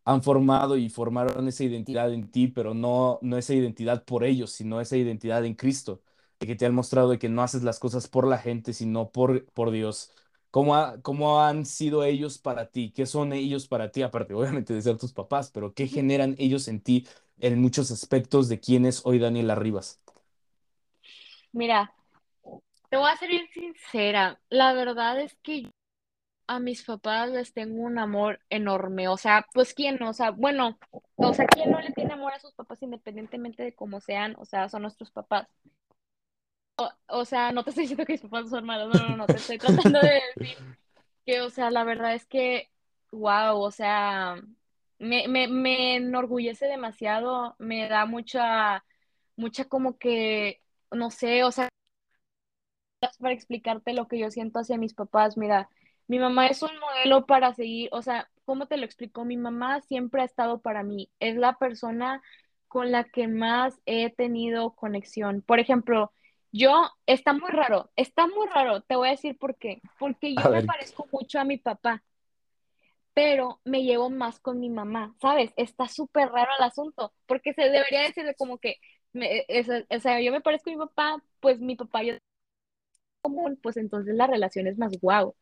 han 0.04 0.22
formado 0.22 0.76
y 0.76 0.88
formaron 0.90 1.48
esa 1.48 1.64
identidad 1.64 2.12
en 2.12 2.30
ti, 2.30 2.48
pero 2.48 2.74
no, 2.74 3.18
no 3.22 3.38
esa 3.38 3.54
identidad 3.54 4.04
por 4.04 4.24
ellos, 4.24 4.52
sino 4.52 4.80
esa 4.80 4.96
identidad 4.96 5.44
en 5.44 5.54
Cristo, 5.54 6.02
que 6.38 6.56
te 6.56 6.66
han 6.66 6.74
mostrado 6.74 7.10
de 7.10 7.18
que 7.18 7.28
no 7.28 7.42
haces 7.42 7.62
las 7.64 7.78
cosas 7.80 8.08
por 8.08 8.26
la 8.26 8.38
gente, 8.38 8.72
sino 8.72 9.10
por, 9.12 9.46
por 9.52 9.70
Dios. 9.72 10.12
¿Cómo, 10.50 10.74
ha- 10.76 11.00
cómo 11.02 11.40
han 11.42 11.66
sido 11.66 12.04
ellos 12.04 12.38
para 12.38 12.70
ti? 12.70 12.92
¿Qué 12.92 13.06
son 13.06 13.32
ellos 13.32 13.68
para 13.68 13.90
ti? 13.92 14.02
Aparte, 14.02 14.34
obviamente, 14.34 14.74
de 14.74 14.82
ser 14.82 14.98
tus 14.98 15.12
papás, 15.12 15.50
pero 15.52 15.74
¿qué 15.74 15.86
generan 15.88 16.34
ellos 16.38 16.68
en 16.68 16.80
ti 16.80 17.06
en 17.38 17.60
muchos 17.60 17.90
aspectos 17.90 18.48
de 18.48 18.60
quién 18.60 18.86
es 18.86 19.02
hoy 19.04 19.18
Daniel 19.18 19.50
Arribas? 19.50 20.00
Mira, 21.52 21.92
te 22.90 22.96
voy 22.96 23.10
a 23.10 23.16
ser 23.16 23.30
bien 23.30 23.46
sincera. 23.52 24.40
La 24.50 24.72
verdad 24.74 25.20
es 25.20 25.36
que 25.42 25.62
yo 25.64 25.70
a 26.48 26.60
mis 26.60 26.84
papás 26.84 27.30
les 27.30 27.52
tengo 27.54 27.82
un 27.82 27.98
amor 27.98 28.40
enorme. 28.50 29.08
O 29.08 29.16
sea, 29.18 29.46
pues 29.54 29.74
quién 29.74 30.02
o 30.02 30.12
sea, 30.14 30.30
bueno, 30.32 30.78
o 31.16 31.34
sea, 31.34 31.46
quién 31.46 31.70
no 31.72 31.80
le 31.80 31.92
tiene 31.92 32.14
amor 32.14 32.34
a 32.34 32.40
sus 32.40 32.54
papás 32.54 32.82
independientemente 32.82 33.62
de 33.64 33.74
cómo 33.74 34.00
sean, 34.00 34.36
o 34.38 34.44
sea, 34.44 34.68
son 34.68 34.82
nuestros 34.82 35.10
papás. 35.12 35.48
O 37.08 37.24
sea, 37.24 37.52
no 37.52 37.64
te 37.64 37.70
estoy 37.70 37.82
diciendo 37.84 38.04
que 38.04 38.14
mis 38.14 38.22
papás 38.22 38.50
son 38.50 38.66
malos, 38.66 38.94
no, 38.94 39.08
no, 39.08 39.16
no, 39.16 39.26
te 39.26 39.36
estoy 39.36 39.58
tratando 39.58 39.98
de 40.00 40.20
decir 40.36 40.58
que, 41.24 41.40
o 41.40 41.50
sea, 41.50 41.70
la 41.70 41.84
verdad 41.84 42.14
es 42.14 42.26
que, 42.26 42.70
wow, 43.12 43.58
o 43.58 43.70
sea, 43.70 44.36
me, 44.98 45.28
me, 45.28 45.48
me 45.48 45.96
enorgullece 45.96 46.66
demasiado, 46.66 47.56
me 47.58 47.88
da 47.88 48.06
mucha, 48.06 48.84
mucha 49.36 49.64
como 49.66 49.98
que, 49.98 50.62
no 50.90 51.10
sé, 51.10 51.44
o 51.44 51.52
sea, 51.52 51.68
para 53.18 53.34
explicarte 53.34 53.92
lo 53.92 54.08
que 54.08 54.18
yo 54.18 54.30
siento 54.30 54.58
hacia 54.58 54.78
mis 54.78 54.94
papás. 54.94 55.36
Mira, 55.36 55.68
mi 56.08 56.18
mamá 56.18 56.46
es 56.46 56.62
un 56.62 56.70
modelo 56.78 57.26
para 57.26 57.52
seguir, 57.54 57.88
o 57.92 58.02
sea, 58.02 58.28
¿cómo 58.44 58.66
te 58.66 58.76
lo 58.76 58.84
explico? 58.84 59.24
Mi 59.24 59.36
mamá 59.36 59.80
siempre 59.82 60.22
ha 60.22 60.24
estado 60.24 60.60
para 60.60 60.82
mí, 60.82 61.10
es 61.20 61.36
la 61.36 61.54
persona 61.58 62.22
con 62.68 62.92
la 62.92 63.04
que 63.04 63.28
más 63.28 63.80
he 63.86 64.10
tenido 64.10 64.74
conexión. 64.74 65.42
Por 65.42 65.60
ejemplo, 65.60 66.12
yo, 66.52 66.90
está 67.06 67.32
muy 67.32 67.50
raro, 67.50 67.90
está 67.96 68.26
muy 68.26 68.46
raro, 68.48 68.82
te 68.82 68.96
voy 68.96 69.08
a 69.08 69.10
decir 69.12 69.36
por 69.38 69.56
qué, 69.58 69.82
porque 69.98 70.36
yo 70.36 70.44
A 70.44 70.48
me 70.48 70.62
ver, 70.62 70.64
parezco 70.64 71.06
mucho 71.12 71.38
a 71.40 71.44
mi 71.44 71.58
papá, 71.58 72.02
pero 73.14 73.60
me 73.64 73.82
llevo 73.82 74.10
más 74.10 74.40
con 74.40 74.60
mi 74.60 74.68
mamá, 74.70 75.14
¿sabes? 75.20 75.52
Está 75.56 75.88
súper 75.88 76.28
raro 76.30 76.50
el 76.58 76.64
asunto, 76.64 77.14
porque 77.26 77.54
se 77.54 77.62
debería 77.70 78.02
decir 78.02 78.24
de 78.24 78.34
como 78.34 78.58
que, 78.58 78.76
me, 79.12 79.44
es- 79.48 79.68
o 79.70 80.00
sea, 80.00 80.20
yo 80.20 80.32
me 80.32 80.40
parezco 80.42 80.70
a 80.70 80.72
mi 80.74 80.78
papá, 80.78 81.22
pues 81.40 81.60
mi 81.60 81.76
papá 81.76 82.02
yo 82.02 82.14
común, 83.22 83.58
pues 83.62 83.76
entonces 83.76 84.14
la 84.14 84.26
relación 84.26 84.66
es 84.66 84.78
más 84.78 84.98
guau. 85.00 85.34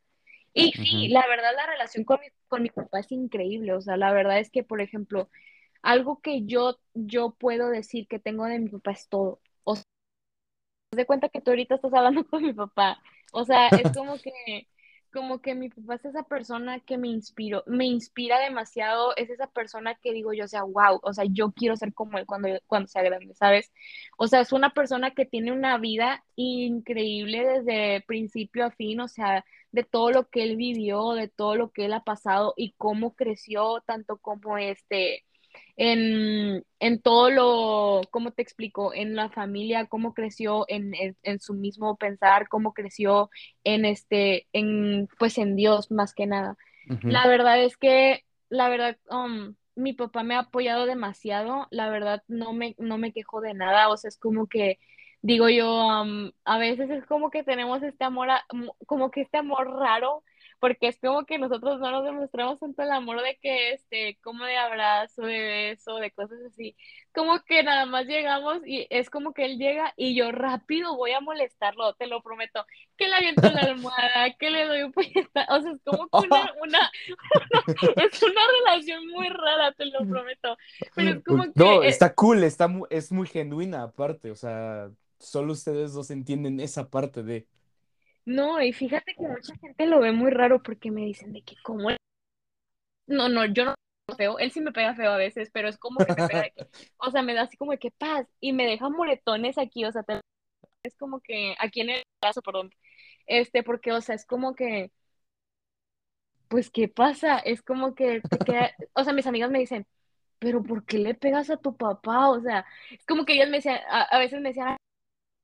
Y 0.55 0.75
sí, 0.75 1.09
la 1.11 1.27
verdad 1.29 1.53
la 1.57 1.67
relación 1.67 2.05
con 2.05 2.21
mi, 2.21 2.29
con 2.49 2.63
mi 2.63 2.71
papá 2.71 3.01
es 3.01 3.13
increíble, 3.13 3.75
o 3.75 3.81
sea, 3.83 3.97
la 3.97 4.13
verdad 4.13 4.41
es 4.41 4.51
que, 4.51 4.65
por 4.65 4.81
ejemplo, 4.83 5.31
algo 5.83 6.21
que 6.23 6.45
yo, 6.47 6.79
yo 6.95 7.33
puedo 7.39 7.71
decir 7.71 8.09
que 8.09 8.19
tengo 8.21 8.47
de 8.47 8.61
mi 8.61 8.71
papá 8.71 8.93
es 8.93 9.09
todo. 9.09 9.41
De 10.97 11.07
cuenta 11.07 11.29
que 11.29 11.41
tú 11.41 11.51
ahorita 11.51 11.77
estás 11.77 11.93
hablando 11.95 12.25
con 12.29 12.43
mi 12.43 12.53
papá. 12.53 13.01
O 13.33 13.45
sea, 13.45 13.69
es 13.69 13.93
como 13.93 14.17
que, 14.19 14.69
como 15.13 15.41
que 15.41 15.55
mi 15.55 15.69
papá 15.69 15.95
es 15.95 16.05
esa 16.05 16.23
persona 16.25 16.81
que 16.81 16.99
me 16.99 17.09
inspiró, 17.09 17.63
me 17.67 17.87
inspira 17.87 18.39
demasiado, 18.41 19.15
es 19.17 19.31
esa 19.31 19.49
persona 19.49 19.95
que 19.97 20.13
digo 20.13 20.33
yo, 20.33 20.45
o 20.45 20.49
sea, 20.49 20.63
wow, 20.63 21.01
o 21.03 21.13
sea, 21.13 21.25
yo 21.25 21.53
quiero 21.53 21.77
ser 21.77 21.95
como 21.95 22.19
él 22.19 22.27
cuando, 22.27 22.49
cuando 22.67 22.89
sea 22.89 23.03
grande, 23.03 23.35
¿sabes? 23.35 23.73
O 24.19 24.29
sea, 24.29 24.41
es 24.41 24.53
una 24.53 24.71
persona 24.71 25.13
que 25.13 25.25
tiene 25.25 25.53
una 25.53 25.79
vida 25.79 26.25
increíble 26.37 27.45
desde 27.45 28.03
principio 28.07 28.67
a 28.67 28.71
fin, 28.71 29.01
o 29.01 29.09
sea, 29.09 29.45
de 29.73 29.83
todo 29.85 30.11
lo 30.13 30.29
que 30.29 30.45
él 30.45 30.57
vivió, 30.57 31.13
de 31.13 31.29
todo 31.29 31.57
lo 31.57 31.73
que 31.73 31.87
él 31.87 31.93
ha 31.95 32.05
pasado 32.05 32.55
y 32.57 32.73
cómo 32.79 33.15
creció, 33.15 33.83
tanto 33.87 34.19
como 34.19 34.59
este 34.59 35.25
en, 35.77 36.65
en 36.81 37.01
todo 37.03 37.31
lo, 37.31 38.03
¿cómo 38.11 38.33
te 38.33 38.43
explico? 38.43 38.95
En 38.95 39.17
la 39.17 39.31
familia, 39.31 39.87
cómo 39.87 40.15
creció 40.15 40.65
en, 40.69 40.95
en, 40.95 41.17
en 41.23 41.41
su 41.41 41.55
mismo 41.55 41.97
pensar, 41.97 42.49
cómo 42.49 42.73
creció 42.75 43.31
en 43.65 43.85
este, 43.85 44.47
en, 44.53 45.09
pues 45.19 45.39
en 45.39 45.57
Dios 45.57 45.91
más 45.91 46.15
que 46.15 46.27
nada. 46.27 46.57
La 47.07 47.27
verdad 47.27 47.63
es 47.63 47.77
que, 47.77 48.25
la 48.49 48.69
verdad, 48.69 48.97
um, 49.11 49.55
mi 49.75 49.93
papá 49.93 50.23
me 50.23 50.35
ha 50.37 50.41
apoyado 50.41 50.87
demasiado, 50.87 51.67
la 51.71 51.89
verdad 51.91 52.23
no 52.29 52.53
me, 52.53 52.75
no 52.79 52.99
me 52.99 53.13
quejo 53.13 53.41
de 53.41 53.55
nada, 53.55 53.89
o 53.89 53.97
sea, 53.97 54.09
es 54.09 54.19
como 54.19 54.47
que, 54.47 54.79
digo 55.23 55.49
yo, 55.49 55.69
um, 55.87 56.31
a 56.45 56.59
veces 56.59 56.91
es 56.91 57.05
como 57.07 57.31
que 57.31 57.43
tenemos 57.43 57.83
este 57.83 58.05
amor, 58.05 58.31
a- 58.31 58.45
como 58.87 59.11
que 59.11 59.23
este 59.23 59.39
amor 59.39 59.71
raro 59.79 60.23
porque 60.65 60.89
es 60.89 60.99
como 60.99 61.27
que 61.27 61.39
nosotros 61.39 61.79
no 61.81 61.91
nos 61.91 62.05
demostramos 62.05 62.59
tanto 62.59 62.83
el 62.83 62.91
amor 62.91 63.21
de 63.23 63.39
que, 63.43 63.73
este, 63.75 64.19
como 64.23 64.45
de 64.47 64.57
abrazo, 64.57 65.23
de 65.23 65.39
beso, 65.41 65.97
de 65.97 66.11
cosas 66.13 66.39
así, 66.49 66.75
como 67.13 67.41
que 67.45 67.63
nada 67.63 67.85
más 67.87 68.07
llegamos 68.07 68.61
y 68.67 68.87
es 68.91 69.11
como 69.11 69.35
que 69.35 69.45
él 69.45 69.59
llega 69.59 69.93
y 69.97 70.17
yo 70.17 70.33
rápido 70.33 70.97
voy 70.97 71.13
a 71.13 71.21
molestarlo, 71.21 71.93
te 71.95 72.07
lo 72.07 72.23
prometo, 72.23 72.65
que 72.97 73.09
le 73.09 73.15
aviento 73.17 73.51
la 73.51 73.61
almohada, 73.65 74.35
que 74.39 74.51
le 74.51 74.65
doy 74.67 74.83
un 74.83 74.93
puñetazo, 74.93 75.55
o 75.55 75.61
sea, 75.63 75.73
es 75.73 75.83
como 75.85 76.09
que 76.11 76.23
una, 76.25 76.53
una, 76.63 76.91
es 77.97 78.23
una 78.23 78.41
relación 78.61 79.07
muy 79.09 79.29
rara, 79.29 79.73
te 79.73 79.87
lo 79.87 80.07
prometo, 80.07 80.57
pero 80.95 81.11
es 81.11 81.23
como 81.25 81.45
que, 81.55 81.55
No, 81.55 81.83
está 81.83 82.15
cool, 82.15 82.45
está 82.45 82.69
mu- 82.69 82.87
es 82.91 83.13
muy 83.13 83.27
genuina 83.27 83.83
aparte, 83.83 84.31
o 84.31 84.35
sea, 84.37 84.91
solo 85.19 85.53
ustedes 85.53 85.93
dos 85.93 86.11
entienden 86.11 86.61
esa 86.61 86.91
parte 86.91 87.23
de... 87.23 87.47
no, 88.27 88.61
y 88.63 88.73
fíjate 88.73 89.15
que 89.15 89.27
mucha 89.29 89.57
gente 89.57 89.87
lo 89.87 90.01
ve 90.01 90.13
muy 90.13 90.31
raro 90.31 90.63
porque 90.63 90.91
me 90.91 91.03
dicen 91.03 91.33
de 91.33 91.43
que 91.43 91.57
como 91.63 91.91
No, 93.07 93.29
no, 93.29 93.45
yo 93.47 93.65
no 93.67 93.75
feo, 94.17 94.39
él 94.39 94.51
sí 94.53 94.61
me 94.61 94.73
pega 94.73 94.95
feo 94.95 95.13
a 95.13 95.17
veces, 95.17 95.51
pero 95.53 95.69
es 95.69 95.79
como 95.79 96.03
que 96.03 96.13
me 96.17 96.25
pega 96.25 96.43
de 96.43 96.51
que, 96.53 96.63
o 96.99 97.11
sea, 97.11 97.23
me 97.23 97.35
da 97.35 97.43
así 97.43 97.57
como 97.57 97.73
de 97.73 97.79
que 97.79 97.91
paz 97.91 98.27
y 98.41 98.53
me 98.53 98.67
deja 98.67 98.89
moretones 98.89 99.59
aquí, 99.59 99.85
o 99.85 99.93
sea, 99.93 100.03
te- 100.03 100.21
es 100.85 100.97
como 100.97 101.21
que 101.21 101.55
aquí 101.61 101.83
en 101.83 101.91
el 101.91 102.03
brazo, 102.23 102.43
perdón, 102.43 102.73
este, 103.27 103.63
porque, 103.65 103.93
o 103.93 104.01
sea, 104.03 104.15
es 104.17 104.27
como 104.27 104.55
que, 104.55 104.93
pues, 106.49 106.71
¿qué 106.71 106.89
pasa? 106.89 107.39
Es 107.39 107.63
como 107.63 107.95
que 107.95 108.23
te 108.23 108.43
queda, 108.43 108.71
o 108.95 109.05
sea, 109.05 109.13
mis 109.13 109.27
amigas 109.27 109.51
me 109.51 109.59
dicen, 109.61 109.87
pero 110.39 110.63
¿por 110.63 110.85
qué 110.87 110.99
le 110.99 111.15
pegas 111.15 111.51
a 111.51 111.57
tu 111.59 111.77
papá? 111.77 112.31
O 112.31 112.41
sea, 112.43 112.67
es 112.93 113.05
como 113.07 113.25
que 113.25 113.35
ellas 113.35 113.51
me 113.51 113.59
decían, 113.59 113.81
a, 113.91 114.03
a 114.05 114.19
veces 114.19 114.41
me 114.41 114.51
decían, 114.51 114.69
"Ay, 114.71 114.77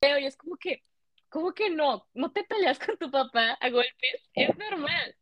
feo", 0.02 0.18
y 0.20 0.26
es 0.26 0.36
como 0.38 0.56
que, 0.58 0.84
¿cómo 1.30 1.52
que 1.54 1.70
no? 1.70 2.06
¿No 2.14 2.30
te 2.32 2.44
peleas 2.44 2.78
con 2.78 2.98
tu 2.98 3.10
papá 3.10 3.56
a 3.60 3.70
golpes? 3.70 4.28
Es 4.34 4.50
normal. 4.58 5.16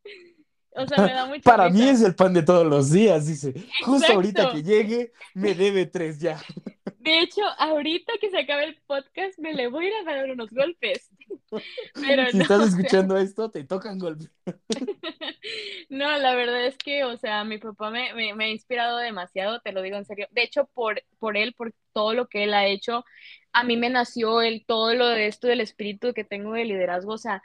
O 0.72 0.86
sea, 0.86 1.04
me 1.04 1.12
da 1.12 1.26
mucha 1.26 1.42
Para 1.42 1.68
mí 1.70 1.88
es 1.88 2.02
el 2.02 2.14
pan 2.14 2.32
de 2.32 2.42
todos 2.42 2.66
los 2.66 2.90
días, 2.90 3.26
dice. 3.26 3.54
Justo 3.84 4.12
ahorita 4.12 4.52
que 4.52 4.62
llegue, 4.62 5.12
me 5.34 5.54
debe 5.54 5.86
tres 5.86 6.18
ya. 6.18 6.40
De 6.98 7.20
hecho, 7.20 7.42
ahorita 7.58 8.12
que 8.20 8.28
se 8.28 8.38
acabe 8.38 8.64
el 8.64 8.76
podcast, 8.86 9.38
me 9.38 9.54
le 9.54 9.68
voy 9.68 9.86
a 9.86 9.88
ir 9.88 9.94
a 9.94 10.12
dar 10.12 10.30
unos 10.30 10.50
golpes. 10.50 11.10
Pero 11.94 12.30
Si 12.30 12.36
no, 12.36 12.42
estás 12.42 12.68
escuchando 12.68 13.16
esto, 13.16 13.50
te 13.50 13.64
tocan 13.64 13.98
golpes. 13.98 14.30
no, 15.88 16.18
la 16.18 16.34
verdad 16.34 16.66
es 16.66 16.76
que, 16.76 17.04
o 17.04 17.16
sea, 17.16 17.44
mi 17.44 17.58
papá 17.58 17.90
me, 17.90 18.12
me, 18.14 18.34
me 18.34 18.44
ha 18.46 18.48
inspirado 18.48 18.98
demasiado, 18.98 19.60
te 19.60 19.72
lo 19.72 19.80
digo 19.80 19.96
en 19.96 20.04
serio. 20.04 20.26
De 20.32 20.42
hecho, 20.42 20.68
por, 20.74 21.02
por 21.18 21.36
él, 21.36 21.54
por 21.54 21.72
todo 21.92 22.14
lo 22.14 22.28
que 22.28 22.44
él 22.44 22.52
ha 22.52 22.66
hecho, 22.66 23.04
a 23.58 23.64
mí 23.64 23.76
me 23.76 23.90
nació 23.90 24.40
el, 24.40 24.64
todo 24.66 24.94
lo 24.94 25.08
de 25.08 25.26
esto 25.26 25.48
del 25.48 25.60
espíritu 25.60 26.12
que 26.14 26.24
tengo 26.24 26.52
de 26.52 26.64
liderazgo, 26.64 27.12
o 27.12 27.18
sea, 27.18 27.42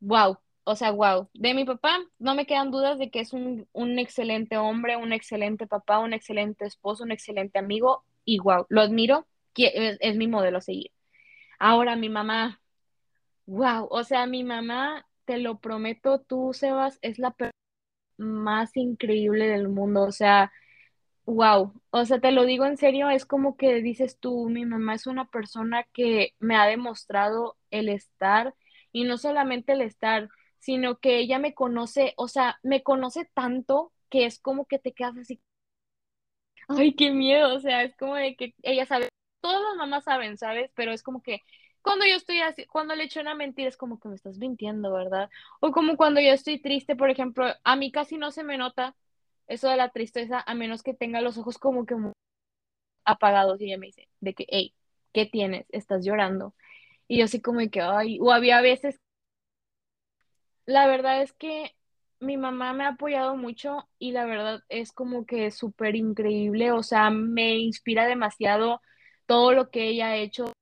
wow, 0.00 0.38
o 0.64 0.76
sea, 0.76 0.90
wow. 0.90 1.28
De 1.34 1.54
mi 1.54 1.64
papá 1.64 1.98
no 2.18 2.34
me 2.34 2.46
quedan 2.46 2.70
dudas 2.70 2.98
de 2.98 3.10
que 3.10 3.20
es 3.20 3.32
un, 3.32 3.66
un 3.72 3.98
excelente 3.98 4.58
hombre, 4.58 4.96
un 4.96 5.12
excelente 5.12 5.66
papá, 5.66 5.98
un 5.98 6.12
excelente 6.12 6.66
esposo, 6.66 7.04
un 7.04 7.12
excelente 7.12 7.58
amigo, 7.58 8.04
y 8.24 8.38
wow, 8.38 8.66
lo 8.68 8.82
admiro, 8.82 9.26
es, 9.56 9.98
es 10.00 10.16
mi 10.16 10.28
modelo 10.28 10.58
a 10.58 10.60
seguir. 10.60 10.90
Ahora, 11.58 11.96
mi 11.96 12.08
mamá. 12.08 12.60
Wow, 13.46 13.88
o 13.90 14.04
sea, 14.04 14.26
mi 14.26 14.44
mamá, 14.44 15.06
te 15.24 15.38
lo 15.38 15.58
prometo, 15.58 16.20
tú, 16.20 16.52
Sebas, 16.54 16.98
es 17.02 17.18
la 17.18 17.32
persona 17.32 17.52
más 18.18 18.76
increíble 18.76 19.48
del 19.48 19.68
mundo. 19.68 20.02
O 20.02 20.12
sea, 20.12 20.52
wow, 21.30 21.72
o 21.90 22.04
sea, 22.04 22.20
te 22.20 22.32
lo 22.32 22.44
digo 22.44 22.64
en 22.66 22.76
serio, 22.76 23.10
es 23.10 23.26
como 23.26 23.56
que 23.56 23.82
dices 23.82 24.18
tú, 24.20 24.48
mi 24.48 24.64
mamá 24.66 24.94
es 24.94 25.06
una 25.06 25.26
persona 25.30 25.84
que 25.92 26.34
me 26.38 26.56
ha 26.56 26.66
demostrado 26.66 27.56
el 27.70 27.88
estar, 27.88 28.54
y 28.92 29.04
no 29.04 29.18
solamente 29.18 29.72
el 29.72 29.82
estar, 29.82 30.28
sino 30.58 30.98
que 30.98 31.18
ella 31.18 31.38
me 31.38 31.54
conoce, 31.54 32.14
o 32.16 32.28
sea, 32.28 32.58
me 32.62 32.82
conoce 32.82 33.26
tanto 33.34 33.92
que 34.10 34.26
es 34.26 34.38
como 34.40 34.66
que 34.66 34.78
te 34.78 34.92
quedas 34.92 35.16
así. 35.18 35.40
ay, 36.68 36.94
qué 36.94 37.10
miedo, 37.10 37.54
o 37.56 37.60
sea, 37.60 37.82
es 37.82 37.96
como 37.96 38.14
de 38.16 38.36
que 38.36 38.54
ella 38.62 38.86
sabe, 38.86 39.08
todas 39.40 39.60
las 39.62 39.76
mamás 39.76 40.04
saben, 40.04 40.36
¿sabes? 40.38 40.70
Pero 40.74 40.92
es 40.92 41.02
como 41.02 41.22
que 41.22 41.42
cuando 41.82 42.06
yo 42.06 42.14
estoy 42.16 42.40
así, 42.40 42.66
cuando 42.66 42.94
le 42.94 43.04
echo 43.04 43.20
una 43.20 43.34
mentira 43.34 43.68
es 43.68 43.76
como 43.76 43.98
que 44.00 44.08
me 44.08 44.14
estás 44.16 44.38
mintiendo, 44.38 44.92
¿verdad? 44.92 45.30
O 45.60 45.72
como 45.72 45.96
cuando 45.96 46.20
yo 46.20 46.30
estoy 46.32 46.60
triste, 46.60 46.96
por 46.96 47.10
ejemplo, 47.10 47.46
a 47.64 47.76
mí 47.76 47.90
casi 47.92 48.18
no 48.18 48.30
se 48.30 48.44
me 48.44 48.58
nota 48.58 48.94
eso 49.50 49.68
de 49.70 49.76
la 49.76 49.90
tristeza 49.90 50.42
a 50.46 50.54
menos 50.54 50.82
que 50.82 50.94
tenga 50.94 51.20
los 51.22 51.38
ojos 51.38 51.58
como 51.58 51.86
que 51.86 51.96
muy 51.96 52.12
apagados 53.04 53.60
y 53.60 53.66
ella 53.66 53.78
me 53.78 53.86
dice 53.88 54.08
de 54.20 54.34
que, 54.34 54.46
hey, 54.50 54.74
¿qué 55.12 55.26
tienes? 55.26 55.66
¿Estás 55.70 56.04
llorando? 56.04 56.54
Y 57.08 57.18
yo 57.18 57.26
así 57.26 57.40
como 57.42 57.60
que, 57.70 57.80
ay, 57.82 58.18
o 58.20 58.32
había 58.32 58.60
veces, 58.62 58.98
la 60.66 60.86
verdad 60.86 61.22
es 61.22 61.32
que 61.32 61.74
mi 62.20 62.36
mamá 62.36 62.72
me 62.72 62.84
ha 62.84 62.88
apoyado 62.88 63.36
mucho 63.36 63.88
y 63.98 64.12
la 64.12 64.24
verdad 64.26 64.62
es 64.68 64.92
como 64.92 65.26
que 65.26 65.50
súper 65.50 65.96
increíble, 65.96 66.72
o 66.72 66.82
sea, 66.82 67.10
me 67.10 67.56
inspira 67.58 68.06
demasiado 68.06 68.80
todo 69.26 69.52
lo 69.52 69.70
que 69.70 69.88
ella 69.88 70.08
ha 70.10 70.16
hecho 70.16 70.52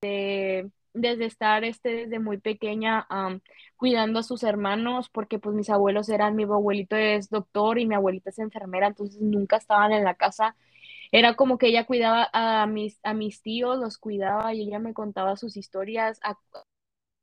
de- 0.00 0.70
desde 0.96 1.26
estar 1.26 1.64
este, 1.64 1.90
desde 1.90 2.18
muy 2.18 2.38
pequeña 2.38 3.06
am, 3.08 3.40
cuidando 3.76 4.20
a 4.20 4.22
sus 4.22 4.42
hermanos, 4.42 5.08
porque 5.10 5.38
pues 5.38 5.54
mis 5.54 5.70
abuelos 5.70 6.08
eran, 6.08 6.36
mi 6.36 6.44
abuelito 6.44 6.96
es 6.96 7.30
doctor 7.30 7.78
y 7.78 7.86
mi 7.86 7.94
abuelita 7.94 8.30
es 8.30 8.38
enfermera, 8.38 8.88
entonces 8.88 9.20
nunca 9.20 9.56
estaban 9.56 9.92
en 9.92 10.04
la 10.04 10.14
casa. 10.14 10.56
Era 11.12 11.34
como 11.36 11.58
que 11.58 11.68
ella 11.68 11.86
cuidaba 11.86 12.28
a 12.32 12.66
mis, 12.66 13.00
a 13.04 13.14
mis 13.14 13.42
tíos, 13.42 13.78
los 13.78 13.98
cuidaba 13.98 14.54
y 14.54 14.62
ella 14.62 14.78
me 14.80 14.94
contaba 14.94 15.36
sus 15.36 15.56
historias 15.56 16.20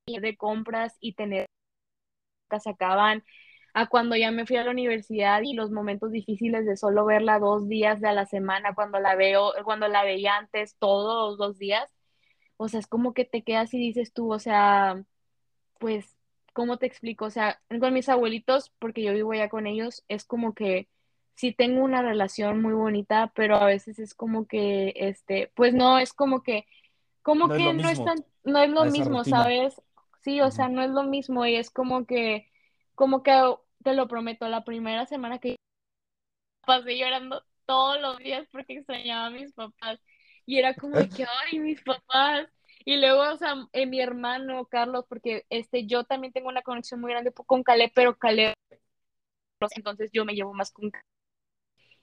de 0.07 0.37
compras 0.37 0.97
y 0.99 1.13
tener 1.13 1.47
que 2.49 2.59
se 2.59 2.69
acaban, 2.69 3.23
a 3.73 3.87
cuando 3.87 4.15
ya 4.15 4.31
me 4.31 4.45
fui 4.45 4.57
a 4.57 4.63
la 4.63 4.71
universidad 4.71 5.41
y 5.41 5.53
los 5.53 5.71
momentos 5.71 6.11
difíciles 6.11 6.65
de 6.65 6.77
solo 6.77 7.05
verla 7.05 7.39
dos 7.39 7.67
días 7.67 7.99
de 8.01 8.09
a 8.09 8.13
la 8.13 8.25
semana, 8.25 8.75
cuando 8.75 8.99
la 8.99 9.15
veo, 9.15 9.51
cuando 9.63 9.87
la 9.87 10.03
veía 10.03 10.37
antes 10.37 10.75
todos 10.77 11.39
los 11.39 11.57
días, 11.57 11.89
o 12.57 12.67
sea, 12.67 12.79
es 12.79 12.87
como 12.87 13.13
que 13.13 13.25
te 13.25 13.43
quedas 13.43 13.73
y 13.73 13.79
dices 13.79 14.13
tú, 14.13 14.31
o 14.31 14.39
sea, 14.39 15.03
pues, 15.79 16.15
¿cómo 16.53 16.77
te 16.77 16.85
explico? 16.85 17.25
O 17.25 17.29
sea, 17.29 17.61
con 17.79 17.93
mis 17.93 18.09
abuelitos, 18.09 18.71
porque 18.79 19.03
yo 19.03 19.13
vivo 19.13 19.33
ya 19.33 19.49
con 19.49 19.67
ellos, 19.67 20.03
es 20.07 20.25
como 20.25 20.53
que 20.53 20.87
sí 21.35 21.51
tengo 21.51 21.83
una 21.83 22.01
relación 22.01 22.61
muy 22.61 22.73
bonita, 22.73 23.31
pero 23.35 23.55
a 23.57 23.65
veces 23.65 23.99
es 23.99 24.13
como 24.13 24.47
que, 24.47 24.93
este, 24.95 25.51
pues 25.55 25.73
no, 25.73 25.99
es 25.99 26.13
como 26.13 26.43
que 26.43 26.65
como 27.23 27.47
No 27.47 27.55
es 27.55 27.61
lo 27.61 27.71
que 27.71 27.77
no 27.77 27.89
es 27.89 28.03
tan, 28.03 28.25
no 28.43 28.59
es 28.59 28.69
lo 28.69 28.85
mismo, 28.85 29.19
rutina. 29.19 29.43
¿sabes? 29.43 29.81
Sí, 30.21 30.41
o 30.41 30.51
sea, 30.51 30.67
no 30.69 30.83
es 30.83 30.91
lo 30.91 31.03
mismo 31.03 31.45
y 31.45 31.55
es 31.55 31.69
como 31.71 32.05
que, 32.05 32.51
como 32.95 33.23
que 33.23 33.33
te 33.83 33.93
lo 33.93 34.07
prometo, 34.07 34.47
la 34.47 34.63
primera 34.63 35.05
semana 35.05 35.39
que 35.39 35.55
pasé 36.65 36.97
llorando 36.97 37.43
todos 37.65 37.99
los 37.99 38.17
días 38.17 38.47
porque 38.51 38.77
extrañaba 38.77 39.27
a 39.27 39.29
mis 39.31 39.53
papás 39.53 39.99
y 40.45 40.59
era 40.59 40.73
como 40.73 40.97
de 40.97 41.09
que, 41.09 41.25
ay, 41.25 41.59
mis 41.59 41.81
papás. 41.81 42.47
Y 42.85 42.97
luego, 42.97 43.21
o 43.33 43.37
sea, 43.37 43.55
eh, 43.71 43.85
mi 43.85 44.01
hermano 44.01 44.65
Carlos, 44.65 45.05
porque 45.07 45.45
este, 45.49 45.85
yo 45.85 46.03
también 46.03 46.33
tengo 46.33 46.49
una 46.49 46.61
conexión 46.61 46.99
muy 46.99 47.11
grande 47.11 47.31
con 47.31 47.63
Caleb, 47.63 47.91
pero 47.95 48.17
Caleb, 48.17 48.55
entonces 49.75 50.09
yo 50.11 50.25
me 50.25 50.33
llevo 50.33 50.53
más 50.53 50.71
con 50.71 50.91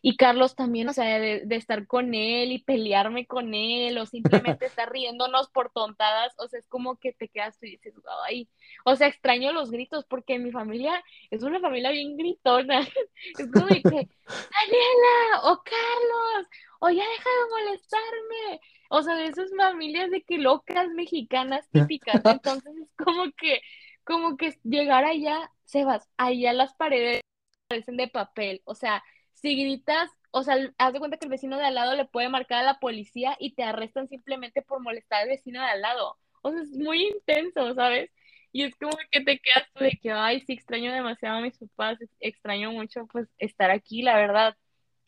y 0.02 0.16
Carlos 0.16 0.54
también, 0.54 0.88
o 0.88 0.92
sea, 0.92 1.18
de, 1.18 1.42
de 1.44 1.56
estar 1.56 1.86
con 1.86 2.14
él 2.14 2.52
y 2.52 2.62
pelearme 2.62 3.26
con 3.26 3.54
él 3.54 3.98
o 3.98 4.06
simplemente 4.56 4.66
estar 4.66 4.90
riéndonos 4.90 5.50
por 5.50 5.70
tontadas, 5.70 6.34
o 6.38 6.48
sea, 6.48 6.58
es 6.58 6.66
como 6.68 6.96
que 6.96 7.12
te 7.12 7.28
quedas 7.28 7.58
y 7.62 7.72
dices, 7.72 7.94
ay, 8.26 8.48
o 8.84 8.96
sea, 8.96 9.08
extraño 9.08 9.52
los 9.52 9.70
gritos 9.70 10.04
porque 10.06 10.38
mi 10.38 10.52
familia 10.52 11.02
es 11.30 11.42
una 11.42 11.60
familia 11.60 11.90
bien 11.90 12.16
gritona, 12.16 12.80
es 13.38 13.50
como 13.52 13.66
de 13.66 13.82
que, 13.82 13.90
Daniela, 13.90 15.40
o 15.44 15.62
Carlos, 15.62 16.46
o 16.80 16.88
ya 16.88 17.04
deja 17.04 17.30
de 17.30 17.64
molestarme, 17.64 18.60
o 18.88 19.02
sea, 19.02 19.14
de 19.16 19.26
esas 19.26 19.50
familias 19.54 20.10
de 20.10 20.22
que 20.22 20.38
locas 20.38 20.88
mexicanas 20.90 21.68
típicas, 21.70 22.22
entonces 22.24 22.74
es 22.82 22.94
como 22.96 23.30
que, 23.36 23.60
como 24.04 24.36
que 24.38 24.58
llegar 24.64 25.04
allá, 25.04 25.50
Sebas, 25.64 26.08
allá 26.16 26.52
las 26.52 26.74
paredes 26.74 27.20
parecen 27.68 27.96
de 27.96 28.08
papel, 28.08 28.62
o 28.64 28.74
sea, 28.74 29.04
si 29.34 29.56
gritas, 29.56 30.10
o 30.30 30.42
sea, 30.42 30.56
haz 30.78 30.92
de 30.92 30.98
cuenta 30.98 31.16
que 31.18 31.26
el 31.26 31.30
vecino 31.30 31.58
de 31.58 31.64
al 31.64 31.74
lado 31.74 31.96
le 31.96 32.06
puede 32.06 32.28
marcar 32.28 32.58
a 32.58 32.66
la 32.66 32.78
policía 32.78 33.36
y 33.40 33.54
te 33.54 33.62
arrestan 33.62 34.08
simplemente 34.08 34.62
por 34.62 34.80
molestar 34.80 35.22
al 35.22 35.28
vecino 35.28 35.60
de 35.60 35.66
al 35.68 35.80
lado. 35.82 36.18
O 36.42 36.50
sea, 36.50 36.62
es 36.62 36.70
muy 36.70 37.06
intenso, 37.08 37.74
¿sabes? 37.74 38.10
Y 38.52 38.64
es 38.64 38.74
como 38.76 38.92
que 39.10 39.20
te 39.20 39.38
quedas 39.38 39.68
tú 39.74 39.84
de 39.84 39.98
que, 40.02 40.10
ay, 40.12 40.40
sí, 40.40 40.52
extraño 40.54 40.92
demasiado 40.92 41.38
a 41.38 41.40
mis 41.40 41.56
papás, 41.58 41.98
extraño 42.18 42.72
mucho, 42.72 43.06
pues, 43.06 43.28
estar 43.38 43.70
aquí, 43.70 44.02
la 44.02 44.16
verdad, 44.16 44.56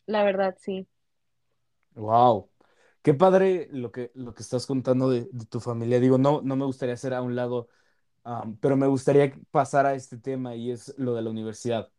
la 0.05 0.23
verdad, 0.23 0.55
sí. 0.59 0.87
Wow. 1.95 2.49
Qué 3.01 3.13
padre 3.13 3.67
lo 3.71 3.91
que, 3.91 4.11
lo 4.15 4.33
que 4.33 4.43
estás 4.43 4.65
contando 4.65 5.09
de, 5.09 5.27
tu 5.49 5.59
familia. 5.59 5.99
Digo, 5.99 6.17
no, 6.17 6.41
no 6.41 6.55
me 6.55 6.65
gustaría 6.65 6.95
hacer 6.95 7.13
a 7.13 7.21
un 7.21 7.35
lado, 7.35 7.69
am, 8.23 8.57
pero 8.59 8.77
me 8.77 8.87
gustaría 8.87 9.33
pasar 9.51 9.85
a 9.85 9.95
este 9.95 10.17
tema 10.17 10.55
y 10.55 10.71
es 10.71 10.95
lo 10.97 11.13
de 11.15 11.21
la 11.21 11.29
universidad. 11.29 11.92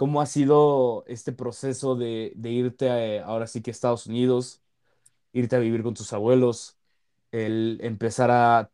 ¿Cómo 0.00 0.20
ha 0.22 0.26
sido 0.26 1.04
este 1.08 1.32
proceso 1.32 1.96
de, 1.96 2.32
de 2.36 2.50
irte 2.50 3.20
a, 3.20 3.26
ahora 3.26 3.46
sí 3.46 3.62
que 3.62 3.70
a 3.70 3.72
Estados 3.72 4.06
Unidos, 4.06 4.62
irte 5.32 5.56
a 5.56 5.58
vivir 5.60 5.82
con 5.82 5.94
tus 5.94 6.12
abuelos, 6.12 6.78
el 7.32 7.78
empezar 7.82 8.30
a, 8.32 8.70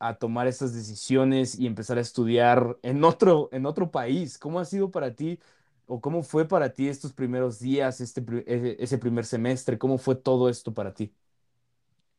a 0.00 0.18
tomar 0.18 0.46
estas 0.48 0.74
decisiones 0.74 1.58
y 1.58 1.66
empezar 1.66 1.98
a 1.98 2.02
estudiar 2.02 2.78
en 2.82 3.04
otro, 3.04 3.48
en 3.52 3.66
otro 3.66 3.90
país? 3.90 4.38
¿Cómo 4.38 4.60
ha 4.60 4.64
sido 4.66 4.90
para 4.90 5.14
ti 5.14 5.40
o 5.86 6.00
cómo 6.00 6.22
fue 6.22 6.46
para 6.48 6.72
ti 6.74 6.88
estos 6.88 7.12
primeros 7.14 7.58
días, 7.60 8.00
este, 8.00 8.22
pri- 8.22 8.44
ese 8.46 8.76
ese 8.82 8.98
primer 8.98 9.24
semestre? 9.26 9.78
¿Cómo 9.78 9.98
fue 9.98 10.16
todo 10.16 10.48
esto 10.50 10.74
para 10.74 10.94
ti? 10.94 11.14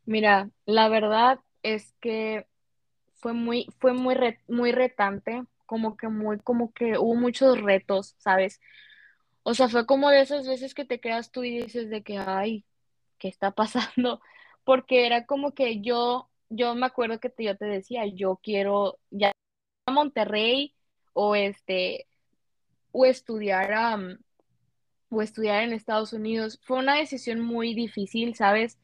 Mira, 0.06 0.50
la 0.66 0.90
verdad 0.90 1.40
es 1.64 1.94
que 2.02 2.48
fue 3.16 3.34
muy, 3.34 3.68
fue 3.80 3.94
muy, 3.94 4.16
muy 4.48 4.72
retante, 4.72 5.44
como 5.68 5.98
que 5.98 6.10
muy, 6.10 6.40
como 6.42 6.74
que 6.74 7.00
hubo 7.00 7.16
muchos 7.16 7.62
retos, 7.62 8.16
¿sabes? 8.20 8.62
O 9.44 9.54
sea, 9.54 9.70
fue 9.70 9.86
como 9.86 10.10
de 10.10 10.22
esas 10.22 10.48
veces 10.48 10.74
que 10.74 10.86
te 10.86 11.00
quedas 11.00 11.32
tú 11.32 11.44
y 11.44 11.60
dices 11.62 11.90
de 11.90 12.04
que, 12.04 12.18
ay, 12.20 12.66
¿qué 13.20 13.28
está 13.30 13.52
pasando? 13.52 14.22
Porque 14.66 15.06
era 15.08 15.26
como 15.26 15.54
que 15.54 15.82
yo, 15.82 16.30
yo 16.50 16.76
me 16.76 16.86
acuerdo 16.88 17.20
que 17.20 17.30
te- 17.30 17.46
yo 17.46 17.58
te 17.58 17.66
decía, 17.66 18.06
yo 18.08 18.40
quiero 18.44 19.00
ya 19.12 19.32
a 19.88 19.92
Monterrey 19.92 20.76
o 21.14 21.36
este, 21.36 22.08
o 22.92 23.06
estudiar, 23.06 23.74
am, 23.74 24.20
o 25.10 25.22
estudiar 25.22 25.64
en 25.64 25.74
Estados 25.74 26.14
Unidos. 26.14 26.60
Fue 26.64 26.80
una 26.80 26.96
decisión 26.98 27.42
muy 27.42 27.74
difícil, 27.76 28.36
¿sabes? 28.36 28.78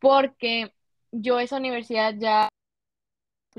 Porque 0.00 0.74
yo 1.12 1.40
esa 1.40 1.58
universidad 1.58 2.14
ya 2.18 2.49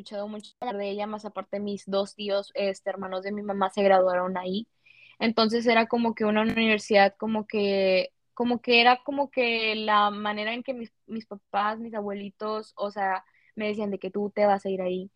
escuchado 0.01 0.27
mucho 0.27 0.51
hablar 0.59 0.77
de 0.77 0.89
ella, 0.89 1.07
más 1.07 1.25
aparte 1.25 1.59
mis 1.59 1.85
dos 1.87 2.15
tíos, 2.15 2.51
este, 2.55 2.89
hermanos 2.89 3.23
de 3.23 3.31
mi 3.31 3.43
mamá 3.43 3.69
se 3.69 3.83
graduaron 3.83 4.37
ahí. 4.37 4.67
Entonces 5.19 5.65
era 5.67 5.87
como 5.87 6.15
que 6.15 6.25
una 6.25 6.41
universidad 6.41 7.15
como 7.17 7.45
que, 7.47 8.11
como 8.33 8.61
que 8.61 8.81
era 8.81 9.03
como 9.03 9.29
que 9.31 9.75
la 9.75 10.09
manera 10.11 10.53
en 10.53 10.63
que 10.63 10.73
mis, 10.73 10.91
mis 11.07 11.27
papás, 11.27 11.79
mis 11.79 11.93
abuelitos, 11.93 12.73
o 12.75 12.91
sea, 12.91 13.23
me 13.55 13.67
decían 13.67 13.91
de 13.91 13.99
que 13.99 14.11
tú 14.11 14.31
te 14.33 14.45
vas 14.45 14.65
a 14.65 14.69
ir 14.69 14.81
ahí. 14.81 15.11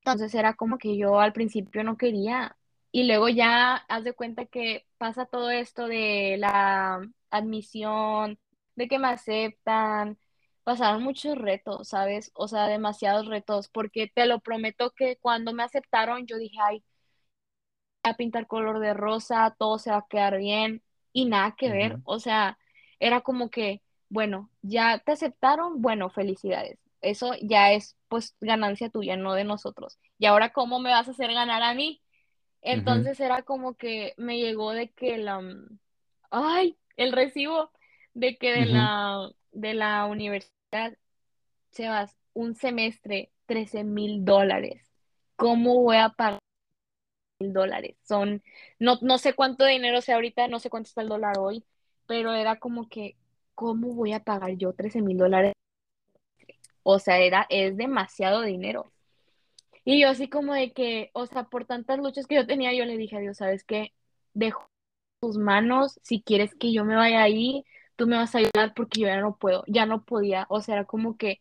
Entonces 0.00 0.34
era 0.34 0.54
como 0.54 0.78
que 0.78 0.96
yo 0.98 1.20
al 1.20 1.32
principio 1.32 1.84
no 1.84 1.96
quería. 1.96 2.56
Y 2.92 3.04
luego 3.06 3.28
ya 3.28 3.76
haz 3.88 4.04
de 4.04 4.14
cuenta 4.14 4.46
que 4.46 4.86
pasa 4.98 5.26
todo 5.26 5.50
esto 5.50 5.86
de 5.86 6.36
la 6.38 7.00
admisión, 7.30 8.38
de 8.76 8.88
que 8.88 8.98
me 8.98 9.08
aceptan. 9.08 10.18
Pasaron 10.64 11.02
muchos 11.02 11.36
retos, 11.38 11.88
¿sabes? 11.88 12.30
O 12.34 12.48
sea, 12.48 12.66
demasiados 12.68 13.26
retos, 13.26 13.68
porque 13.68 14.08
te 14.14 14.26
lo 14.26 14.40
prometo 14.40 14.90
que 14.92 15.16
cuando 15.18 15.52
me 15.52 15.62
aceptaron 15.64 16.26
yo 16.26 16.38
dije, 16.38 16.56
ay, 16.62 16.84
a 18.02 18.14
pintar 18.16 18.46
color 18.46 18.80
de 18.80 18.94
rosa, 18.94 19.54
todo 19.58 19.78
se 19.78 19.90
va 19.90 19.98
a 19.98 20.06
quedar 20.08 20.38
bien 20.38 20.82
y 21.12 21.26
nada 21.26 21.54
que 21.56 21.70
ver. 21.70 21.98
O 22.04 22.18
sea, 22.18 22.58
era 23.00 23.20
como 23.20 23.50
que, 23.50 23.82
bueno, 24.08 24.50
ya 24.62 24.98
te 24.98 25.12
aceptaron, 25.12 25.80
bueno, 25.82 26.10
felicidades. 26.10 26.78
Eso 27.00 27.32
ya 27.42 27.72
es 27.72 27.96
pues 28.08 28.36
ganancia 28.40 28.90
tuya, 28.90 29.16
no 29.16 29.34
de 29.34 29.44
nosotros. 29.44 29.98
Y 30.18 30.26
ahora, 30.26 30.52
¿cómo 30.52 30.78
me 30.80 30.90
vas 30.90 31.08
a 31.08 31.12
hacer 31.12 31.32
ganar 31.32 31.62
a 31.62 31.74
mí? 31.74 32.00
Entonces 32.62 33.20
era 33.20 33.42
como 33.42 33.74
que 33.76 34.14
me 34.16 34.38
llegó 34.40 34.72
de 34.72 34.90
que 34.90 35.18
la, 35.18 35.40
mm, 35.40 35.78
ay, 36.30 36.78
el 36.96 37.12
recibo 37.12 37.70
de 38.14 38.36
que 38.38 38.52
de 38.52 38.66
la, 38.66 39.30
de 39.52 39.74
la 39.74 40.06
universidad 40.06 40.96
se 41.70 41.88
vas 41.88 42.16
un 42.34 42.54
semestre, 42.54 43.30
trece 43.46 43.84
mil 43.84 44.24
dólares. 44.24 44.82
¿Cómo 45.36 45.82
voy 45.82 45.96
a 45.96 46.10
pagar? 46.10 46.40
mil 47.40 47.52
dólares. 47.52 47.96
Son, 48.02 48.42
no, 48.78 48.98
no 49.02 49.18
sé 49.18 49.34
cuánto 49.34 49.64
dinero 49.64 50.00
sea 50.00 50.16
ahorita, 50.16 50.48
no 50.48 50.58
sé 50.60 50.70
cuánto 50.70 50.88
está 50.88 51.02
el 51.02 51.08
dólar 51.08 51.38
hoy, 51.38 51.64
pero 52.06 52.32
era 52.32 52.58
como 52.58 52.88
que, 52.88 53.16
¿cómo 53.54 53.94
voy 53.94 54.12
a 54.12 54.20
pagar 54.20 54.52
yo 54.56 54.72
trece 54.72 55.02
mil 55.02 55.18
dólares? 55.18 55.54
O 56.82 56.98
sea, 56.98 57.18
era, 57.18 57.46
es 57.48 57.76
demasiado 57.76 58.42
dinero. 58.42 58.92
Y 59.84 60.00
yo 60.00 60.08
así 60.10 60.28
como 60.28 60.54
de 60.54 60.72
que, 60.72 61.10
o 61.12 61.26
sea, 61.26 61.44
por 61.44 61.64
tantas 61.64 61.98
luchas 61.98 62.26
que 62.26 62.36
yo 62.36 62.46
tenía, 62.46 62.72
yo 62.72 62.84
le 62.84 62.96
dije 62.96 63.16
a 63.16 63.20
Dios, 63.20 63.38
¿sabes 63.38 63.64
qué? 63.64 63.92
Dejo 64.34 64.68
tus 65.20 65.38
manos, 65.38 65.98
si 66.02 66.22
quieres 66.22 66.54
que 66.54 66.72
yo 66.72 66.84
me 66.84 66.96
vaya 66.96 67.22
ahí, 67.22 67.64
tú 68.02 68.08
me 68.08 68.16
vas 68.16 68.34
a 68.34 68.38
ayudar 68.38 68.74
porque 68.74 69.02
yo 69.02 69.06
ya 69.06 69.20
no 69.20 69.36
puedo, 69.36 69.62
ya 69.68 69.86
no 69.86 70.04
podía, 70.04 70.44
o 70.48 70.60
sea, 70.60 70.74
era 70.74 70.84
como 70.86 71.16
que, 71.16 71.40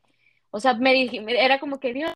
o 0.52 0.60
sea, 0.60 0.76
me 0.76 0.94
dije, 0.94 1.26
era 1.28 1.60
como 1.60 1.80
que, 1.80 1.92
Dios, 1.92 2.14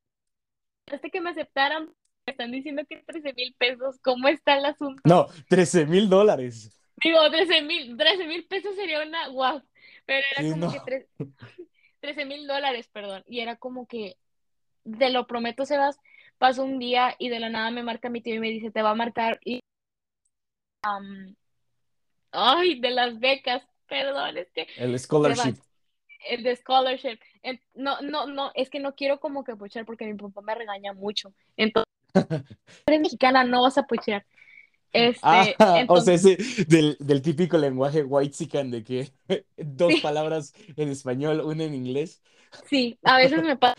este 0.85 1.09
que 1.09 1.19
me 1.19 1.31
aceptaran, 1.31 1.87
me 1.87 2.31
están 2.31 2.51
diciendo 2.51 2.83
que 2.87 2.97
13 2.97 3.33
mil 3.33 3.55
pesos, 3.57 3.99
¿cómo 4.03 4.27
está 4.27 4.55
el 4.59 4.65
asunto? 4.65 5.01
No, 5.03 5.25
13 5.49 5.87
mil 5.87 6.07
dólares. 6.07 6.79
Digo, 7.03 7.27
13 7.31 7.63
mil, 7.63 7.97
13 7.97 8.27
mil 8.27 8.45
pesos 8.45 8.75
sería 8.75 9.01
una, 9.01 9.29
wow, 9.29 9.63
pero 10.05 10.23
era 10.37 10.47
como 10.51 10.67
no. 10.67 10.71
que 10.71 10.79
tres- 10.85 11.07
13 12.01 12.25
mil 12.25 12.45
dólares, 12.45 12.87
perdón, 12.93 13.23
y 13.25 13.39
era 13.39 13.55
como 13.55 13.87
que, 13.87 14.17
te 14.99 15.09
lo 15.09 15.25
prometo, 15.25 15.65
Sebas, 15.65 15.97
pasó 16.37 16.63
un 16.63 16.77
día 16.77 17.15
y 17.17 17.29
de 17.29 17.39
la 17.39 17.49
nada 17.49 17.71
me 17.71 17.81
marca 17.81 18.09
mi 18.09 18.21
tío 18.21 18.35
y 18.35 18.39
me 18.39 18.49
dice, 18.51 18.69
te 18.69 18.83
va 18.83 18.91
a 18.91 18.95
marcar, 18.95 19.39
y, 19.43 19.61
ay, 22.31 22.79
de 22.79 22.91
las 22.91 23.19
becas, 23.19 23.67
perdón, 23.87 24.37
es 24.37 24.51
que, 24.51 24.67
El 24.77 24.97
scholarship. 24.99 25.55
el 26.29 26.43
de 26.43 26.55
scholarship, 26.55 27.19
no, 27.75 28.01
no, 28.01 28.27
no, 28.27 28.51
es 28.55 28.69
que 28.69 28.79
no 28.79 28.95
quiero 28.95 29.19
como 29.19 29.43
que 29.43 29.55
puchar 29.55 29.85
porque 29.85 30.05
mi 30.05 30.15
papá 30.15 30.41
me 30.41 30.55
regaña 30.55 30.93
mucho, 30.93 31.33
entonces, 31.57 31.85
eres 32.87 33.01
mexicana, 33.01 33.43
no 33.43 33.61
vas 33.63 33.77
a 33.77 33.83
puchar, 33.83 34.25
este, 34.93 35.57
Ah, 35.59 35.85
o 35.89 35.99
sea, 36.01 36.13
ese 36.13 36.37
del, 36.67 36.95
del 36.99 37.21
típico 37.21 37.57
lenguaje 37.57 38.03
whitezican 38.03 38.71
de 38.71 38.83
que 38.83 39.11
dos 39.57 39.93
Sí. 39.93 40.01
palabras 40.01 40.53
en 40.77 40.89
español, 40.89 41.41
una 41.41 41.63
en 41.65 41.73
inglés. 41.73 42.21
Sí, 42.69 42.97
a 43.03 43.17
veces 43.17 43.43
me 43.43 43.57
pasa, 43.57 43.75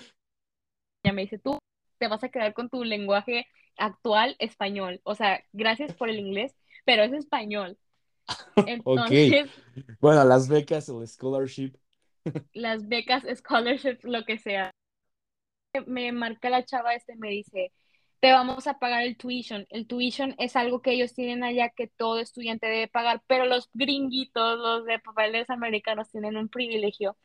me 1.13 1.23
dice, 1.23 1.39
tú 1.39 1.59
te 1.99 2.09
vas 2.09 2.23
a 2.25 2.29
quedar 2.29 2.53
con 2.55 2.69
tu 2.69 2.85
lenguaje 2.85 3.47
actual 3.77 4.37
español, 4.39 5.01
o 5.05 5.15
sea, 5.15 5.43
gracias 5.53 5.95
por 5.95 6.09
el 6.11 6.19
inglés, 6.19 6.55
pero 6.85 7.03
es 7.03 7.13
español. 7.13 7.79
Ok. 8.57 8.67
Entonces, 8.67 9.51
Bueno, 10.01 10.25
las 10.25 10.49
becas 10.49 10.89
o 10.89 11.03
el 11.03 11.09
scholarship. 11.09 11.73
las 12.55 12.89
becas, 12.89 13.25
scholarships, 13.39 14.05
lo 14.05 14.25
que 14.25 14.39
sea. 14.39 14.71
Me 15.87 16.11
marca 16.13 16.49
la 16.49 16.65
chava 16.65 16.95
este, 16.95 17.17
me 17.17 17.29
dice, 17.29 17.73
te 18.21 18.33
vamos 18.33 18.67
a 18.67 18.79
pagar 18.79 19.03
el 19.03 19.17
tuition. 19.17 19.67
El 19.71 19.87
tuition 19.87 20.35
es 20.39 20.57
algo 20.57 20.81
que 20.81 20.93
ellos 20.93 21.15
tienen 21.15 21.45
allá 21.45 21.69
que 21.69 21.87
todo 21.87 22.19
estudiante 22.19 22.67
debe 22.67 22.89
pagar, 22.89 23.23
pero 23.27 23.45
los 23.45 23.69
gringuitos, 23.75 24.59
los 24.59 24.85
de 24.87 24.99
papeles 24.99 25.51
americanos, 25.51 26.11
tienen 26.11 26.37
un 26.37 26.49
privilegio 26.49 27.17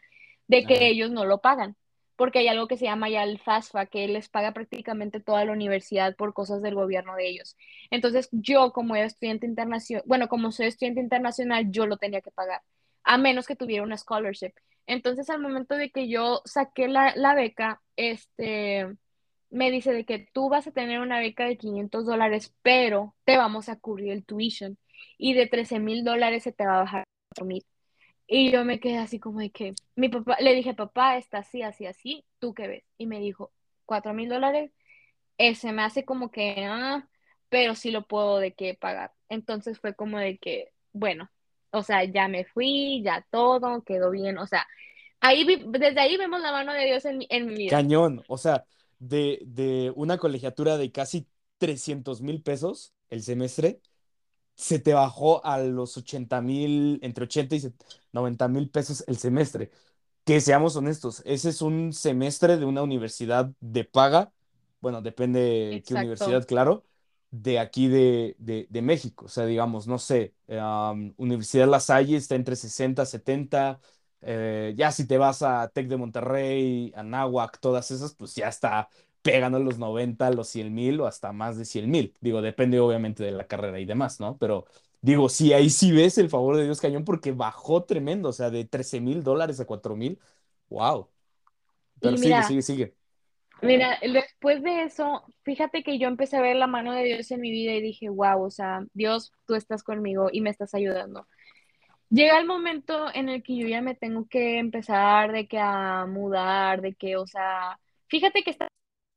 de 0.47 0.65
que 0.65 0.87
ellos 0.87 1.11
no 1.11 1.23
lo 1.23 1.39
pagan, 1.39 1.77
porque 2.22 2.38
hay 2.38 2.47
algo 2.49 2.67
que 2.67 2.78
se 2.78 2.86
llama 2.86 3.09
ya 3.09 3.24
el 3.24 3.39
FAFSA, 3.39 3.88
que 3.88 4.07
les 4.07 4.30
paga 4.30 4.51
prácticamente 4.53 5.19
toda 5.19 5.43
la 5.43 5.53
universidad 5.53 6.15
por 6.15 6.36
cosas 6.36 6.61
del 6.61 6.76
gobierno 6.76 7.15
de 7.15 7.28
ellos. 7.28 7.57
Entonces, 7.89 8.30
yo 8.32 8.74
como 8.74 8.95
estudiante 8.95 9.47
internacional, 9.47 10.03
bueno, 10.05 10.28
como 10.28 10.51
soy 10.51 10.67
estudiante 10.67 11.01
internacional, 11.01 11.72
yo 11.72 11.88
lo 11.88 11.97
tenía 11.97 12.22
que 12.22 12.30
pagar, 12.30 12.61
a 13.03 13.17
menos 13.17 13.47
que 13.47 13.55
tuviera 13.55 13.82
una 13.82 13.97
scholarship. 13.97 14.53
Entonces, 14.86 15.32
al 15.32 15.41
momento 15.41 15.74
de 15.76 15.89
que 15.89 16.09
yo 16.09 16.43
saqué 16.45 16.88
la, 16.88 17.11
la 17.15 17.34
beca, 17.34 17.82
este, 17.95 18.86
me 19.49 19.72
dice 19.72 19.91
de 19.91 20.05
que 20.05 20.19
tú 20.32 20.47
vas 20.47 20.67
a 20.67 20.72
tener 20.72 20.99
una 20.99 21.19
beca 21.19 21.45
de 21.45 21.57
500 21.57 22.05
dólares, 22.05 22.53
pero 22.61 23.15
te 23.26 23.36
vamos 23.38 23.67
a 23.67 23.80
cubrir 23.80 24.11
el 24.11 24.26
tuition 24.26 24.78
y 25.17 25.34
de 25.34 25.47
13 25.47 25.80
mil 25.80 26.03
dólares 26.03 26.43
se 26.43 26.51
te 26.51 26.67
va 26.67 26.76
a 26.76 26.82
bajar 26.82 27.01
a 27.01 27.05
4 27.36 27.45
mil. 27.45 27.65
Y 28.28 28.51
yo 28.51 28.63
me 28.65 28.80
quedé 28.80 28.97
así 28.97 29.19
como 29.19 29.39
de 29.39 29.51
que 29.51 29.76
mi 29.95 30.09
papá, 30.09 30.38
le 30.39 30.53
dije, 30.55 30.74
papá, 30.74 31.17
está 31.17 31.39
así, 31.39 31.61
así, 31.63 31.86
así, 31.86 32.26
¿tú 32.39 32.53
qué 32.53 32.67
ves? 32.67 32.84
Y 32.97 33.05
me 33.07 33.19
dijo, 33.19 33.51
cuatro 33.86 34.13
mil 34.13 34.30
dólares, 34.30 34.72
ese 35.38 35.74
me 35.74 35.84
hace 35.84 36.05
como 36.05 36.32
que, 36.32 36.65
ah, 36.67 37.07
pero 37.49 37.76
sí 37.76 37.91
lo 37.91 38.05
puedo 38.07 38.39
de 38.39 38.53
qué 38.53 38.76
pagar. 38.76 39.13
Entonces 39.30 39.80
fue 39.80 39.95
como 39.95 40.19
de 40.19 40.38
que, 40.39 40.72
bueno, 40.93 41.30
o 41.72 41.84
sea, 41.84 42.03
ya 42.05 42.28
me 42.28 42.45
fui, 42.45 43.01
ya 43.03 43.26
todo, 43.32 43.84
quedó 43.84 44.11
bien, 44.11 44.38
o 44.38 44.47
sea, 44.47 44.67
ahí 45.22 45.45
vi- 45.45 45.63
desde 45.67 45.99
ahí 46.01 46.17
vemos 46.17 46.41
la 46.41 46.51
mano 46.51 46.74
de 46.74 46.86
Dios 46.86 47.05
en, 47.05 47.22
en 47.30 47.47
mi 47.47 47.55
vida. 47.55 47.78
Cañón. 47.78 48.24
O 48.28 48.38
sea, 48.38 48.65
de, 48.99 49.39
de 49.45 49.91
una 49.95 50.17
colegiatura 50.17 50.78
de 50.78 50.91
casi 50.91 51.28
300 51.57 52.22
mil 52.22 52.41
pesos 52.41 52.93
el 53.09 53.24
semestre, 53.24 53.82
se 54.62 54.80
te 54.80 54.93
bajó 54.93 55.45
a 55.45 55.59
los 55.59 55.97
80 55.97 56.41
mil, 56.41 56.99
entre 57.03 57.26
80 57.26 57.55
y 57.55 57.74
90 58.14 58.47
mil 58.47 58.70
pesos 58.70 59.03
el 59.07 59.18
semestre. 59.18 59.72
Que 60.24 60.39
seamos 60.41 60.76
honestos, 60.76 61.22
ese 61.26 61.49
es 61.49 61.62
un 61.64 61.93
semestre 61.93 62.57
de 62.57 62.66
una 62.66 62.84
universidad 62.84 63.51
de 63.59 63.86
paga, 63.86 64.34
bueno, 64.80 65.01
depende 65.01 65.84
qué 65.88 65.95
universidad, 65.95 66.45
claro, 66.47 66.86
de 67.32 67.59
aquí 67.59 67.88
de, 67.88 68.36
de, 68.39 68.68
de 68.70 68.82
México. 68.84 69.26
O 69.26 69.28
sea, 69.30 69.45
digamos, 69.45 69.88
no 69.88 69.97
sé, 69.99 70.36
um, 70.47 71.14
Universidad 71.18 71.68
La 71.68 71.80
Salle 71.80 72.18
está 72.18 72.36
entre 72.36 72.55
60, 72.55 73.05
70. 73.05 73.80
eh, 74.22 74.74
ya 74.78 74.91
si 74.91 75.07
te 75.07 75.18
vas 75.18 75.41
a 75.41 75.68
Tec 75.74 75.88
de 75.88 75.97
Monterrey, 75.97 76.91
Anáhuac, 76.95 77.59
todas 77.59 77.89
esas, 77.91 78.14
pues 78.16 78.36
ya 78.36 78.47
está 78.49 78.89
pegando 79.22 79.59
los 79.59 79.78
90, 79.78 80.32
los 80.32 80.47
100 80.47 80.74
mil 80.74 80.99
o 81.01 81.07
hasta 81.07 81.32
más 81.32 81.57
de 81.57 81.65
100 81.65 81.89
mil. 81.89 82.13
Digo, 82.22 82.41
depende 82.41 82.80
obviamente 82.80 83.24
de 83.24 83.32
la 83.32 83.47
carrera 83.47 83.80
y 83.80 83.86
demás, 83.86 84.19
¿no? 84.19 84.38
Pero 84.38 84.65
digo, 85.01 85.30
sí, 85.30 85.53
ahí 85.53 85.69
sí 85.69 85.91
ves 85.91 86.17
el 86.17 86.30
favor 86.30 86.57
de 86.57 86.65
Dios 86.65 86.82
cañón 86.82 87.05
porque 87.05 87.32
bajó 87.32 87.84
tremendo, 87.84 88.30
o 88.30 88.34
sea, 88.34 88.49
de 88.49 88.65
13 88.65 89.01
mil 89.01 89.24
dólares 89.24 89.59
a 89.59 89.65
4 89.65 89.95
mil. 89.95 90.19
¡Wow! 90.69 91.09
Pero 91.99 92.17
sigue, 92.17 92.43
sigue, 92.43 92.61
sigue. 92.61 92.93
Mira, 93.61 93.99
después 94.01 94.63
de 94.63 94.84
eso, 94.84 95.24
fíjate 95.43 95.84
que 95.84 95.99
yo 95.99 96.07
empecé 96.07 96.38
a 96.38 96.41
ver 96.41 96.55
la 96.55 96.65
mano 96.65 96.93
de 96.93 97.03
Dios 97.03 97.30
en 97.30 97.41
mi 97.41 97.51
vida 97.51 97.74
y 97.74 97.82
dije, 97.82 98.09
wow, 98.09 98.43
o 98.43 98.49
sea, 98.49 98.84
Dios, 98.93 99.34
tú 99.45 99.53
estás 99.53 99.84
conmigo 99.84 100.30
y 100.32 100.41
me 100.41 100.49
estás 100.49 100.74
ayudando. 100.74 101.28
Llega 102.09 102.39
el 102.39 102.47
momento 102.47 103.07
en 103.13 103.30
el 103.30 103.43
que 103.43 103.55
yo 103.55 103.67
ya 103.67 103.82
me 103.82 103.95
tengo 103.95 104.28
que 104.28 104.57
empezar 104.57 105.32
de 105.32 105.47
que 105.47 105.59
a 105.59 106.07
mudar, 106.07 106.82
de 106.82 106.95
que, 106.95 107.17
o 107.17 107.28
sea, 107.28 107.80
fíjate 108.07 108.43
que 108.43 108.49
está, 108.49 108.67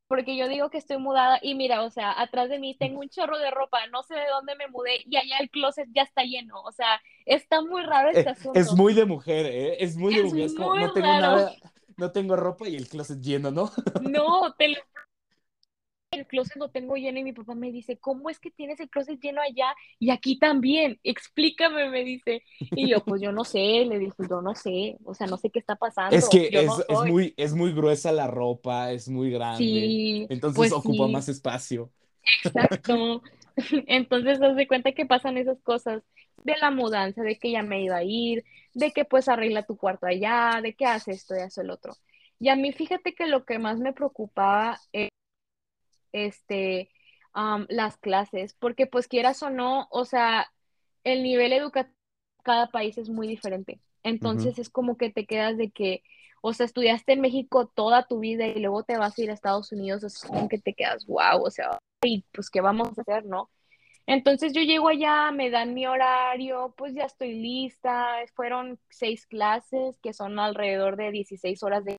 porque 0.09 0.37
yo 0.37 0.49
digo 0.49 0.71
que 0.71 0.79
estoy 0.79 0.99
mudada 0.99 1.39
y 1.43 1.55
mira, 1.55 1.83
o 1.83 1.91
sea, 1.91 2.19
atrás 2.21 2.49
de 2.49 2.59
mí 2.59 2.77
tengo 2.79 3.01
un 3.01 3.09
chorro 3.09 3.39
de 3.39 3.51
ropa, 3.51 3.87
no 3.89 4.03
sé 4.03 4.15
de 4.15 4.27
dónde 4.29 4.57
me 4.57 4.69
mudé 4.69 5.03
y 5.07 5.17
allá 5.17 5.39
el 5.41 5.51
closet 5.51 5.89
ya 5.95 6.03
está 6.03 6.23
lleno, 6.25 6.61
o 6.63 6.73
sea, 6.73 7.01
está 7.27 7.63
muy 7.63 7.83
raro 7.85 8.11
este 8.11 8.29
Eh, 8.29 8.33
asunto. 8.33 8.59
es 8.59 8.73
muy 8.73 8.95
de 8.95 9.05
mujer, 9.07 9.47
¿eh? 9.47 9.77
Es 9.85 9.97
muy 9.97 10.15
de 10.15 10.21
Es 10.21 10.25
mujer. 10.25 10.43
Es 10.47 10.55
como, 10.55 10.71
muy 10.71 10.79
no 10.79 10.93
tengo 10.93 11.13
raro. 11.13 11.15
nada, 11.15 11.57
no 11.97 12.13
tengo 12.13 12.37
ropa 12.37 12.69
y 12.69 12.77
el 12.77 12.89
closet 12.89 13.21
lleno, 13.21 13.51
¿no? 13.51 13.71
No, 13.99 14.53
te 14.55 14.69
lo 14.69 14.77
el 16.15 16.27
closet 16.27 16.57
lo 16.57 16.71
tengo 16.71 16.97
lleno 16.97 17.19
y 17.19 17.25
mi 17.25 17.33
papá 17.33 17.55
me 17.55 17.71
dice, 17.73 17.99
¿cómo 17.99 18.31
es 18.31 18.39
que 18.41 18.51
tienes 18.51 18.81
el 18.81 18.91
closet 18.91 19.21
lleno 19.21 19.41
allá 19.43 19.75
y 19.99 20.11
aquí 20.11 20.39
también? 20.39 20.99
Explícame, 21.05 21.89
me 21.91 22.05
dice. 22.05 22.43
Y 22.75 22.89
yo, 22.91 23.05
pues 23.05 23.21
yo 23.21 23.33
no 23.33 23.45
sé, 23.45 23.85
le 23.87 23.99
dije, 23.99 24.15
yo 24.29 24.41
no 24.43 24.55
sé, 24.55 24.97
o 25.05 25.15
sea, 25.15 25.27
no 25.27 25.37
sé 25.37 25.51
qué 25.51 25.59
está 25.59 25.77
pasando, 25.77 26.17
Es 26.17 26.29
que 26.29 26.49
es, 26.53 26.67
no 26.67 26.85
es 26.89 27.11
muy, 27.11 27.35
es 27.37 27.55
muy 27.55 27.73
gruesa 27.73 28.13
la 28.13 28.27
ropa, 28.27 28.93
es 28.93 29.09
muy 29.09 29.31
grande, 29.31 29.59
Sí, 29.59 30.27
entonces 30.31 30.57
pues 30.57 30.73
ocupa 30.73 31.07
sí, 31.07 31.13
más 31.13 31.29
espacio. 31.29 31.91
exacto. 32.45 33.23
Entonces, 33.87 34.43
haz 34.43 34.57
de 34.57 34.67
cuenta 34.67 34.93
que 34.93 35.07
pasan 35.07 35.39
esas 35.39 35.61
cosas 35.63 36.03
de 36.43 36.57
la 36.61 36.71
mudanza, 36.71 37.23
de 37.23 37.39
que 37.39 37.53
ya 37.53 37.63
me 37.63 37.83
iba 37.83 37.97
a 37.97 38.05
ir, 38.05 38.45
de 38.75 38.93
que 38.93 39.05
pues 39.05 39.29
arregla 39.29 39.63
tu 39.65 39.77
cuarto 39.77 40.07
allá, 40.07 40.61
de 40.63 40.75
que 40.75 40.87
hace 40.87 41.13
esto 41.13 41.37
y 41.37 41.41
hace 41.41 41.61
el 41.63 41.71
otro. 41.71 41.95
Y 42.41 42.49
a 42.49 42.57
mí, 42.57 42.73
fíjate 42.73 43.15
que 43.15 43.27
lo 43.27 43.45
que 43.45 43.59
más 43.59 43.79
me 43.79 43.93
preocupaba 43.93 44.79
este, 46.15 46.89
las 47.69 47.97
clases, 47.99 48.55
porque 48.55 48.87
pues 48.87 49.09
quieras 49.09 49.43
o 49.43 49.51
no, 49.51 49.89
o 49.91 50.05
sea, 50.05 50.47
el 51.03 51.23
nivel 51.23 51.53
educativo 51.53 51.95
de 52.39 52.45
cada 52.45 52.69
país 52.69 52.97
es 52.97 53.11
muy 53.11 53.27
diferente. 53.27 53.81
Entonces 54.05 54.59
es 54.59 54.71
como 54.71 54.97
que 54.97 55.11
te 55.11 55.27
quedas 55.27 55.57
de 55.57 55.71
que, 55.71 56.03
o 56.43 56.53
sea, 56.53 56.67
estudiaste 56.67 57.15
en 57.15 57.21
México 57.21 57.67
toda 57.67 58.07
tu 58.07 58.21
vida 58.21 58.47
y 58.47 58.61
luego 58.61 58.85
te 58.85 58.97
vas 58.97 59.19
a 59.19 59.23
ir 59.23 59.31
a 59.31 59.35
Estados 59.35 59.73
Unidos, 59.73 60.05
es 60.05 60.21
como 60.21 60.49
que 60.49 60.59
te 60.59 60.75
quedas, 60.75 61.07
wow, 61.07 61.43
o 61.43 61.51
sea, 61.51 61.79
y 62.05 62.25
pues 62.33 62.51
qué 62.51 62.61
vamos 62.61 62.97
a 62.97 63.01
hacer, 63.01 63.25
¿no? 63.25 63.51
Entonces 64.07 64.53
yo 64.53 64.61
llego 64.61 64.89
allá, 64.89 65.31
me 65.33 65.51
dan 65.51 65.75
mi 65.75 65.87
horario, 65.87 66.75
pues 66.77 66.95
ya 66.95 67.05
estoy 67.05 67.41
lista, 67.41 68.17
fueron 68.35 68.79
seis 68.91 69.27
clases 69.27 69.99
que 70.01 70.13
son 70.13 70.39
alrededor 70.39 70.97
de 70.97 71.11
16 71.11 71.63
horas 71.63 71.85
de 71.85 71.97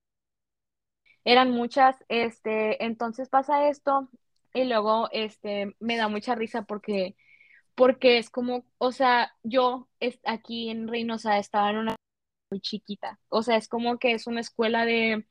eran 1.26 1.52
muchas, 1.52 1.98
este, 2.10 2.84
entonces 2.86 3.30
pasa 3.30 3.70
esto 3.70 4.10
y 4.54 4.66
luego, 4.66 5.10
este, 5.12 5.76
me 5.80 5.98
da 5.98 6.08
mucha 6.10 6.36
risa 6.36 6.64
porque, 6.64 7.16
porque 7.76 8.18
es 8.20 8.30
como, 8.30 8.66
o 8.80 8.92
sea, 8.94 9.34
yo 9.44 9.90
aquí 10.26 10.70
en 10.70 10.88
Reynosa 10.88 11.40
estaba 11.40 11.72
en 11.72 11.78
una 11.78 11.96
muy 12.52 12.62
chiquita, 12.62 13.20
o 13.30 13.44
sea, 13.44 13.58
es 13.58 13.68
como 13.70 14.00
que 14.00 14.14
es 14.14 14.28
una 14.28 14.42
escuela 14.42 14.86
de, 14.86 15.26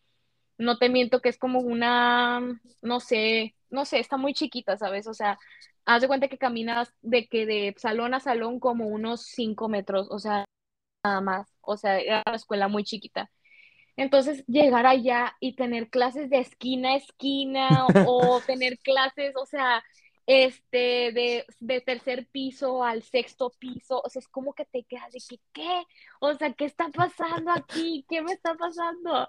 no 0.59 0.79
te 0.79 0.89
miento 0.89 1.21
que 1.21 1.29
es 1.31 1.39
como 1.39 1.61
una, 1.61 2.41
no 2.83 3.01
sé, 3.01 3.57
no 3.71 3.85
sé, 3.85 4.01
está 4.01 4.17
muy 4.17 4.35
chiquita, 4.35 4.77
¿sabes? 4.79 5.07
O 5.07 5.15
sea, 5.15 5.39
haz 5.87 6.03
de 6.03 6.09
cuenta 6.09 6.29
que 6.29 6.39
caminas 6.39 6.93
de 7.03 7.27
que 7.29 7.47
de 7.47 7.75
salón 7.79 8.15
a 8.15 8.21
salón 8.21 8.61
como 8.61 8.87
unos 8.89 9.23
cinco 9.27 9.69
metros, 9.69 10.09
o 10.11 10.19
sea, 10.19 10.45
nada 11.05 11.21
más, 11.23 11.49
o 11.63 11.77
sea, 11.77 12.01
era 12.01 12.23
una 12.27 12.37
escuela 12.37 12.69
muy 12.69 12.85
chiquita. 12.85 13.31
Entonces, 13.97 14.45
llegar 14.47 14.87
allá 14.87 15.37
y 15.41 15.55
tener 15.57 15.89
clases 15.91 16.31
de 16.31 16.39
esquina 16.41 16.91
a 16.95 16.97
esquina 16.97 17.87
o 18.07 18.41
tener 18.47 18.79
clases, 18.81 19.35
o 19.37 19.47
sea, 19.47 19.83
este, 20.27 21.13
de, 21.13 21.45
de 21.61 21.81
tercer 21.81 22.27
piso 22.29 22.83
al 22.85 23.03
sexto 23.03 23.51
piso, 23.59 24.01
o 24.05 24.09
sea, 24.09 24.21
es 24.21 24.29
como 24.29 24.55
que 24.55 24.65
te 24.65 24.85
quedas 24.85 25.13
de 25.13 25.21
que, 25.29 25.39
¿qué? 25.53 25.83
O 26.21 26.35
sea, 26.35 26.53
¿qué 26.55 26.65
está 26.65 26.89
pasando 26.91 27.53
aquí? 27.53 28.05
¿Qué 28.09 28.23
me 28.23 28.33
está 28.33 28.55
pasando? 28.55 29.29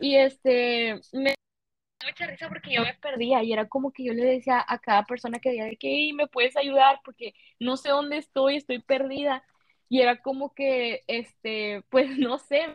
Y 0.00 0.16
este, 0.16 1.00
me 1.12 1.30
da 1.30 2.08
mucha 2.08 2.26
risa 2.26 2.48
porque 2.48 2.72
yo 2.74 2.82
me 2.82 2.94
perdía 2.94 3.42
y 3.42 3.52
era 3.52 3.68
como 3.68 3.92
que 3.92 4.04
yo 4.04 4.12
le 4.14 4.24
decía 4.24 4.64
a 4.66 4.78
cada 4.78 5.04
persona 5.04 5.38
que 5.40 5.50
veía 5.50 5.64
de 5.66 5.76
que, 5.76 5.88
"Ey, 5.88 6.12
¿me 6.12 6.26
puedes 6.28 6.56
ayudar? 6.56 7.00
Porque 7.04 7.34
no 7.60 7.76
sé 7.76 7.90
dónde 7.90 8.18
estoy, 8.18 8.56
estoy 8.56 8.80
perdida. 8.82 9.44
Y 9.88 10.00
era 10.02 10.20
como 10.22 10.54
que, 10.54 11.04
este, 11.08 11.82
pues 11.90 12.08
no 12.18 12.38
sé, 12.38 12.66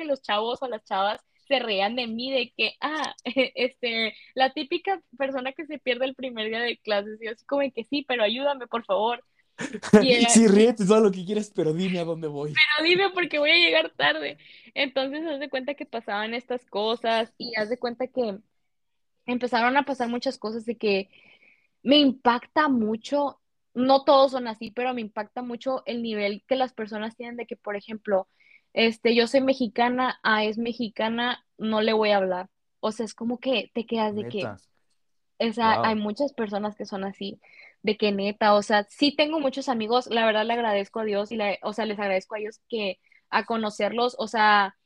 que 0.00 0.06
los 0.06 0.22
chavos 0.22 0.62
o 0.62 0.68
las 0.68 0.84
chavas 0.84 1.20
se 1.46 1.58
reían 1.58 1.96
de 1.96 2.06
mí 2.06 2.30
de 2.32 2.52
que, 2.56 2.74
ah, 2.80 3.14
este, 3.54 4.14
la 4.34 4.52
típica 4.52 5.02
persona 5.18 5.52
que 5.52 5.66
se 5.66 5.78
pierde 5.78 6.06
el 6.06 6.14
primer 6.14 6.48
día 6.48 6.60
de 6.60 6.78
clases, 6.78 7.20
y 7.20 7.26
yo 7.26 7.32
así 7.32 7.44
como 7.44 7.62
que 7.72 7.84
sí, 7.84 8.04
pero 8.08 8.22
ayúdame, 8.22 8.66
por 8.66 8.84
favor. 8.84 9.22
Y 10.02 10.12
era, 10.12 10.28
Sí, 10.30 10.46
ríete 10.48 10.86
todo 10.86 11.00
lo 11.00 11.10
que 11.10 11.24
quieres, 11.24 11.52
pero 11.54 11.72
dime 11.74 11.98
a 11.98 12.04
dónde 12.04 12.28
voy. 12.28 12.54
pero 12.54 12.88
dime 12.88 13.10
porque 13.10 13.38
voy 13.38 13.50
a 13.50 13.56
llegar 13.56 13.90
tarde. 13.90 14.38
Entonces, 14.74 15.26
haz 15.26 15.38
de 15.40 15.50
cuenta 15.50 15.74
que 15.74 15.84
pasaban 15.86 16.32
estas 16.34 16.64
cosas 16.66 17.34
y 17.36 17.54
haz 17.56 17.68
de 17.68 17.78
cuenta 17.78 18.06
que 18.06 18.38
empezaron 19.26 19.76
a 19.76 19.84
pasar 19.84 20.08
muchas 20.08 20.38
cosas 20.38 20.64
de 20.64 20.76
que 20.78 21.10
me 21.82 21.96
impacta 21.98 22.68
mucho, 22.68 23.40
no 23.74 24.04
todos 24.04 24.32
son 24.32 24.48
así, 24.48 24.70
pero 24.70 24.94
me 24.94 25.00
impacta 25.00 25.42
mucho 25.42 25.82
el 25.86 26.02
nivel 26.02 26.42
que 26.48 26.56
las 26.56 26.72
personas 26.72 27.16
tienen 27.16 27.36
de 27.36 27.46
que, 27.46 27.56
por 27.56 27.76
ejemplo, 27.76 28.28
este, 28.72 29.14
yo 29.14 29.26
soy 29.26 29.40
mexicana, 29.40 30.18
ah, 30.22 30.44
es 30.44 30.58
mexicana, 30.58 31.44
no 31.58 31.80
le 31.80 31.92
voy 31.92 32.10
a 32.10 32.18
hablar. 32.18 32.48
O 32.80 32.92
sea, 32.92 33.04
es 33.06 33.14
como 33.14 33.38
que 33.38 33.70
te 33.74 33.86
quedas 33.86 34.14
de 34.14 34.28
que, 34.28 34.46
o 34.46 35.52
sea, 35.52 35.82
hay 35.82 35.94
muchas 35.96 36.32
personas 36.32 36.76
que 36.76 36.86
son 36.86 37.04
así, 37.04 37.40
de 37.82 37.96
que 37.96 38.12
neta, 38.12 38.54
o 38.54 38.62
sea, 38.62 38.84
sí 38.88 39.14
tengo 39.14 39.40
muchos 39.40 39.68
amigos, 39.68 40.06
la 40.08 40.24
verdad 40.26 40.46
le 40.46 40.54
agradezco 40.54 41.00
a 41.00 41.04
Dios 41.04 41.32
y 41.32 41.36
le, 41.36 41.58
o 41.62 41.72
sea, 41.72 41.86
les 41.86 41.98
agradezco 41.98 42.34
a 42.34 42.38
ellos 42.38 42.60
que 42.68 42.98
a 43.30 43.44
conocerlos, 43.44 44.16
o 44.18 44.26
sea, 44.28 44.76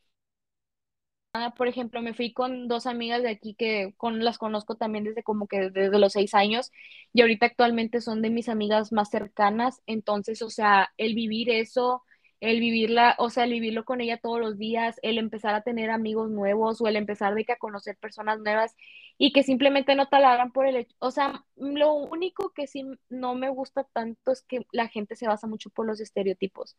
por 1.57 1.67
ejemplo, 1.67 2.01
me 2.01 2.15
fui 2.15 2.33
con 2.33 2.69
dos 2.69 2.87
amigas 2.87 3.23
de 3.23 3.31
aquí 3.31 3.55
que 3.55 3.93
con, 3.97 4.23
las 4.25 4.39
conozco 4.39 4.77
también 4.77 5.05
desde 5.05 5.25
como 5.25 5.49
que 5.49 5.71
desde 5.71 5.99
los 5.99 6.13
seis 6.13 6.33
años 6.33 6.71
y 7.13 7.23
ahorita 7.23 7.47
actualmente 7.47 8.01
son 8.01 8.23
de 8.23 8.31
mis 8.31 8.49
amigas 8.49 8.93
más 8.93 9.11
cercanas. 9.11 9.83
Entonces, 9.87 10.43
o 10.43 10.51
sea, 10.51 10.93
el 10.97 11.15
vivir 11.15 11.51
eso, 11.51 12.05
el 12.51 12.61
vivirla, 12.61 13.15
o 13.19 13.31
sea, 13.31 13.45
el 13.45 13.51
vivirlo 13.53 13.85
con 13.85 14.01
ella 14.01 14.19
todos 14.19 14.41
los 14.41 14.59
días, 14.59 14.99
el 15.03 15.19
empezar 15.19 15.55
a 15.55 15.63
tener 15.63 15.91
amigos 15.91 16.31
nuevos 16.31 16.81
o 16.81 16.87
el 16.89 16.97
empezar 16.97 17.35
de 17.35 17.45
que 17.45 17.53
a 17.53 17.57
conocer 17.59 17.97
personas 17.97 18.41
nuevas 18.41 18.75
y 19.19 19.33
que 19.33 19.43
simplemente 19.43 19.95
no 19.95 20.09
te 20.09 20.19
la 20.21 20.33
hagan 20.33 20.53
por 20.53 20.67
el 20.67 20.77
hecho. 20.77 20.95
O 20.99 21.11
sea, 21.11 21.45
lo 21.57 21.95
único 21.95 22.51
que 22.55 22.67
sí 22.67 22.85
no 23.09 23.35
me 23.35 23.49
gusta 23.49 23.85
tanto 23.93 24.33
es 24.33 24.43
que 24.43 24.67
la 24.73 24.89
gente 24.89 25.17
se 25.17 25.27
basa 25.29 25.47
mucho 25.47 25.71
por 25.71 25.87
los 25.87 26.01
estereotipos 26.01 26.77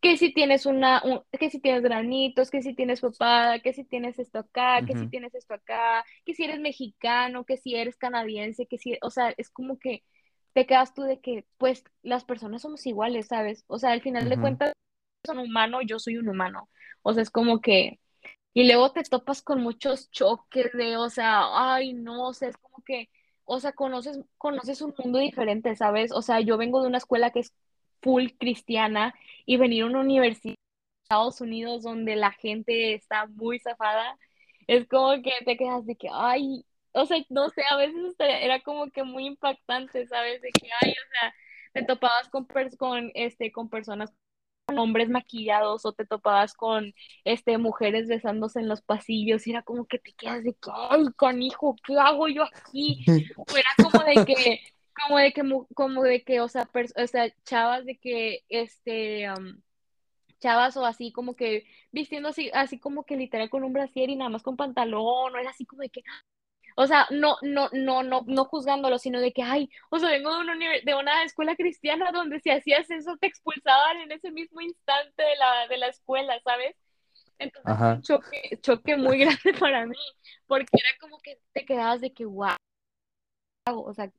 que 0.00 0.16
si 0.16 0.32
tienes 0.32 0.64
una, 0.66 1.02
un- 1.04 1.22
que 1.38 1.50
si 1.50 1.58
tienes 1.60 1.82
granitos, 1.82 2.50
que 2.52 2.62
si 2.62 2.72
tienes 2.74 3.00
papada, 3.00 3.58
que 3.58 3.72
si 3.72 3.82
tienes 3.84 4.18
esto 4.20 4.38
acá, 4.38 4.84
que 4.86 4.94
si 4.96 5.08
tienes 5.08 5.34
esto 5.34 5.54
acá, 5.54 6.04
que 6.24 6.34
si 6.34 6.44
eres 6.44 6.60
mexicano, 6.60 7.44
que 7.44 7.56
si 7.56 7.74
eres 7.74 7.96
canadiense, 7.96 8.66
que 8.66 8.78
si, 8.78 8.96
o 9.02 9.10
sea, 9.10 9.34
es 9.36 9.50
como 9.50 9.78
que 9.78 10.04
te 10.52 10.66
quedas 10.66 10.94
tú 10.94 11.02
de 11.02 11.20
que, 11.20 11.44
pues, 11.58 11.82
las 12.02 12.24
personas 12.24 12.62
somos 12.62 12.86
iguales, 12.86 13.26
¿sabes? 13.26 13.64
O 13.66 13.78
sea, 13.80 13.90
al 13.90 14.00
final 14.00 14.28
de 14.28 14.36
cuentas, 14.40 14.72
son 15.24 15.38
humano, 15.38 15.82
yo 15.82 15.98
soy 15.98 16.16
un 16.18 16.28
humano. 16.28 16.68
O 17.02 17.12
sea, 17.14 17.22
es 17.22 17.30
como 17.30 17.60
que, 17.60 18.00
y 18.54 18.66
luego 18.66 18.92
te 18.92 19.02
topas 19.04 19.42
con 19.42 19.62
muchos 19.62 20.10
choques 20.10 20.72
de, 20.72 20.96
o 20.96 21.10
sea, 21.10 21.74
ay, 21.74 21.94
no, 21.94 22.28
o 22.28 22.34
sea, 22.34 22.48
es 22.48 22.56
como 22.58 22.82
que, 22.84 23.10
o 23.44 23.60
sea, 23.60 23.72
conoces, 23.72 24.20
conoces 24.38 24.82
un 24.82 24.94
mundo 24.98 25.18
diferente, 25.18 25.76
¿sabes? 25.76 26.12
O 26.12 26.22
sea, 26.22 26.40
yo 26.40 26.56
vengo 26.58 26.82
de 26.82 26.88
una 26.88 26.98
escuela 26.98 27.30
que 27.30 27.40
es 27.40 27.54
full 28.02 28.28
cristiana 28.38 29.14
y 29.46 29.56
venir 29.58 29.84
a 29.84 29.86
una 29.86 30.00
universidad 30.00 30.54
Estados 31.08 31.40
Unidos 31.40 31.82
donde 31.84 32.16
la 32.16 32.32
gente 32.32 32.92
está 32.94 33.26
muy 33.28 33.58
zafada, 33.60 34.18
es 34.66 34.86
como 34.88 35.22
que 35.22 35.32
te 35.46 35.56
quedas 35.56 35.86
de 35.86 35.96
que, 35.96 36.08
ay, 36.12 36.66
o 36.92 37.06
sea, 37.06 37.18
no 37.30 37.48
sé, 37.50 37.62
a 37.70 37.76
veces 37.76 38.14
era 38.18 38.60
como 38.60 38.90
que 38.90 39.04
muy 39.04 39.26
impactante, 39.26 40.06
¿sabes? 40.06 40.42
De 40.42 40.50
que, 40.50 40.68
ay, 40.82 40.90
o 40.92 41.08
sea, 41.12 41.34
te 41.72 41.84
topabas 41.84 42.28
con, 42.28 42.46
con, 42.78 43.10
este, 43.14 43.50
con 43.52 43.70
personas, 43.70 44.12
hombres 44.76 45.08
maquillados 45.08 45.86
o 45.86 45.92
te 45.92 46.04
topabas 46.04 46.54
con, 46.54 46.92
este, 47.24 47.56
mujeres 47.58 48.08
besándose 48.08 48.60
en 48.60 48.68
los 48.68 48.82
pasillos 48.82 49.46
y 49.46 49.52
era 49.52 49.62
como 49.62 49.86
que 49.86 49.98
te 49.98 50.12
quedas 50.12 50.44
de 50.44 50.52
que, 50.52 50.70
ay, 50.72 51.04
canijo, 51.16 51.76
¿qué 51.86 51.96
hago 51.98 52.28
yo 52.28 52.42
aquí? 52.44 53.04
O 53.36 53.56
era 53.56 53.70
como 53.76 54.04
de 54.04 54.24
que, 54.24 54.60
como 54.94 55.18
de 55.18 55.32
que, 55.32 55.42
como 55.74 56.02
de 56.02 56.22
que, 56.24 56.40
o 56.40 56.48
sea, 56.48 56.68
o 56.96 57.06
sea, 57.06 57.32
chavas 57.44 57.84
de 57.84 57.96
que, 57.96 58.44
este, 58.48 59.26
chavas 60.40 60.76
o 60.76 60.84
así 60.84 61.12
como 61.12 61.34
que 61.34 61.64
vistiendo 61.92 62.28
así, 62.28 62.50
así 62.52 62.78
como 62.78 63.04
que 63.04 63.16
literal 63.16 63.50
con 63.50 63.64
un 63.64 63.72
brasier 63.72 64.10
y 64.10 64.16
nada 64.16 64.30
más 64.30 64.42
con 64.42 64.56
pantalón, 64.56 65.34
o 65.34 65.38
era 65.38 65.50
así 65.50 65.64
como 65.64 65.82
de 65.82 65.90
que, 65.90 66.02
o 66.80 66.86
sea, 66.86 67.08
no, 67.10 67.38
no, 67.42 67.68
no, 67.72 68.04
no, 68.04 68.22
no 68.24 68.44
juzgándolo, 68.44 69.00
sino 69.00 69.18
de 69.20 69.32
que, 69.32 69.42
ay, 69.42 69.68
o 69.90 69.98
sea, 69.98 70.10
vengo 70.10 70.32
de 70.32 70.38
una, 70.42 70.54
de 70.84 70.94
una 70.94 71.24
escuela 71.24 71.56
cristiana 71.56 72.12
donde 72.12 72.38
si 72.38 72.50
hacías 72.50 72.88
eso 72.88 73.16
te 73.16 73.26
expulsaban 73.26 73.96
en 73.96 74.12
ese 74.12 74.30
mismo 74.30 74.60
instante 74.60 75.20
de 75.20 75.36
la, 75.38 75.66
de 75.66 75.76
la 75.76 75.88
escuela, 75.88 76.38
¿sabes? 76.44 76.76
Entonces 77.40 77.76
fue 77.76 77.90
un 77.94 78.00
Ajá. 78.00 78.00
choque, 78.00 78.58
choque 78.62 78.96
muy 78.96 79.18
grande 79.42 79.54
para 79.58 79.86
mí, 79.86 79.96
porque 80.46 80.68
era 80.72 80.88
como 81.00 81.18
que 81.18 81.40
te 81.52 81.64
quedabas 81.64 82.00
de 82.00 82.12
que, 82.12 82.26
wow, 82.26 82.54
o 83.66 83.92
sea, 83.92 84.12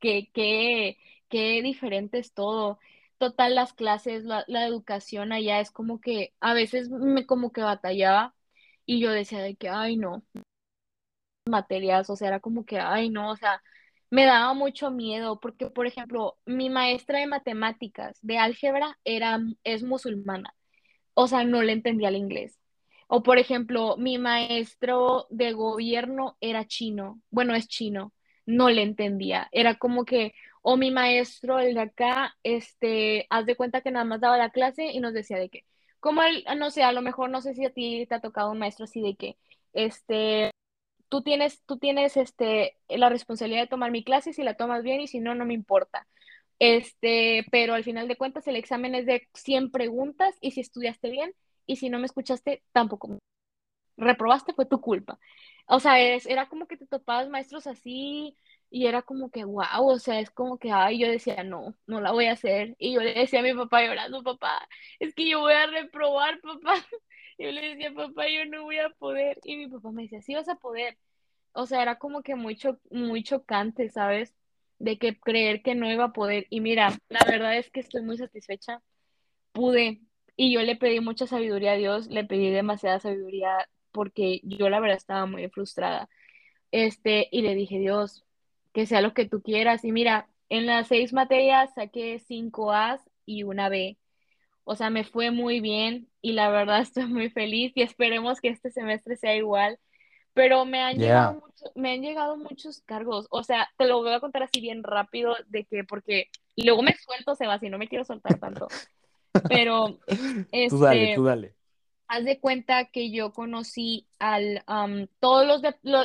qué, 0.00 0.30
qué, 0.32 0.96
qué 1.28 1.60
diferente 1.60 2.18
es 2.18 2.32
todo. 2.32 2.78
Total, 3.18 3.54
las 3.54 3.74
clases, 3.74 4.24
la, 4.24 4.42
la 4.46 4.66
educación 4.66 5.32
allá 5.32 5.60
es 5.60 5.70
como 5.70 6.00
que 6.00 6.32
a 6.40 6.54
veces 6.54 6.88
me 6.88 7.26
como 7.26 7.52
que 7.52 7.60
batallaba 7.60 8.34
y 8.86 9.00
yo 9.00 9.10
decía 9.10 9.42
de 9.42 9.54
que, 9.54 9.68
ay, 9.68 9.98
no, 9.98 10.22
materias, 11.48 12.10
o 12.10 12.16
sea, 12.16 12.28
era 12.28 12.40
como 12.40 12.64
que, 12.64 12.78
ay, 12.80 13.10
no, 13.10 13.30
o 13.30 13.36
sea, 13.36 13.62
me 14.10 14.24
daba 14.26 14.54
mucho 14.54 14.90
miedo 14.90 15.40
porque, 15.40 15.70
por 15.70 15.86
ejemplo, 15.86 16.36
mi 16.46 16.70
maestra 16.70 17.20
de 17.20 17.26
matemáticas, 17.26 18.18
de 18.22 18.38
álgebra, 18.38 18.98
era, 19.04 19.40
es 19.64 19.82
musulmana 19.82 20.54
o 21.16 21.28
sea, 21.28 21.44
no 21.44 21.62
le 21.62 21.72
entendía 21.72 22.10
el 22.10 22.16
inglés. 22.16 22.58
O 23.08 23.22
por 23.22 23.38
ejemplo, 23.38 23.96
mi 23.98 24.18
maestro 24.18 25.26
de 25.30 25.52
gobierno 25.52 26.36
era 26.40 26.66
chino, 26.66 27.20
bueno, 27.30 27.54
es 27.54 27.68
chino, 27.68 28.12
no 28.46 28.70
le 28.70 28.82
entendía. 28.82 29.48
Era 29.52 29.76
como 29.76 30.04
que, 30.04 30.34
o 30.62 30.76
mi 30.76 30.90
maestro, 30.90 31.58
el 31.60 31.74
de 31.74 31.80
acá, 31.82 32.36
este, 32.42 33.26
haz 33.30 33.46
de 33.46 33.56
cuenta 33.56 33.80
que 33.82 33.90
nada 33.90 34.04
más 34.04 34.20
daba 34.20 34.38
la 34.38 34.50
clase 34.50 34.86
y 34.92 35.00
nos 35.00 35.14
decía 35.14 35.38
de 35.38 35.48
que, 35.50 35.64
como 36.00 36.22
él, 36.22 36.44
no 36.58 36.70
sé, 36.70 36.82
a 36.82 36.92
lo 36.92 37.02
mejor 37.02 37.30
no 37.30 37.40
sé 37.40 37.54
si 37.54 37.64
a 37.64 37.70
ti 37.72 38.06
te 38.08 38.14
ha 38.16 38.20
tocado 38.20 38.50
un 38.50 38.58
maestro 38.58 38.84
así 38.84 39.00
de 39.00 39.16
que, 39.16 39.36
este, 39.72 40.50
tú 41.08 41.22
tienes, 41.22 41.62
tú 41.66 41.78
tienes, 41.78 42.16
este, 42.16 42.76
la 42.88 43.08
responsabilidad 43.08 43.62
de 43.62 43.68
tomar 43.68 43.90
mi 43.90 44.04
clase 44.04 44.32
si 44.32 44.42
la 44.42 44.56
tomas 44.56 44.82
bien 44.82 45.00
y 45.00 45.08
si 45.08 45.20
no, 45.20 45.34
no 45.34 45.44
me 45.46 45.54
importa. 45.54 46.06
Este, 46.58 47.44
pero 47.50 47.74
al 47.74 47.84
final 47.84 48.08
de 48.08 48.16
cuentas 48.16 48.46
el 48.48 48.56
examen 48.56 48.94
es 48.94 49.06
de 49.06 49.28
100 49.34 49.70
preguntas 49.70 50.34
y 50.40 50.52
si 50.52 50.60
estudiaste 50.60 51.10
bien 51.10 51.34
y 51.66 51.76
si 51.76 51.90
no 51.90 51.98
me 51.98 52.06
escuchaste, 52.06 52.62
tampoco. 52.72 53.18
Reprobaste, 53.96 54.52
fue 54.54 54.66
tu 54.66 54.80
culpa. 54.80 55.18
O 55.66 55.80
sea, 55.80 56.00
es, 56.00 56.26
era 56.26 56.48
como 56.48 56.66
que 56.66 56.76
te 56.76 56.86
topabas 56.86 57.28
maestros 57.28 57.66
así 57.66 58.36
y 58.70 58.86
era 58.86 59.02
como 59.02 59.30
que, 59.30 59.44
wow, 59.44 59.64
o 59.88 59.98
sea, 59.98 60.20
es 60.20 60.30
como 60.30 60.58
que, 60.58 60.70
ay, 60.70 60.98
yo 60.98 61.08
decía, 61.08 61.42
no, 61.44 61.74
no 61.86 62.00
la 62.00 62.12
voy 62.12 62.26
a 62.26 62.32
hacer. 62.32 62.76
Y 62.78 62.94
yo 62.94 63.00
le 63.00 63.14
decía 63.14 63.40
a 63.40 63.42
mi 63.42 63.54
papá 63.54 63.82
llorando, 63.84 64.22
papá, 64.22 64.68
es 65.00 65.14
que 65.14 65.28
yo 65.28 65.40
voy 65.40 65.54
a 65.54 65.66
reprobar, 65.66 66.40
papá. 66.40 66.74
Yo 67.38 67.50
le 67.52 67.60
decía, 67.74 67.92
papá, 67.94 68.28
yo 68.28 68.46
no 68.46 68.64
voy 68.64 68.78
a 68.78 68.88
poder. 68.90 69.38
Y 69.44 69.56
mi 69.56 69.68
papá 69.68 69.90
me 69.92 70.02
decía, 70.02 70.22
sí 70.22 70.34
vas 70.34 70.48
a 70.48 70.56
poder. 70.56 70.96
O 71.52 71.66
sea, 71.66 71.82
era 71.82 71.98
como 71.98 72.22
que 72.22 72.34
muy, 72.34 72.56
cho- 72.56 72.80
muy 72.90 73.22
chocante, 73.22 73.90
¿sabes? 73.90 74.34
De 74.78 74.98
que 74.98 75.18
creer 75.18 75.62
que 75.62 75.74
no 75.74 75.90
iba 75.90 76.04
a 76.06 76.12
poder. 76.12 76.46
Y 76.50 76.60
mira, 76.60 76.90
la 77.08 77.20
verdad 77.26 77.56
es 77.58 77.70
que 77.70 77.80
estoy 77.80 78.02
muy 78.02 78.16
satisfecha. 78.18 78.82
Pude. 79.52 80.02
Y 80.36 80.52
yo 80.54 80.62
le 80.62 80.76
pedí 80.76 81.00
mucha 81.00 81.26
sabiduría 81.26 81.72
a 81.72 81.76
Dios, 81.76 82.08
le 82.08 82.24
pedí 82.24 82.50
demasiada 82.50 83.00
sabiduría 83.00 83.68
porque 83.92 84.40
yo 84.44 84.68
la 84.68 84.80
verdad 84.80 84.96
estaba 84.98 85.26
muy 85.26 85.48
frustrada. 85.48 86.08
Este, 86.72 87.28
y 87.32 87.42
le 87.42 87.54
dije, 87.54 87.78
Dios, 87.78 88.24
que 88.72 88.86
sea 88.86 89.00
lo 89.00 89.14
que 89.14 89.26
tú 89.28 89.42
quieras. 89.42 89.84
Y 89.84 89.92
mira, 89.92 90.28
en 90.48 90.66
las 90.66 90.88
seis 90.88 91.12
materias 91.12 91.74
saqué 91.74 92.18
cinco 92.18 92.72
A's 92.72 93.10
y 93.24 93.44
una 93.44 93.68
B. 93.68 93.98
O 94.68 94.74
sea, 94.76 94.90
me 94.90 95.04
fue 95.04 95.30
muy 95.30 95.60
bien 95.60 96.08
y 96.20 96.32
la 96.32 96.50
verdad 96.50 96.80
estoy 96.82 97.06
muy 97.06 97.30
feliz 97.30 97.72
y 97.76 97.82
esperemos 97.82 98.40
que 98.40 98.48
este 98.48 98.70
semestre 98.70 99.16
sea 99.16 99.34
igual 99.36 99.78
pero 100.34 100.66
me 100.66 100.82
han 100.82 100.98
llegado 100.98 101.32
mucho- 101.40 101.72
me 101.76 101.92
han 101.92 102.02
llegado 102.02 102.36
muchos 102.36 102.82
cargos. 102.82 103.26
O 103.30 103.42
sea, 103.42 103.70
te 103.78 103.86
lo 103.86 104.02
voy 104.02 104.12
a 104.12 104.20
contar 104.20 104.42
así 104.42 104.60
bien 104.60 104.82
rápido 104.82 105.34
de 105.46 105.64
que, 105.64 105.82
porque 105.82 106.28
luego 106.56 106.82
me 106.82 106.94
suelto, 106.94 107.34
Sebas, 107.34 107.62
y 107.62 107.70
no 107.70 107.78
me 107.78 107.88
quiero 107.88 108.04
soltar 108.04 108.38
tanto. 108.38 108.68
Pero, 109.48 109.98
Tú 110.68 110.78
dale, 110.78 111.04
este, 111.04 111.14
tú 111.14 111.24
dale. 111.24 111.54
haz 112.08 112.24
de 112.26 112.38
cuenta 112.38 112.84
que 112.84 113.10
yo 113.10 113.32
conocí 113.32 114.08
al, 114.18 114.62
am, 114.66 115.06
todos 115.20 115.46
los 115.46 115.62
de, 115.62 115.74
lo- 115.82 116.04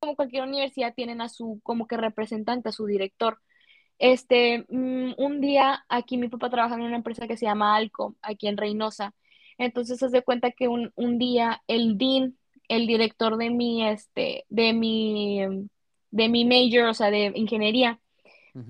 como 0.00 0.16
cualquier 0.16 0.44
universidad 0.44 0.94
tienen 0.94 1.20
a 1.20 1.28
su 1.28 1.60
como 1.62 1.86
que 1.86 1.98
representante, 1.98 2.70
a 2.70 2.72
su 2.72 2.86
director. 2.86 3.38
Este, 3.98 4.64
mm, 4.68 5.14
un 5.18 5.40
día 5.40 5.84
aquí 5.88 6.18
mi 6.18 6.28
papá 6.28 6.50
trabaja 6.50 6.74
en 6.74 6.82
una 6.82 6.96
empresa 6.96 7.26
que 7.28 7.36
se 7.36 7.46
llama 7.46 7.76
Alco, 7.76 8.16
aquí 8.22 8.48
en 8.48 8.56
Reynosa. 8.56 9.14
Entonces 9.58 9.98
se 9.98 10.08
de 10.08 10.22
cuenta 10.22 10.50
que 10.52 10.68
un, 10.68 10.92
un 10.96 11.18
día 11.18 11.62
el 11.68 11.96
dean, 11.98 12.36
el 12.68 12.86
director 12.86 13.36
de 13.36 13.50
mi, 13.50 13.86
este, 13.86 14.44
de 14.48 14.72
mi, 14.72 15.40
de 16.10 16.28
mi 16.28 16.44
major, 16.44 16.88
o 16.88 16.94
sea, 16.94 17.10
de 17.10 17.32
ingeniería, 17.34 18.00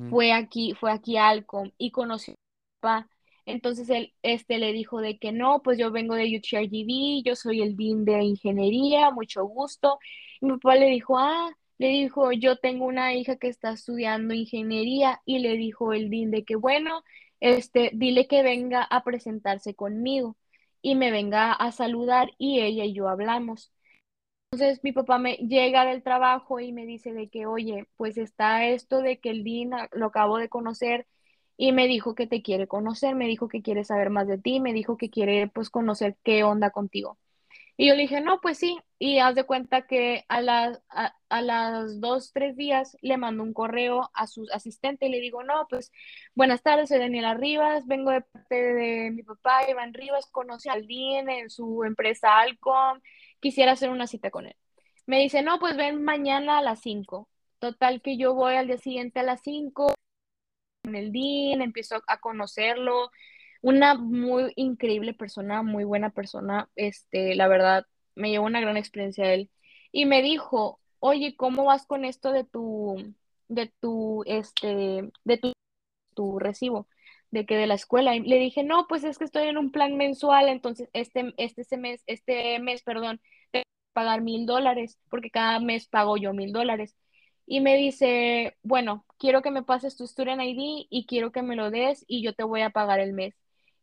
fue 0.08 0.32
aquí, 0.32 0.74
fue 0.74 0.92
aquí 0.92 1.16
a 1.16 1.28
Alcom 1.28 1.70
y 1.78 1.90
conoció 1.90 2.34
a 2.34 2.36
mi 2.36 2.80
papá. 2.80 3.10
Entonces 3.46 3.90
él 3.90 4.14
este, 4.22 4.58
le 4.58 4.72
dijo 4.72 5.00
de 5.00 5.18
que 5.18 5.32
no, 5.32 5.62
pues 5.62 5.78
yo 5.78 5.90
vengo 5.90 6.14
de 6.14 6.24
UTRGV, 6.36 7.22
yo 7.24 7.36
soy 7.36 7.62
el 7.62 7.76
dean 7.76 8.04
de 8.04 8.22
ingeniería, 8.24 9.10
mucho 9.10 9.44
gusto. 9.44 9.98
Y 10.40 10.46
mi 10.46 10.52
papá 10.54 10.76
le 10.76 10.86
dijo, 10.86 11.18
ah, 11.18 11.50
le 11.84 11.90
dijo, 11.90 12.32
yo 12.32 12.56
tengo 12.58 12.86
una 12.86 13.14
hija 13.14 13.36
que 13.36 13.48
está 13.48 13.72
estudiando 13.72 14.34
ingeniería 14.34 15.20
y 15.26 15.40
le 15.40 15.54
dijo 15.56 15.92
el 15.92 16.10
dean 16.10 16.30
de 16.30 16.44
que 16.44 16.56
bueno, 16.56 17.02
este, 17.40 17.90
dile 17.94 18.26
que 18.28 18.42
venga 18.42 18.82
a 18.84 19.04
presentarse 19.04 19.74
conmigo 19.74 20.36
y 20.82 20.94
me 20.96 21.10
venga 21.10 21.52
a 21.52 21.72
saludar 21.72 22.30
y 22.38 22.60
ella 22.60 22.84
y 22.84 22.94
yo 22.94 23.08
hablamos. 23.08 23.72
Entonces 24.52 24.80
mi 24.84 24.92
papá 24.92 25.18
me 25.18 25.36
llega 25.36 25.84
del 25.84 26.02
trabajo 26.02 26.60
y 26.60 26.72
me 26.72 26.86
dice 26.86 27.12
de 27.12 27.28
que, 27.28 27.46
oye, 27.46 27.86
pues 27.96 28.16
está 28.18 28.66
esto 28.68 29.00
de 29.02 29.18
que 29.20 29.30
el 29.30 29.44
a- 29.74 29.88
lo 29.92 30.06
acabo 30.06 30.38
de 30.38 30.48
conocer 30.48 31.06
y 31.56 31.72
me 31.72 31.86
dijo 31.88 32.14
que 32.14 32.26
te 32.26 32.42
quiere 32.42 32.66
conocer, 32.68 33.14
me 33.16 33.26
dijo 33.26 33.48
que 33.48 33.62
quiere 33.62 33.84
saber 33.84 34.10
más 34.10 34.26
de 34.28 34.38
ti, 34.38 34.60
me 34.60 34.72
dijo 34.72 34.96
que 34.96 35.10
quiere 35.10 35.48
pues 35.48 35.70
conocer 35.70 36.16
qué 36.24 36.44
onda 36.44 36.70
contigo. 36.70 37.18
Y 37.76 37.88
yo 37.88 37.94
le 37.94 38.02
dije, 38.02 38.20
no, 38.20 38.40
pues 38.40 38.58
sí, 38.58 38.78
y 38.98 39.18
haz 39.18 39.34
de 39.34 39.44
cuenta 39.44 39.86
que 39.86 40.24
a 40.28 40.40
las, 40.40 40.80
a, 40.88 41.16
a 41.28 41.42
las 41.42 42.00
dos, 42.00 42.32
tres 42.32 42.56
días 42.56 42.96
le 43.02 43.16
mando 43.16 43.42
un 43.42 43.52
correo 43.52 44.10
a 44.14 44.26
su 44.28 44.46
asistente 44.52 45.06
y 45.06 45.10
le 45.10 45.20
digo, 45.20 45.42
no, 45.42 45.66
pues 45.68 45.90
buenas 46.34 46.62
tardes, 46.62 46.88
soy 46.88 46.98
Daniela 47.00 47.34
Rivas, 47.34 47.86
vengo 47.86 48.10
de 48.12 48.20
parte 48.20 48.54
de 48.54 49.10
mi 49.10 49.22
papá, 49.24 49.68
Iván 49.68 49.92
Rivas, 49.92 50.26
conoce 50.30 50.70
al 50.70 50.86
Dean 50.86 51.28
en 51.28 51.50
su 51.50 51.82
empresa 51.84 52.38
Alcom, 52.38 53.00
quisiera 53.40 53.72
hacer 53.72 53.90
una 53.90 54.06
cita 54.06 54.30
con 54.30 54.46
él. 54.46 54.56
Me 55.06 55.18
dice, 55.20 55.42
no, 55.42 55.58
pues 55.58 55.76
ven 55.76 56.02
mañana 56.02 56.58
a 56.58 56.62
las 56.62 56.80
5. 56.80 57.28
Total 57.58 58.00
que 58.02 58.16
yo 58.16 58.34
voy 58.34 58.54
al 58.54 58.68
día 58.68 58.78
siguiente 58.78 59.20
a 59.20 59.22
las 59.22 59.42
5 59.42 59.94
con 60.82 60.94
el 60.94 61.12
Dean, 61.12 61.62
empiezo 61.62 62.02
a 62.06 62.20
conocerlo. 62.20 63.10
Una 63.64 63.94
muy 63.94 64.52
increíble 64.56 65.14
persona, 65.14 65.62
muy 65.62 65.84
buena 65.84 66.10
persona. 66.10 66.68
Este, 66.76 67.34
la 67.34 67.48
verdad, 67.48 67.86
me 68.14 68.30
llevó 68.30 68.44
una 68.46 68.60
gran 68.60 68.76
experiencia 68.76 69.32
él. 69.32 69.50
Y 69.90 70.04
me 70.06 70.20
dijo, 70.22 70.80
oye, 71.00 71.34
¿cómo 71.36 71.64
vas 71.64 71.86
con 71.86 72.04
esto 72.04 72.32
de 72.32 72.44
tu, 72.44 73.14
de 73.48 73.72
tu, 73.80 74.22
este, 74.26 75.10
de 75.24 75.38
tu, 75.38 75.52
tu 76.14 76.38
recibo? 76.38 76.88
De 77.30 77.46
que 77.46 77.56
de 77.56 77.66
la 77.66 77.74
escuela. 77.74 78.16
Y 78.16 78.20
le 78.20 78.38
dije, 78.38 78.64
no, 78.64 78.86
pues 78.88 79.04
es 79.04 79.18
que 79.18 79.24
estoy 79.24 79.48
en 79.48 79.58
un 79.58 79.72
plan 79.72 79.96
mensual, 79.96 80.48
entonces 80.48 80.90
este, 80.92 81.34
este, 81.38 81.76
mes, 81.78 82.02
este 82.06 82.58
mes, 82.60 82.82
perdón, 82.82 83.20
pagar 83.94 84.20
mil 84.22 84.46
dólares, 84.46 84.98
porque 85.10 85.30
cada 85.30 85.60
mes 85.60 85.88
pago 85.88 86.16
yo 86.18 86.34
mil 86.34 86.52
dólares. 86.52 86.96
Y 87.46 87.60
me 87.60 87.76
dice, 87.76 88.56
bueno, 88.62 89.06
quiero 89.18 89.42
que 89.42 89.50
me 89.50 89.62
pases 89.62 89.96
tu 89.96 90.06
Student 90.06 90.42
ID 90.42 90.86
y 90.90 91.06
quiero 91.06 91.32
que 91.32 91.42
me 91.42 91.56
lo 91.56 91.70
des 91.70 92.04
y 92.08 92.22
yo 92.22 92.34
te 92.34 92.44
voy 92.44 92.62
a 92.62 92.70
pagar 92.70 93.00
el 93.00 93.12
mes. 93.14 93.34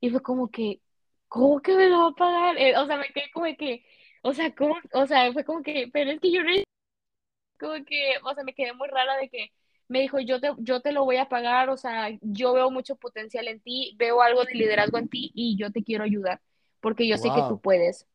Y 0.01 0.09
fue 0.09 0.21
como 0.21 0.49
que, 0.49 0.81
¿cómo 1.29 1.61
que 1.61 1.75
me 1.75 1.87
lo 1.87 1.99
va 1.99 2.07
a 2.09 2.11
pagar? 2.11 2.57
Eh, 2.57 2.77
o 2.77 2.85
sea, 2.85 2.97
me 2.97 3.07
quedé 3.07 3.31
como 3.31 3.45
que, 3.57 3.85
o 4.23 4.33
sea, 4.33 4.53
¿cómo? 4.53 4.75
O 4.93 5.07
sea, 5.07 5.31
fue 5.31 5.45
como 5.45 5.63
que, 5.63 5.89
pero 5.93 6.11
es 6.11 6.19
que 6.19 6.31
yo 6.31 6.43
no, 6.43 6.51
como 7.59 7.85
que, 7.85 8.15
o 8.23 8.33
sea, 8.33 8.43
me 8.43 8.53
quedé 8.53 8.73
muy 8.73 8.89
rara 8.89 9.17
de 9.17 9.29
que 9.29 9.51
me 9.87 10.01
dijo, 10.01 10.19
yo 10.19 10.39
te, 10.39 10.51
yo 10.59 10.81
te 10.81 10.91
lo 10.93 11.05
voy 11.05 11.17
a 11.17 11.29
pagar, 11.29 11.69
o 11.69 11.77
sea, 11.77 12.09
yo 12.21 12.53
veo 12.53 12.71
mucho 12.71 12.95
potencial 12.95 13.47
en 13.47 13.61
ti, 13.61 13.95
veo 13.97 14.21
algo 14.21 14.43
de 14.45 14.53
liderazgo 14.55 14.97
en 14.97 15.09
ti 15.09 15.31
y 15.35 15.57
yo 15.57 15.71
te 15.71 15.83
quiero 15.83 16.03
ayudar, 16.05 16.41
porque 16.79 17.07
yo 17.07 17.17
sé 17.17 17.29
que 17.29 17.41
tú 17.49 17.59
puedes. 17.61 18.07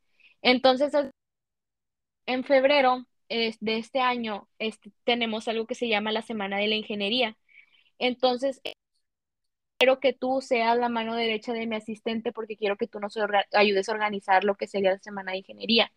Entonces, 0.42 0.92
en 2.26 2.44
febrero 2.44 3.06
de 3.28 3.78
este 3.78 4.00
año 4.00 4.48
este, 4.58 4.92
tenemos 5.04 5.48
algo 5.48 5.66
que 5.66 5.74
se 5.74 5.88
llama 5.88 6.12
la 6.12 6.22
Semana 6.22 6.58
de 6.58 6.68
la 6.68 6.76
Ingeniería. 6.76 7.36
Entonces, 7.98 8.60
quiero 9.78 10.00
que 10.00 10.12
tú 10.12 10.40
seas 10.42 10.78
la 10.78 10.88
mano 10.88 11.14
derecha 11.16 11.52
de 11.52 11.66
mi 11.66 11.76
asistente 11.76 12.32
porque 12.32 12.56
quiero 12.56 12.76
que 12.76 12.86
tú 12.88 13.00
nos 13.00 13.16
orga- 13.16 13.46
ayudes 13.52 13.88
a 13.88 13.92
organizar 13.92 14.44
lo 14.44 14.56
que 14.56 14.66
sería 14.66 14.92
la 14.92 14.98
Semana 14.98 15.32
de 15.32 15.38
Ingeniería. 15.38 15.92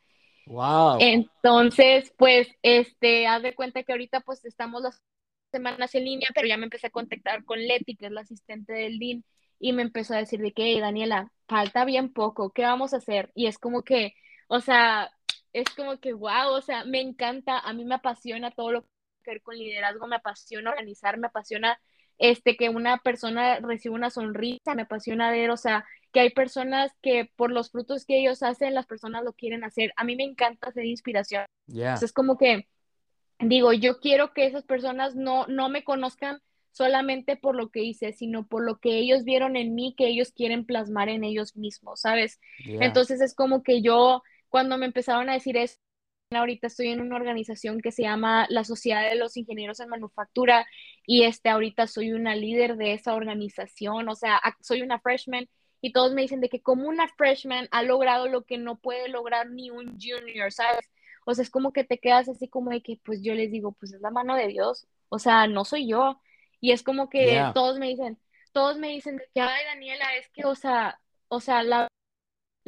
Wow. 0.48 1.00
Entonces, 1.02 2.14
pues, 2.18 2.48
este, 2.62 3.28
haz 3.28 3.42
de 3.44 3.56
cuenta 3.56 3.84
que 3.84 3.92
ahorita 3.94 4.20
pues 4.22 4.44
estamos 4.46 4.82
las 4.82 5.02
semanas 5.52 5.96
en 5.96 6.06
línea, 6.06 6.28
pero 6.36 6.48
ya 6.48 6.58
me 6.58 6.66
empecé 6.66 6.88
a 6.88 6.90
contactar 6.92 7.44
con 7.46 7.60
Leti, 7.60 7.96
que 7.96 8.08
es 8.08 8.12
la 8.12 8.22
asistente 8.22 8.74
del 8.74 9.00
DIN, 9.00 9.24
y 9.60 9.74
me 9.74 9.82
empezó 9.82 10.14
a 10.14 10.18
decir 10.18 10.40
de 10.42 10.52
que, 10.54 10.64
"Hey, 10.66 10.80
Daniela, 10.80 11.32
falta 11.48 11.86
bien 11.86 12.12
poco, 12.14 12.52
¿qué 12.52 12.64
vamos 12.64 12.94
a 12.94 12.98
hacer? 12.98 13.32
Y 13.36 13.48
es 13.48 13.58
como 13.58 13.84
que, 13.84 14.14
o 14.48 14.60
sea, 14.62 15.10
es 15.54 15.66
como 15.76 16.00
que, 16.00 16.14
wow, 16.14 16.50
o 16.52 16.62
sea, 16.62 16.86
me 16.86 17.02
encanta, 17.02 17.60
a 17.60 17.74
mí 17.74 17.86
me 17.86 17.96
apasiona 17.96 18.52
todo 18.52 18.72
lo 18.72 18.82
que 18.84 18.90
ver 19.32 19.42
con 19.42 19.58
liderazgo, 19.58 20.08
me 20.08 20.18
apasiona 20.18 20.70
organizar, 20.72 21.18
me 21.18 21.28
apasiona 21.28 21.80
este, 22.20 22.56
que 22.56 22.70
una 22.70 22.98
persona 22.98 23.60
reciba 23.60 23.96
una 23.96 24.12
sonrisa, 24.12 24.76
me 24.76 24.84
apasiona 24.84 25.32
ver, 25.32 25.50
o 25.50 25.58
sea, 25.58 25.86
que 26.12 26.20
hay 26.20 26.30
personas 26.30 26.92
que 27.02 27.32
por 27.36 27.52
los 27.52 27.72
frutos 27.72 28.06
que 28.06 28.20
ellos 28.20 28.44
hacen, 28.44 28.76
las 28.76 28.86
personas 28.86 29.24
lo 29.24 29.34
quieren 29.34 29.64
hacer. 29.64 29.92
A 29.96 30.04
mí 30.04 30.16
me 30.16 30.24
encanta 30.24 30.72
ser 30.72 30.86
inspiración. 30.86 31.46
Yeah. 31.68 31.88
Entonces, 31.88 32.10
es 32.10 32.14
como 32.14 32.38
que 32.38 32.68
digo, 33.40 33.74
yo 33.74 34.00
quiero 34.00 34.34
que 34.34 34.46
esas 34.46 34.64
personas 34.64 35.16
no, 35.16 35.48
no 35.48 35.70
me 35.70 35.84
conozcan 35.84 36.42
solamente 36.72 37.36
por 37.36 37.56
lo 37.56 37.70
que 37.70 37.84
hice, 37.84 38.14
sino 38.14 38.46
por 38.46 38.64
lo 38.64 38.78
que 38.78 38.98
ellos 38.98 39.24
vieron 39.24 39.56
en 39.56 39.74
mí, 39.74 39.96
que 39.98 40.08
ellos 40.08 40.32
quieren 40.32 40.66
plasmar 40.66 41.10
en 41.10 41.24
ellos 41.24 41.56
mismos, 41.56 42.02
¿sabes? 42.02 42.40
Yeah. 42.64 42.86
Entonces 42.86 43.22
es 43.22 43.34
como 43.34 43.64
que 43.64 43.82
yo, 43.82 44.24
cuando 44.50 44.78
me 44.78 44.86
empezaron 44.86 45.30
a 45.30 45.34
decir 45.34 45.58
ahorita 46.38 46.68
estoy 46.68 46.90
en 46.90 47.02
una 47.02 47.16
organización 47.16 47.82
que 47.82 47.92
se 47.92 48.04
llama 48.04 48.46
la 48.50 48.64
Sociedad 48.64 49.08
de 49.10 49.16
los 49.16 49.36
Ingenieros 49.36 49.80
en 49.80 49.90
Manufactura 49.90 50.68
y 51.06 51.24
este 51.24 51.50
ahorita 51.50 51.88
soy 51.88 52.14
una 52.14 52.36
líder 52.36 52.78
de 52.78 52.94
esa 52.94 53.16
organización, 53.16 54.08
o 54.10 54.16
sea, 54.16 54.40
soy 54.62 54.82
una 54.84 55.00
freshman 55.00 55.50
y 55.82 55.92
todos 55.92 56.14
me 56.14 56.22
dicen 56.22 56.42
de 56.42 56.50
que 56.50 56.62
como 56.62 56.88
una 56.88 57.08
freshman 57.08 57.68
ha 57.72 57.82
logrado 57.84 58.28
lo 58.28 58.44
que 58.44 58.58
no 58.58 58.78
puede 58.78 59.10
lograr 59.10 59.50
ni 59.50 59.72
un 59.72 59.98
junior, 60.00 60.52
¿sabes? 60.52 60.88
O 61.26 61.34
sea, 61.34 61.42
es 61.42 61.50
como 61.50 61.74
que 61.74 61.84
te 61.84 61.98
quedas 61.98 62.30
así 62.30 62.48
como 62.48 62.70
de 62.70 62.82
que 62.82 63.00
pues 63.04 63.22
yo 63.24 63.34
les 63.34 63.52
digo, 63.52 63.72
pues 63.74 63.94
es 63.94 64.02
la 64.02 64.12
mano 64.12 64.36
de 64.36 64.48
Dios, 64.48 64.88
o 65.10 65.18
sea, 65.20 65.48
no 65.48 65.66
soy 65.66 65.88
yo. 65.88 66.22
Y 66.62 66.72
es 66.74 66.84
como 66.84 67.10
que 67.10 67.26
Yeah. 67.26 67.54
todos 67.54 67.80
me 67.80 67.88
dicen, 67.88 68.20
todos 68.52 68.78
me 68.78 68.90
dicen 68.90 69.18
de 69.18 69.24
que, 69.34 69.42
ay, 69.42 69.64
Daniela, 69.66 70.16
es 70.18 70.30
que, 70.30 70.44
o 70.46 70.56
sea, 70.56 71.00
o 71.30 71.40
sea, 71.40 71.64
la 71.64 71.88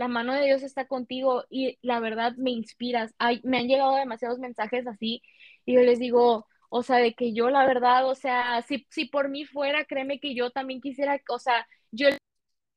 la 0.02 0.08
mano 0.08 0.34
de 0.34 0.46
Dios 0.46 0.64
está 0.64 0.88
contigo 0.88 1.46
y 1.52 1.78
la 1.84 2.00
verdad 2.00 2.34
me 2.38 2.50
inspiras. 2.50 3.14
Ay, 3.20 3.40
me 3.44 3.60
han 3.60 3.68
llegado 3.68 3.96
demasiados 3.96 4.40
mensajes 4.40 4.88
así 4.88 5.22
y 5.64 5.76
yo 5.76 5.82
les 5.82 6.00
digo, 6.00 6.48
o 6.70 6.82
sea, 6.82 6.98
de 6.98 7.14
que 7.14 7.34
yo 7.34 7.52
la 7.52 7.66
verdad, 7.68 8.08
o 8.10 8.16
sea, 8.16 8.64
si, 8.64 8.88
si 8.90 9.06
por 9.06 9.30
mí 9.30 9.46
fuera, 9.46 9.86
créeme 9.86 10.20
que 10.20 10.34
yo 10.34 10.50
también 10.50 10.82
quisiera, 10.82 11.22
o 11.30 11.38
sea, 11.38 11.68
yo, 11.92 12.08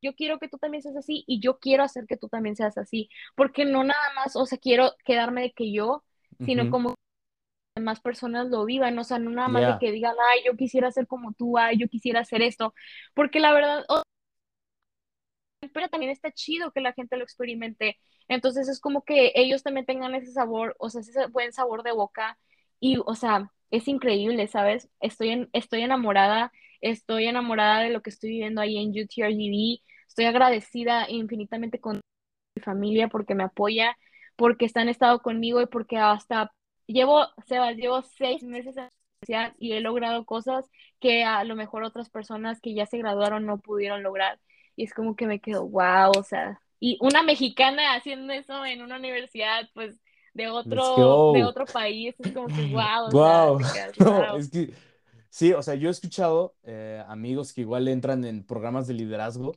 yo 0.03 0.15
quiero 0.15 0.39
que 0.39 0.49
tú 0.49 0.59
también 0.59 0.83
seas 0.83 0.97
así 0.97 1.25
y 1.27 1.41
yo 1.41 1.59
quiero 1.59 1.83
hacer 1.83 2.05
que 2.07 2.19
tú 2.19 2.29
también 2.29 2.57
seas 2.57 2.77
así, 2.77 3.09
porque 3.37 3.65
no 3.65 3.85
nada 3.85 4.03
más, 4.17 4.37
o 4.37 4.45
sea, 4.47 4.59
quiero 4.59 4.93
quedarme 5.07 5.43
de 5.43 5.53
que 5.53 5.73
yo, 5.73 6.05
sino 6.45 6.65
Ujú. 6.65 6.73
como 6.73 6.95
que 7.75 7.83
más 7.83 8.01
personas 8.01 8.49
lo 8.49 8.67
vivan, 8.67 8.99
o 8.99 9.05
sea, 9.05 9.19
no 9.19 9.31
nada 9.31 9.49
más 9.49 9.67
de 9.67 9.79
que 9.81 9.93
digan, 9.93 10.15
ay, 10.35 10.43
yo 10.47 10.57
quisiera 10.57 10.93
ser 10.93 11.07
como 11.07 11.33
tú, 11.33 11.57
ay, 11.59 11.79
yo 11.79 11.89
quisiera 11.89 12.21
hacer 12.21 12.43
esto, 12.43 12.75
porque 13.15 13.41
la 13.41 13.55
verdad, 13.55 13.85
o 13.89 14.03
pero 15.73 15.89
también 15.89 16.13
está 16.13 16.33
chido 16.33 16.73
que 16.73 16.81
la 16.81 16.93
gente 16.93 17.17
lo 17.17 17.25
experimente. 17.25 17.99
Entonces 18.29 18.69
es 18.69 18.81
como 18.81 19.05
que 19.05 19.33
ellos 19.35 19.63
también 19.63 19.87
tengan 19.87 20.15
ese 20.15 20.33
sabor, 20.33 20.77
o 20.79 20.91
sea, 20.91 21.01
ese 21.03 21.27
buen 21.27 21.53
sabor 21.53 21.83
de 21.83 21.93
boca 21.93 22.39
y, 22.81 22.99
o 23.05 23.15
sea, 23.15 23.51
es 23.71 23.89
increíble, 23.89 24.47
¿sabes? 24.49 24.89
Estoy, 25.01 25.31
en, 25.31 25.51
estoy 25.53 25.83
enamorada, 25.83 26.53
estoy 26.81 27.27
enamorada 27.27 27.81
de 27.81 27.91
lo 27.91 28.03
que 28.03 28.11
estoy 28.11 28.31
viviendo 28.31 28.61
ahí 28.61 28.77
en 28.79 28.91
UTRGV, 28.91 29.83
estoy 30.09 30.27
agradecida 30.27 31.09
infinitamente 31.11 31.81
con 31.81 32.01
mi 32.57 32.63
familia 32.63 33.09
porque 33.09 33.35
me 33.35 33.45
apoya, 33.45 33.97
porque 34.37 34.65
están 34.67 34.89
estado 34.89 35.21
conmigo 35.23 35.61
y 35.61 35.67
porque 35.67 35.99
hasta 35.99 36.53
llevo, 36.87 37.27
Sebas, 37.47 37.77
llevo 37.77 38.03
seis 38.03 38.43
meses 38.43 38.77
en 38.77 38.89
y 39.59 39.73
he 39.73 39.81
logrado 39.81 40.25
cosas 40.25 40.71
que 41.01 41.25
a 41.25 41.45
lo 41.45 41.57
mejor 41.57 41.85
otras 41.85 42.11
personas 42.11 42.61
que 42.61 42.75
ya 42.75 42.87
se 42.87 42.99
graduaron 42.99 43.47
no 43.47 43.59
pudieron 43.59 44.03
lograr. 44.03 44.39
Y 44.77 44.85
es 44.85 44.95
como 44.95 45.17
que 45.17 45.27
me 45.27 45.41
quedo, 45.41 45.67
wow, 45.69 46.13
o 46.19 46.23
sea, 46.23 46.61
y 46.81 46.99
una 47.01 47.23
mexicana 47.23 47.95
haciendo 47.95 48.33
eso 48.33 48.65
en 48.67 48.83
una 48.83 48.97
universidad, 48.99 49.69
pues, 49.75 50.01
de 50.35 50.49
otro, 50.49 51.25
de 51.29 51.45
otro 51.45 51.71
país, 51.71 52.15
es 52.19 52.33
como 52.33 52.53
que, 52.53 52.65
wow, 52.67 53.07
o 53.11 53.17
sea, 53.17 53.53
Wow. 53.53 53.61
quedas, 53.71 53.97
No, 53.99 54.29
wow. 54.31 54.39
es 54.39 54.51
que 54.51 54.75
sí, 55.31 55.53
o 55.53 55.63
sea, 55.63 55.75
yo 55.75 55.89
he 55.89 55.93
escuchado 55.93 56.57
eh, 56.65 57.03
amigos 57.09 57.53
que 57.53 57.63
igual 57.63 57.89
entran 57.89 58.25
en 58.25 58.45
programas 58.45 58.87
de 58.87 58.95
liderazgo 58.95 59.53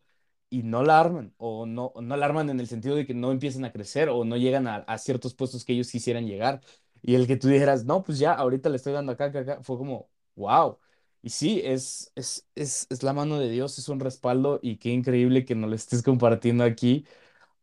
y 0.49 0.63
no 0.63 0.83
la 0.83 0.99
arman, 0.99 1.33
o 1.37 1.65
no, 1.65 1.93
no 2.01 2.17
la 2.17 2.25
arman 2.25 2.49
en 2.49 2.59
el 2.59 2.67
sentido 2.67 2.95
de 2.95 3.05
que 3.05 3.13
no 3.13 3.31
empiezan 3.31 3.65
a 3.65 3.71
crecer 3.71 4.09
o 4.09 4.23
no 4.25 4.37
llegan 4.37 4.67
a, 4.67 4.77
a 4.77 4.97
ciertos 4.97 5.33
puestos 5.35 5.65
que 5.65 5.73
ellos 5.73 5.91
quisieran 5.91 6.25
llegar. 6.27 6.61
Y 7.01 7.15
el 7.15 7.27
que 7.27 7.37
tú 7.37 7.47
dijeras, 7.49 7.85
no, 7.85 8.03
pues 8.03 8.19
ya, 8.19 8.33
ahorita 8.33 8.69
le 8.69 8.77
estoy 8.77 8.93
dando 8.93 9.11
acá, 9.13 9.25
acá, 9.25 9.39
acá, 9.41 9.63
fue 9.63 9.77
como, 9.77 10.09
wow. 10.35 10.79
Y 11.21 11.29
sí, 11.31 11.61
es, 11.63 12.11
es, 12.15 12.47
es, 12.55 12.87
es 12.89 13.03
la 13.03 13.13
mano 13.13 13.39
de 13.39 13.49
Dios, 13.49 13.77
es 13.79 13.89
un 13.89 13.99
respaldo 13.99 14.59
y 14.61 14.77
qué 14.77 14.89
increíble 14.89 15.45
que 15.45 15.55
nos 15.55 15.69
lo 15.69 15.75
estés 15.75 16.03
compartiendo 16.03 16.63
aquí. 16.63 17.05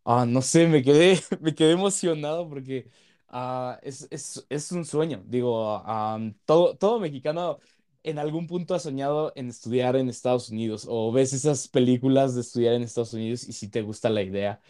Ah, 0.04 0.26
no 0.26 0.42
sé, 0.42 0.66
me 0.68 0.82
quedé, 0.82 1.20
me 1.40 1.54
quedé 1.54 1.72
emocionado 1.72 2.48
porque 2.48 2.90
ah, 3.28 3.78
es, 3.82 4.06
es, 4.10 4.46
es 4.48 4.72
un 4.72 4.84
sueño. 4.84 5.22
Digo, 5.26 5.82
ah, 5.86 6.18
todo, 6.44 6.76
todo 6.76 7.00
mexicano 7.00 7.58
en 8.02 8.18
algún 8.18 8.46
punto 8.46 8.74
ha 8.74 8.78
soñado 8.80 9.32
en 9.36 9.48
estudiar 9.48 9.96
en 9.96 10.08
Estados 10.10 10.50
Unidos 10.50 10.86
o 10.88 11.10
ves 11.12 11.32
esas 11.32 11.68
películas 11.68 12.34
de 12.34 12.42
estudiar 12.42 12.74
en 12.74 12.82
Estados 12.82 13.14
Unidos 13.14 13.48
y 13.48 13.52
si 13.52 13.68
te 13.68 13.80
gusta 13.82 14.10
la 14.10 14.22
idea. 14.22 14.60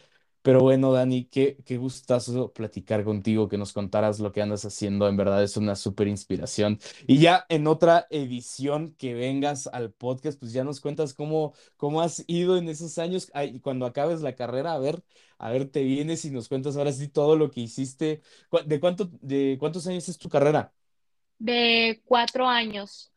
Pero 0.44 0.60
bueno, 0.60 0.92
Dani, 0.92 1.24
qué, 1.26 1.56
qué 1.64 1.78
gustazo 1.78 2.52
platicar 2.52 3.02
contigo, 3.04 3.48
que 3.48 3.58
nos 3.58 3.72
contaras 3.72 4.20
lo 4.20 4.30
que 4.32 4.42
andas 4.42 4.64
haciendo. 4.66 5.08
En 5.08 5.16
verdad 5.16 5.42
es 5.42 5.56
una 5.56 5.74
súper 5.74 6.06
inspiración. 6.08 6.78
Y 7.06 7.18
ya 7.18 7.46
en 7.48 7.66
otra 7.66 8.06
edición 8.10 8.94
que 8.98 9.14
vengas 9.14 9.68
al 9.68 9.92
podcast, 9.92 10.38
pues 10.38 10.52
ya 10.52 10.62
nos 10.64 10.80
cuentas 10.80 11.14
cómo, 11.14 11.54
cómo 11.78 12.02
has 12.02 12.24
ido 12.28 12.58
en 12.58 12.68
esos 12.68 12.98
años. 12.98 13.30
Ay, 13.34 13.60
cuando 13.60 13.86
acabes 13.86 14.20
la 14.22 14.34
carrera, 14.36 14.74
a 14.74 14.78
ver, 14.78 15.02
a 15.38 15.50
ver, 15.50 15.70
te 15.70 15.82
vienes 15.82 16.24
y 16.26 16.30
nos 16.30 16.48
cuentas 16.48 16.76
ahora 16.76 16.92
sí 16.92 17.08
todo 17.08 17.36
lo 17.36 17.50
que 17.50 17.62
hiciste. 17.62 18.22
¿Cu- 18.50 18.60
¿De 18.66 18.80
cuánto, 18.80 19.10
de 19.22 19.56
cuántos 19.58 19.86
años 19.86 20.08
es 20.10 20.18
tu 20.18 20.28
carrera? 20.28 20.74
De 21.38 22.02
cuatro 22.06 22.48
años. 22.48 23.12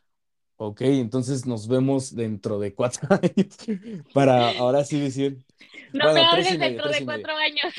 Ok, 0.57 0.81
entonces 0.81 1.45
nos 1.45 1.67
vemos 1.67 2.15
dentro 2.15 2.59
de 2.59 2.73
cuatro 2.73 3.07
años 3.21 3.55
para 4.13 4.51
ahora 4.57 4.83
sí 4.83 4.99
decir, 4.99 5.45
No 5.93 6.11
me 6.11 6.11
bueno, 6.11 6.29
hables 6.31 6.57
medio, 6.57 6.59
dentro 6.59 6.89
de 6.89 7.05
cuatro 7.05 7.35
años. 7.37 7.73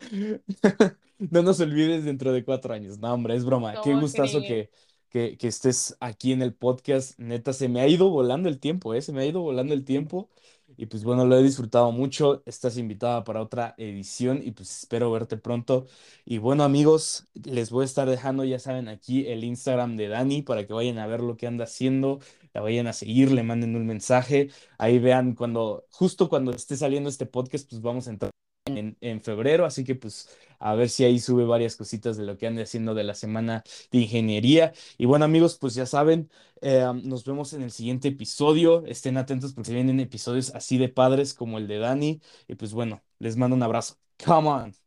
No 1.18 1.42
nos 1.42 1.60
olvides 1.60 2.04
dentro 2.04 2.32
de 2.32 2.44
cuatro 2.44 2.72
años. 2.72 2.98
No, 2.98 3.12
hombre, 3.12 3.34
es 3.36 3.44
broma. 3.44 3.78
Qué 3.80 3.92
¿Cómo 3.92 4.00
gustazo 4.00 4.40
que, 4.42 4.70
que, 5.10 5.36
que 5.36 5.48
estés 5.48 5.96
aquí 6.00 6.32
en 6.32 6.42
el 6.42 6.54
podcast. 6.54 7.18
Neta, 7.18 7.52
se 7.52 7.68
me 7.68 7.80
ha 7.82 7.88
ido 7.88 8.08
volando 8.08 8.48
el 8.48 8.58
tiempo, 8.58 8.94
¿eh? 8.94 9.02
Se 9.02 9.12
me 9.12 9.22
ha 9.22 9.26
ido 9.26 9.42
volando 9.42 9.74
el 9.74 9.84
tiempo. 9.84 10.30
Y 10.76 10.86
pues 10.86 11.04
bueno, 11.04 11.24
lo 11.26 11.36
he 11.38 11.42
disfrutado 11.42 11.92
mucho. 11.92 12.42
Estás 12.46 12.76
invitada 12.78 13.24
para 13.24 13.42
otra 13.42 13.74
edición 13.78 14.40
y 14.42 14.52
pues 14.52 14.70
espero 14.80 15.10
verte 15.10 15.36
pronto. 15.36 15.86
Y 16.24 16.38
bueno, 16.38 16.64
amigos, 16.64 17.28
les 17.34 17.70
voy 17.70 17.82
a 17.82 17.84
estar 17.86 18.08
dejando, 18.08 18.44
ya 18.44 18.58
saben, 18.58 18.88
aquí 18.88 19.26
el 19.26 19.44
Instagram 19.44 19.96
de 19.96 20.08
Dani 20.08 20.42
para 20.42 20.66
que 20.66 20.72
vayan 20.72 20.98
a 20.98 21.06
ver 21.06 21.20
lo 21.20 21.36
que 21.36 21.46
anda 21.46 21.64
haciendo. 21.64 22.20
La 22.52 22.60
vayan 22.60 22.86
a 22.86 22.92
seguir, 22.92 23.30
le 23.32 23.42
manden 23.42 23.76
un 23.76 23.86
mensaje. 23.86 24.50
Ahí 24.78 24.98
vean 24.98 25.34
cuando, 25.34 25.86
justo 25.90 26.28
cuando 26.28 26.52
esté 26.52 26.76
saliendo 26.76 27.08
este 27.08 27.26
podcast, 27.26 27.68
pues 27.68 27.80
vamos 27.82 28.08
a 28.08 28.10
entrar 28.10 28.30
en, 28.78 28.96
en 29.00 29.20
febrero, 29.22 29.64
así 29.66 29.84
que 29.84 29.94
pues 29.94 30.28
a 30.58 30.74
ver 30.74 30.88
si 30.90 31.04
ahí 31.04 31.18
sube 31.18 31.44
varias 31.44 31.76
cositas 31.76 32.16
de 32.16 32.24
lo 32.24 32.36
que 32.36 32.46
ande 32.46 32.62
haciendo 32.62 32.94
de 32.94 33.04
la 33.04 33.14
semana 33.14 33.64
de 33.90 33.98
ingeniería. 33.98 34.72
Y 34.98 35.06
bueno 35.06 35.24
amigos, 35.24 35.56
pues 35.58 35.74
ya 35.74 35.86
saben, 35.86 36.30
eh, 36.60 36.84
nos 37.02 37.24
vemos 37.24 37.52
en 37.52 37.62
el 37.62 37.70
siguiente 37.70 38.08
episodio. 38.08 38.84
Estén 38.86 39.16
atentos 39.16 39.52
porque 39.54 39.72
vienen 39.72 40.00
episodios 40.00 40.54
así 40.54 40.78
de 40.78 40.88
padres 40.88 41.34
como 41.34 41.58
el 41.58 41.66
de 41.68 41.78
Dani. 41.78 42.20
Y 42.48 42.54
pues 42.56 42.72
bueno, 42.72 43.02
les 43.18 43.36
mando 43.36 43.56
un 43.56 43.62
abrazo. 43.62 43.96
Come 44.24 44.48
on. 44.48 44.79